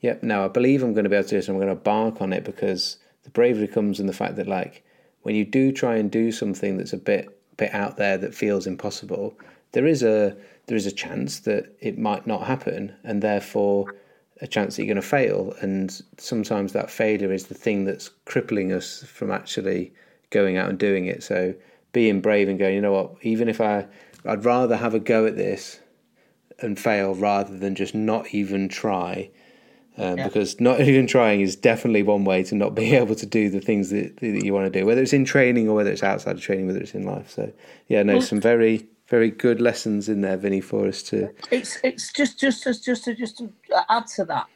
yep, 0.00 0.22
now 0.22 0.44
I 0.44 0.48
believe 0.48 0.82
I'm 0.82 0.94
going 0.94 1.04
to 1.04 1.10
be 1.10 1.16
able 1.16 1.24
to 1.24 1.30
do 1.30 1.36
this 1.36 1.48
and 1.48 1.56
I'm 1.56 1.62
going 1.62 1.76
to 1.76 1.82
bark 1.82 2.20
on 2.20 2.32
it 2.32 2.44
because 2.44 2.96
the 3.24 3.30
bravery 3.30 3.68
comes 3.68 4.00
in 4.00 4.06
the 4.06 4.12
fact 4.12 4.36
that 4.36 4.46
like 4.46 4.84
when 5.22 5.34
you 5.34 5.44
do 5.44 5.72
try 5.72 5.96
and 5.96 6.10
do 6.10 6.32
something 6.32 6.76
that's 6.76 6.92
a 6.92 6.98
bit 6.98 7.36
bit 7.56 7.74
out 7.74 7.96
there 7.96 8.16
that 8.16 8.34
feels 8.34 8.66
impossible, 8.66 9.36
there 9.72 9.86
is 9.86 10.02
a 10.02 10.36
there 10.66 10.76
is 10.76 10.86
a 10.86 10.92
chance 10.92 11.40
that 11.40 11.74
it 11.80 11.98
might 11.98 12.26
not 12.26 12.46
happen 12.46 12.94
and 13.04 13.22
therefore 13.22 13.94
a 14.40 14.46
chance 14.46 14.76
that 14.76 14.84
you're 14.84 14.94
going 14.94 15.02
to 15.02 15.08
fail 15.08 15.54
and 15.60 16.02
sometimes 16.16 16.72
that 16.72 16.90
failure 16.90 17.32
is 17.32 17.46
the 17.46 17.54
thing 17.54 17.84
that's 17.84 18.08
crippling 18.24 18.72
us 18.72 19.02
from 19.04 19.30
actually 19.30 19.92
going 20.30 20.56
out 20.56 20.68
and 20.68 20.78
doing 20.78 21.06
it 21.06 21.22
so 21.22 21.54
being 21.92 22.20
brave 22.20 22.48
and 22.48 22.58
going 22.58 22.74
you 22.74 22.80
know 22.80 22.92
what 22.92 23.14
even 23.22 23.48
if 23.48 23.60
i 23.60 23.86
i'd 24.26 24.44
rather 24.44 24.76
have 24.76 24.94
a 24.94 25.00
go 25.00 25.26
at 25.26 25.36
this 25.36 25.80
and 26.62 26.78
fail 26.78 27.14
rather 27.14 27.56
than 27.56 27.74
just 27.74 27.94
not 27.94 28.34
even 28.34 28.68
try. 28.68 29.30
Um, 29.96 30.18
yeah. 30.18 30.24
Because 30.24 30.60
not 30.60 30.80
even 30.88 31.06
trying 31.06 31.40
is 31.40 31.56
definitely 31.56 32.02
one 32.02 32.24
way 32.24 32.42
to 32.44 32.54
not 32.54 32.74
be 32.74 32.94
able 32.96 33.14
to 33.14 33.26
do 33.26 33.50
the 33.50 33.60
things 33.60 33.90
that, 33.90 34.16
that 34.18 34.44
you 34.44 34.52
want 34.52 34.72
to 34.72 34.78
do, 34.80 34.86
whether 34.86 35.02
it's 35.02 35.12
in 35.12 35.24
training 35.24 35.68
or 35.68 35.74
whether 35.74 35.90
it's 35.90 36.02
outside 36.02 36.36
of 36.36 36.42
training, 36.42 36.66
whether 36.66 36.80
it's 36.80 36.94
in 36.94 37.04
life. 37.04 37.30
So, 37.30 37.52
yeah, 37.88 38.02
no, 38.02 38.20
some 38.20 38.40
very 38.40 38.86
very 39.10 39.30
good 39.30 39.60
lessons 39.60 40.08
in 40.08 40.20
there, 40.20 40.36
Vinny, 40.36 40.60
for 40.60 40.86
us 40.86 41.02
to. 41.02 41.30
It's 41.50 41.78
it's 41.82 42.12
just 42.12 42.38
just 42.38 42.62
just 42.64 42.84
just 42.84 43.04
to 43.04 43.14
just 43.14 43.38
to 43.38 43.52
add 43.88 44.06
to 44.16 44.24
that, 44.26 44.46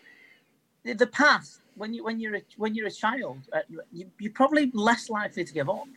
the 0.85 1.09
past 1.09 1.61
when 1.75 1.93
you 1.93 2.05
when 2.05 2.21
you're 2.21 2.37
a, 2.37 2.43
when 2.57 2.75
you're 2.75 2.87
a 2.87 2.91
child, 2.91 3.39
uh, 3.53 3.59
you, 3.93 4.07
you're 4.19 4.33
probably 4.33 4.71
less 4.73 5.11
likely 5.11 5.45
to 5.45 5.53
give 5.53 5.69
up 5.69 5.89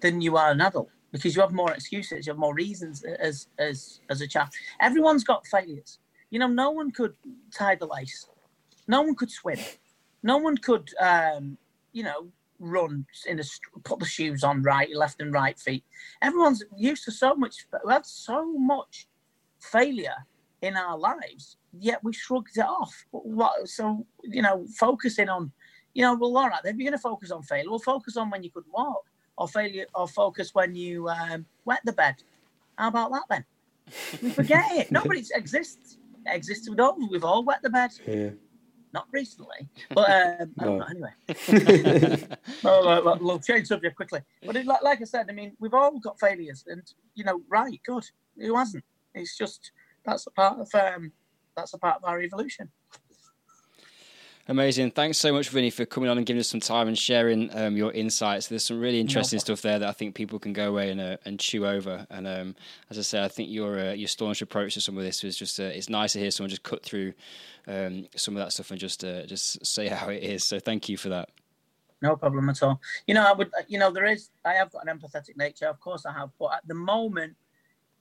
than 0.00 0.20
you 0.20 0.36
are 0.36 0.50
an 0.50 0.60
adult 0.60 0.90
because 1.12 1.36
you 1.36 1.42
have 1.42 1.52
more 1.52 1.72
excuses, 1.72 2.26
you 2.26 2.32
have 2.32 2.38
more 2.38 2.54
reasons 2.54 3.04
as 3.04 3.46
as 3.58 4.00
as 4.10 4.20
a 4.20 4.26
child. 4.26 4.48
Everyone's 4.80 5.24
got 5.24 5.46
failures. 5.46 5.98
You 6.30 6.40
know, 6.40 6.48
no 6.48 6.70
one 6.70 6.90
could 6.90 7.14
tie 7.52 7.76
the 7.76 7.86
lace. 7.86 8.26
No 8.88 9.02
one 9.02 9.14
could 9.14 9.30
swim. 9.30 9.58
No 10.22 10.38
one 10.38 10.56
could, 10.56 10.90
um, 11.00 11.56
you 11.92 12.02
know, 12.02 12.28
run 12.60 13.06
in 13.26 13.40
a 13.40 13.42
put 13.82 13.98
the 13.98 14.04
shoes 14.04 14.44
on 14.44 14.62
right, 14.62 14.94
left 14.94 15.20
and 15.20 15.32
right 15.32 15.58
feet. 15.58 15.84
Everyone's 16.22 16.62
used 16.76 17.04
to 17.04 17.10
so 17.10 17.34
much. 17.34 17.66
We 17.84 17.92
had 17.92 18.06
so 18.06 18.52
much 18.52 19.08
failure 19.58 20.26
in 20.62 20.76
our 20.76 20.96
lives, 20.96 21.56
yet 21.78 22.04
we 22.04 22.12
shrugged 22.12 22.56
it 22.56 22.60
off. 22.60 23.06
What, 23.10 23.66
so 23.68 24.06
you 24.22 24.42
know, 24.42 24.66
focusing 24.76 25.28
on, 25.28 25.50
you 25.94 26.02
know, 26.02 26.14
well, 26.14 26.36
all 26.36 26.48
right, 26.48 26.62
then 26.62 26.78
you're 26.78 26.90
going 26.90 26.98
to 26.98 27.02
focus 27.02 27.30
on 27.30 27.42
failure. 27.42 27.70
We'll 27.70 27.78
focus 27.78 28.16
on 28.16 28.30
when 28.30 28.42
you 28.42 28.50
couldn't 28.50 28.72
walk 28.72 29.04
or 29.38 29.48
failure 29.48 29.86
or 29.94 30.06
focus 30.06 30.54
when 30.54 30.74
you 30.74 31.08
um, 31.08 31.46
wet 31.64 31.80
the 31.84 31.92
bed. 31.92 32.16
How 32.76 32.88
about 32.88 33.10
that 33.12 33.24
then? 33.30 33.44
We 34.22 34.30
forget 34.30 34.64
it. 34.72 34.90
Nobody 34.90 35.24
exists. 35.34 35.96
It 36.26 36.36
exists. 36.36 36.68
We've 36.68 36.78
all, 36.78 36.96
we've 37.10 37.24
all 37.24 37.42
wet 37.42 37.62
the 37.62 37.70
bed. 37.70 37.90
Yeah. 38.06 38.30
Not 38.92 39.06
recently, 39.12 39.68
but 39.94 40.10
um, 40.10 40.52
no. 40.56 40.80
anyway. 40.80 42.26
well, 42.64 43.18
we'll 43.20 43.38
change 43.38 43.68
subject 43.68 43.94
quickly. 43.94 44.20
But 44.44 44.56
it, 44.56 44.66
like, 44.66 44.82
like 44.82 45.00
I 45.00 45.04
said, 45.04 45.26
I 45.28 45.32
mean, 45.32 45.56
we've 45.60 45.74
all 45.74 46.00
got 46.00 46.18
failures, 46.18 46.64
and 46.66 46.82
you 47.14 47.22
know, 47.22 47.40
right, 47.48 47.80
good. 47.86 48.04
Who 48.36 48.56
hasn't? 48.56 48.84
It's 49.14 49.36
just 49.38 49.70
that's 50.04 50.26
a 50.26 50.30
part 50.32 50.58
of 50.58 50.68
um, 50.74 51.12
that's 51.56 51.72
a 51.74 51.78
part 51.78 51.96
of 51.96 52.04
our 52.04 52.20
evolution. 52.20 52.68
Amazing. 54.50 54.90
Thanks 54.90 55.16
so 55.16 55.32
much, 55.32 55.48
Vinny, 55.48 55.70
for 55.70 55.86
coming 55.86 56.10
on 56.10 56.16
and 56.16 56.26
giving 56.26 56.40
us 56.40 56.48
some 56.48 56.58
time 56.58 56.88
and 56.88 56.98
sharing 56.98 57.56
um, 57.56 57.76
your 57.76 57.92
insights. 57.92 58.48
There's 58.48 58.64
some 58.64 58.80
really 58.80 58.98
interesting 58.98 59.36
no. 59.36 59.42
stuff 59.42 59.62
there 59.62 59.78
that 59.78 59.88
I 59.88 59.92
think 59.92 60.16
people 60.16 60.40
can 60.40 60.52
go 60.52 60.68
away 60.70 60.90
and 60.90 61.00
uh, 61.00 61.18
and 61.24 61.38
chew 61.38 61.64
over. 61.64 62.04
And 62.10 62.26
um, 62.26 62.56
as 62.90 62.98
I 62.98 63.02
say, 63.02 63.22
I 63.22 63.28
think 63.28 63.48
your 63.48 63.78
uh, 63.78 63.92
your 63.92 64.08
staunch 64.08 64.42
approach 64.42 64.74
to 64.74 64.80
some 64.80 64.98
of 64.98 65.04
this 65.04 65.22
was 65.22 65.36
just 65.36 65.60
uh, 65.60 65.64
it's 65.64 65.88
nice 65.88 66.14
to 66.14 66.18
hear 66.18 66.32
someone 66.32 66.50
just 66.50 66.64
cut 66.64 66.82
through 66.82 67.12
um, 67.68 68.08
some 68.16 68.36
of 68.36 68.42
that 68.42 68.52
stuff 68.52 68.72
and 68.72 68.80
just 68.80 69.04
uh, 69.04 69.24
just 69.24 69.64
say 69.64 69.86
how 70.00 70.08
it 70.08 70.24
is. 70.24 70.42
So 70.42 70.58
thank 70.58 70.88
you 70.88 70.96
for 70.96 71.10
that. 71.10 71.28
No 72.02 72.16
problem 72.16 72.50
at 72.50 72.60
all. 72.60 72.80
You 73.06 73.14
know, 73.14 73.24
I 73.24 73.32
would. 73.32 73.52
You 73.68 73.78
know, 73.78 73.92
there 73.92 74.06
is. 74.06 74.30
I 74.44 74.54
have 74.54 74.72
got 74.72 74.84
an 74.84 74.98
empathetic 74.98 75.36
nature. 75.36 75.66
Of 75.66 75.78
course, 75.78 76.04
I 76.04 76.12
have. 76.12 76.30
But 76.40 76.54
at 76.54 76.66
the 76.66 76.74
moment, 76.74 77.36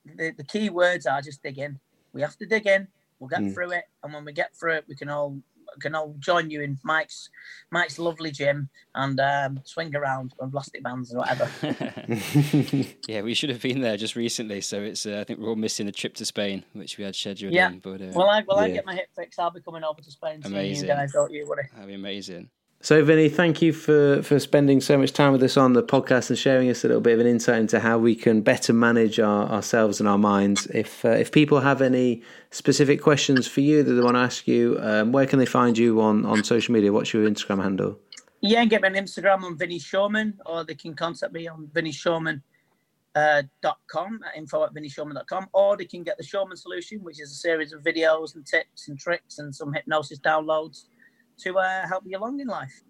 the, 0.03 0.31
the 0.31 0.43
key 0.45 0.71
words 0.71 1.05
are 1.05 1.21
just 1.21 1.43
dig 1.43 1.59
in. 1.59 1.79
We 2.11 2.21
have 2.21 2.37
to 2.37 2.47
dig 2.47 2.65
in. 2.65 2.87
We'll 3.19 3.29
get 3.29 3.41
Mm. 3.41 3.53
through 3.53 3.71
it, 3.73 3.83
and 4.03 4.13
when 4.13 4.25
we 4.25 4.33
get 4.33 4.55
through 4.55 4.75
it, 4.75 4.85
we 4.87 4.95
can 4.95 5.09
all 5.09 5.37
can 5.79 5.95
all 5.95 6.15
join 6.19 6.49
you 6.49 6.61
in 6.61 6.77
Mike's 6.83 7.29
Mike's 7.71 7.97
lovely 7.99 8.31
gym 8.31 8.69
and 8.95 9.19
um, 9.19 9.59
swing 9.63 9.95
around 9.95 10.33
on 10.39 10.51
plastic 10.51 10.83
bands 10.83 11.11
and 11.11 11.19
whatever. 11.19 11.49
yeah, 13.07 13.21
we 13.21 13.33
should 13.33 13.49
have 13.49 13.61
been 13.61 13.81
there 13.81 13.97
just 13.97 14.15
recently. 14.15 14.61
So 14.61 14.81
it's 14.81 15.05
uh, 15.05 15.19
I 15.19 15.23
think 15.23 15.39
we're 15.39 15.49
all 15.49 15.55
missing 15.55 15.85
the 15.85 15.91
trip 15.91 16.13
to 16.15 16.25
Spain, 16.25 16.63
which 16.73 16.97
we 16.97 17.03
had 17.03 17.15
scheduled 17.15 17.53
Yeah. 17.53 17.69
in. 17.69 17.79
But 17.79 18.01
uh, 18.01 18.11
well, 18.13 18.29
I 18.29 18.43
well 18.47 18.59
I 18.59 18.69
get 18.69 18.85
my 18.85 18.95
hip 18.95 19.09
fixed. 19.15 19.39
I'll 19.39 19.51
be 19.51 19.61
coming 19.61 19.83
over 19.83 20.01
to 20.01 20.11
Spain 20.11 20.41
seeing 20.41 20.53
you 20.53 20.59
Amazing. 20.59 20.87
guys. 20.87 21.11
Don't 21.13 21.31
you 21.31 21.47
worry. 21.47 21.67
that'd 21.73 21.87
be 21.87 21.93
amazing. 21.95 22.49
So, 22.81 23.03
Vinny, 23.03 23.27
thank 23.27 23.61
you 23.61 23.73
for, 23.73 24.21
for 24.23 24.39
spending 24.39 24.79
so 24.79 24.97
much 24.97 25.11
time 25.11 25.33
with 25.33 25.43
us 25.43 25.57
on 25.57 25.73
the 25.73 25.83
podcast 25.83 26.29
and 26.29 26.39
sharing 26.39 26.69
us 26.69 26.85
a 26.85 26.87
little 26.87 27.01
bit 27.01 27.13
of 27.13 27.19
an 27.19 27.27
insight 27.27 27.59
into 27.59 27.81
how 27.81 27.97
we 27.97 28.15
can 28.15 28.39
better 28.39 28.71
manage 28.71 29.19
our, 29.19 29.49
ourselves 29.49 29.99
and 29.99 30.07
our 30.07 30.17
minds. 30.17 30.65
If 30.67 31.03
uh, 31.03 31.09
if 31.09 31.33
people 31.33 31.59
have 31.59 31.81
any 31.81 32.23
specific 32.51 33.01
questions 33.01 33.49
for 33.49 33.59
you 33.59 33.83
that 33.83 33.91
they 33.91 34.01
want 34.01 34.15
to 34.15 34.21
ask 34.21 34.47
you, 34.47 34.77
um, 34.79 35.11
where 35.11 35.25
can 35.25 35.39
they 35.39 35.45
find 35.45 35.77
you 35.77 35.99
on, 35.99 36.25
on 36.25 36.45
social 36.45 36.73
media? 36.73 36.93
What's 36.93 37.13
your 37.13 37.29
Instagram 37.29 37.61
handle? 37.61 37.99
Yeah, 38.39 38.63
get 38.63 38.81
me 38.81 38.87
on 38.87 38.93
Instagram 38.93 39.43
on 39.43 39.57
Vinny 39.57 39.77
Shoreman, 39.77 40.35
or 40.45 40.63
they 40.63 40.75
can 40.75 40.93
contact 40.95 41.33
me 41.33 41.49
on 41.49 41.69
Vinny 41.73 41.91
Shoreman. 41.91 42.41
Uh, 43.15 43.41
com 43.87 44.19
at 44.25 44.37
info 44.37 44.63
at 44.63 44.71
vinnyshoreman.com 44.73 45.47
or 45.51 45.75
they 45.75 45.83
can 45.83 46.03
get 46.03 46.15
the 46.17 46.23
Shoreman 46.23 46.55
Solution, 46.55 46.99
which 47.03 47.19
is 47.19 47.31
a 47.31 47.35
series 47.35 47.73
of 47.73 47.81
videos 47.81 48.35
and 48.35 48.45
tips 48.45 48.87
and 48.87 48.99
tricks 48.99 49.39
and 49.39 49.53
some 49.53 49.73
hypnosis 49.73 50.19
downloads 50.19 50.85
to 51.39 51.57
uh, 51.57 51.87
help 51.87 52.03
you 52.05 52.17
along 52.17 52.39
in 52.39 52.47
life. 52.47 52.81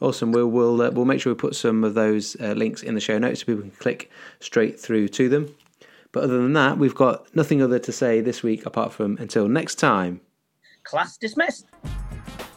Awesome. 0.00 0.32
We'll 0.32 0.48
we'll 0.48 0.82
uh, 0.82 0.90
we'll 0.90 1.06
make 1.06 1.20
sure 1.20 1.32
we 1.32 1.38
put 1.38 1.56
some 1.56 1.82
of 1.82 1.94
those 1.94 2.36
uh, 2.40 2.52
links 2.52 2.82
in 2.82 2.94
the 2.94 3.00
show 3.00 3.18
notes 3.18 3.40
so 3.40 3.46
people 3.46 3.62
can 3.62 3.70
click 3.70 4.10
straight 4.40 4.78
through 4.78 5.08
to 5.08 5.28
them. 5.28 5.54
But 6.12 6.24
other 6.24 6.38
than 6.40 6.52
that, 6.52 6.78
we've 6.78 6.94
got 6.94 7.34
nothing 7.34 7.62
other 7.62 7.78
to 7.78 7.92
say 7.92 8.20
this 8.20 8.42
week 8.42 8.66
apart 8.66 8.92
from 8.92 9.16
until 9.18 9.48
next 9.48 9.76
time. 9.76 10.20
Class 10.84 11.16
dismissed. 11.16 11.66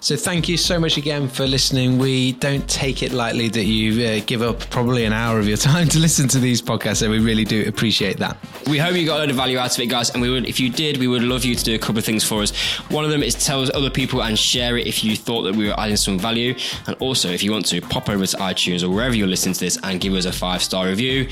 So 0.01 0.15
thank 0.15 0.47
you 0.47 0.55
so 0.55 0.79
much 0.79 0.95
again 0.95 1.27
for 1.27 1.45
listening. 1.45 1.97
We 1.97 2.31
don't 2.31 2.67
take 2.69 3.03
it 3.03 3.11
lightly 3.11 3.49
that 3.49 3.65
you 3.65 4.05
uh, 4.05 4.21
give 4.25 4.41
up 4.41 4.61
probably 4.69 5.03
an 5.03 5.11
hour 5.11 5.39
of 5.39 5.47
your 5.47 5.57
time 5.71 5.89
to 5.89 5.99
listen 5.99 6.29
to 6.29 6.39
these 6.39 6.61
podcasts, 6.61 7.01
and 7.01 7.11
we 7.11 7.19
really 7.19 7.43
do 7.43 7.67
appreciate 7.67 8.17
that. 8.17 8.37
We 8.67 8.77
hope 8.77 8.95
you 8.95 9.05
got 9.05 9.17
a 9.17 9.19
lot 9.19 9.29
of 9.29 9.35
value 9.35 9.57
out 9.57 9.73
of 9.73 9.79
it, 9.83 9.87
guys. 9.87 10.09
And 10.11 10.21
we 10.21 10.29
would, 10.29 10.47
if 10.47 10.57
you 10.57 10.69
did, 10.69 10.97
we 10.97 11.07
would 11.09 11.23
love 11.23 11.43
you 11.43 11.53
to 11.53 11.63
do 11.63 11.75
a 11.75 11.77
couple 11.77 11.97
of 11.97 12.05
things 12.05 12.23
for 12.23 12.41
us. 12.41 12.55
One 12.89 13.03
of 13.03 13.11
them 13.11 13.21
is 13.21 13.35
tell 13.35 13.61
other 13.75 13.89
people 13.89 14.23
and 14.23 14.39
share 14.39 14.77
it 14.77 14.87
if 14.87 15.03
you 15.03 15.17
thought 15.17 15.43
that 15.43 15.55
we 15.55 15.67
were 15.67 15.77
adding 15.77 15.97
some 15.97 16.17
value. 16.17 16.55
And 16.87 16.95
also, 17.01 17.29
if 17.29 17.43
you 17.43 17.51
want 17.51 17.65
to, 17.67 17.81
pop 17.81 18.07
over 18.07 18.25
to 18.25 18.37
iTunes 18.37 18.83
or 18.83 18.89
wherever 18.89 19.15
you're 19.15 19.27
listening 19.27 19.53
to 19.55 19.59
this 19.59 19.77
and 19.83 19.99
give 19.99 20.13
us 20.13 20.23
a 20.23 20.31
five 20.31 20.63
star 20.63 20.87
review. 20.87 21.27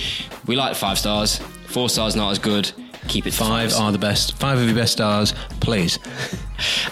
We 0.45 0.57
like 0.57 0.76
five 0.76 0.99
stars. 0.99 1.38
Four 1.68 1.89
stars 1.89 2.18
not 2.18 2.32
as 2.32 2.39
good. 2.39 2.72
Keep 3.07 3.28
it 3.28 3.34
five, 3.34 3.72
Five 3.72 3.82
are 3.82 3.91
the 3.93 3.97
best. 3.97 4.34
Five 4.38 4.57
of 4.57 4.65
your 4.65 4.76
best 4.76 4.91
stars, 4.91 5.34
please. 5.61 5.99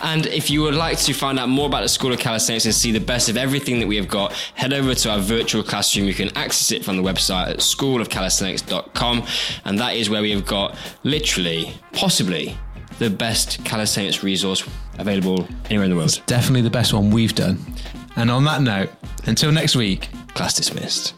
And 0.02 0.26
if 0.28 0.50
you 0.50 0.62
would 0.62 0.76
like 0.76 0.98
to 1.00 1.14
find 1.14 1.40
out 1.40 1.50
more 1.50 1.68
about 1.68 1.82
the 1.82 1.90
School 1.90 2.14
of 2.14 2.20
Calisthenics 2.20 2.66
and 2.66 2.74
see 2.74 2.92
the 2.92 3.00
best 3.00 3.30
of 3.30 3.38
everything 3.38 3.80
that 3.80 3.88
we 3.88 3.96
have 3.96 4.08
got, 4.08 4.34
head 4.54 4.74
over 4.74 4.94
to 4.94 5.12
our 5.12 5.20
virtual 5.20 5.64
classroom. 5.64 6.08
You 6.08 6.14
can 6.14 6.36
access 6.38 6.72
it 6.72 6.86
from 6.86 6.98
the 6.98 7.04
website 7.04 7.50
at 7.50 7.58
schoolofcalisthenics.com. 7.58 9.26
And 9.66 9.80
that 9.80 9.96
is 9.96 10.10
where 10.10 10.22
we 10.22 10.32
have 10.32 10.46
got 10.46 10.78
literally, 11.04 11.74
possibly, 11.94 12.58
the 13.00 13.10
best 13.10 13.64
calisthenics 13.66 14.24
resource 14.24 14.68
available 14.98 15.48
anywhere 15.66 15.86
in 15.86 15.92
the 15.92 15.98
world. 15.98 16.22
Definitely 16.28 16.62
the 16.62 16.70
best 16.70 16.94
one 16.94 17.10
we've 17.10 17.36
done. 17.36 17.60
And 18.16 18.32
on 18.32 18.46
that 18.46 18.62
note, 18.62 18.90
until 19.26 19.52
next 19.52 19.76
week, 19.76 20.10
Class 20.36 20.54
dismissed. 20.54 21.15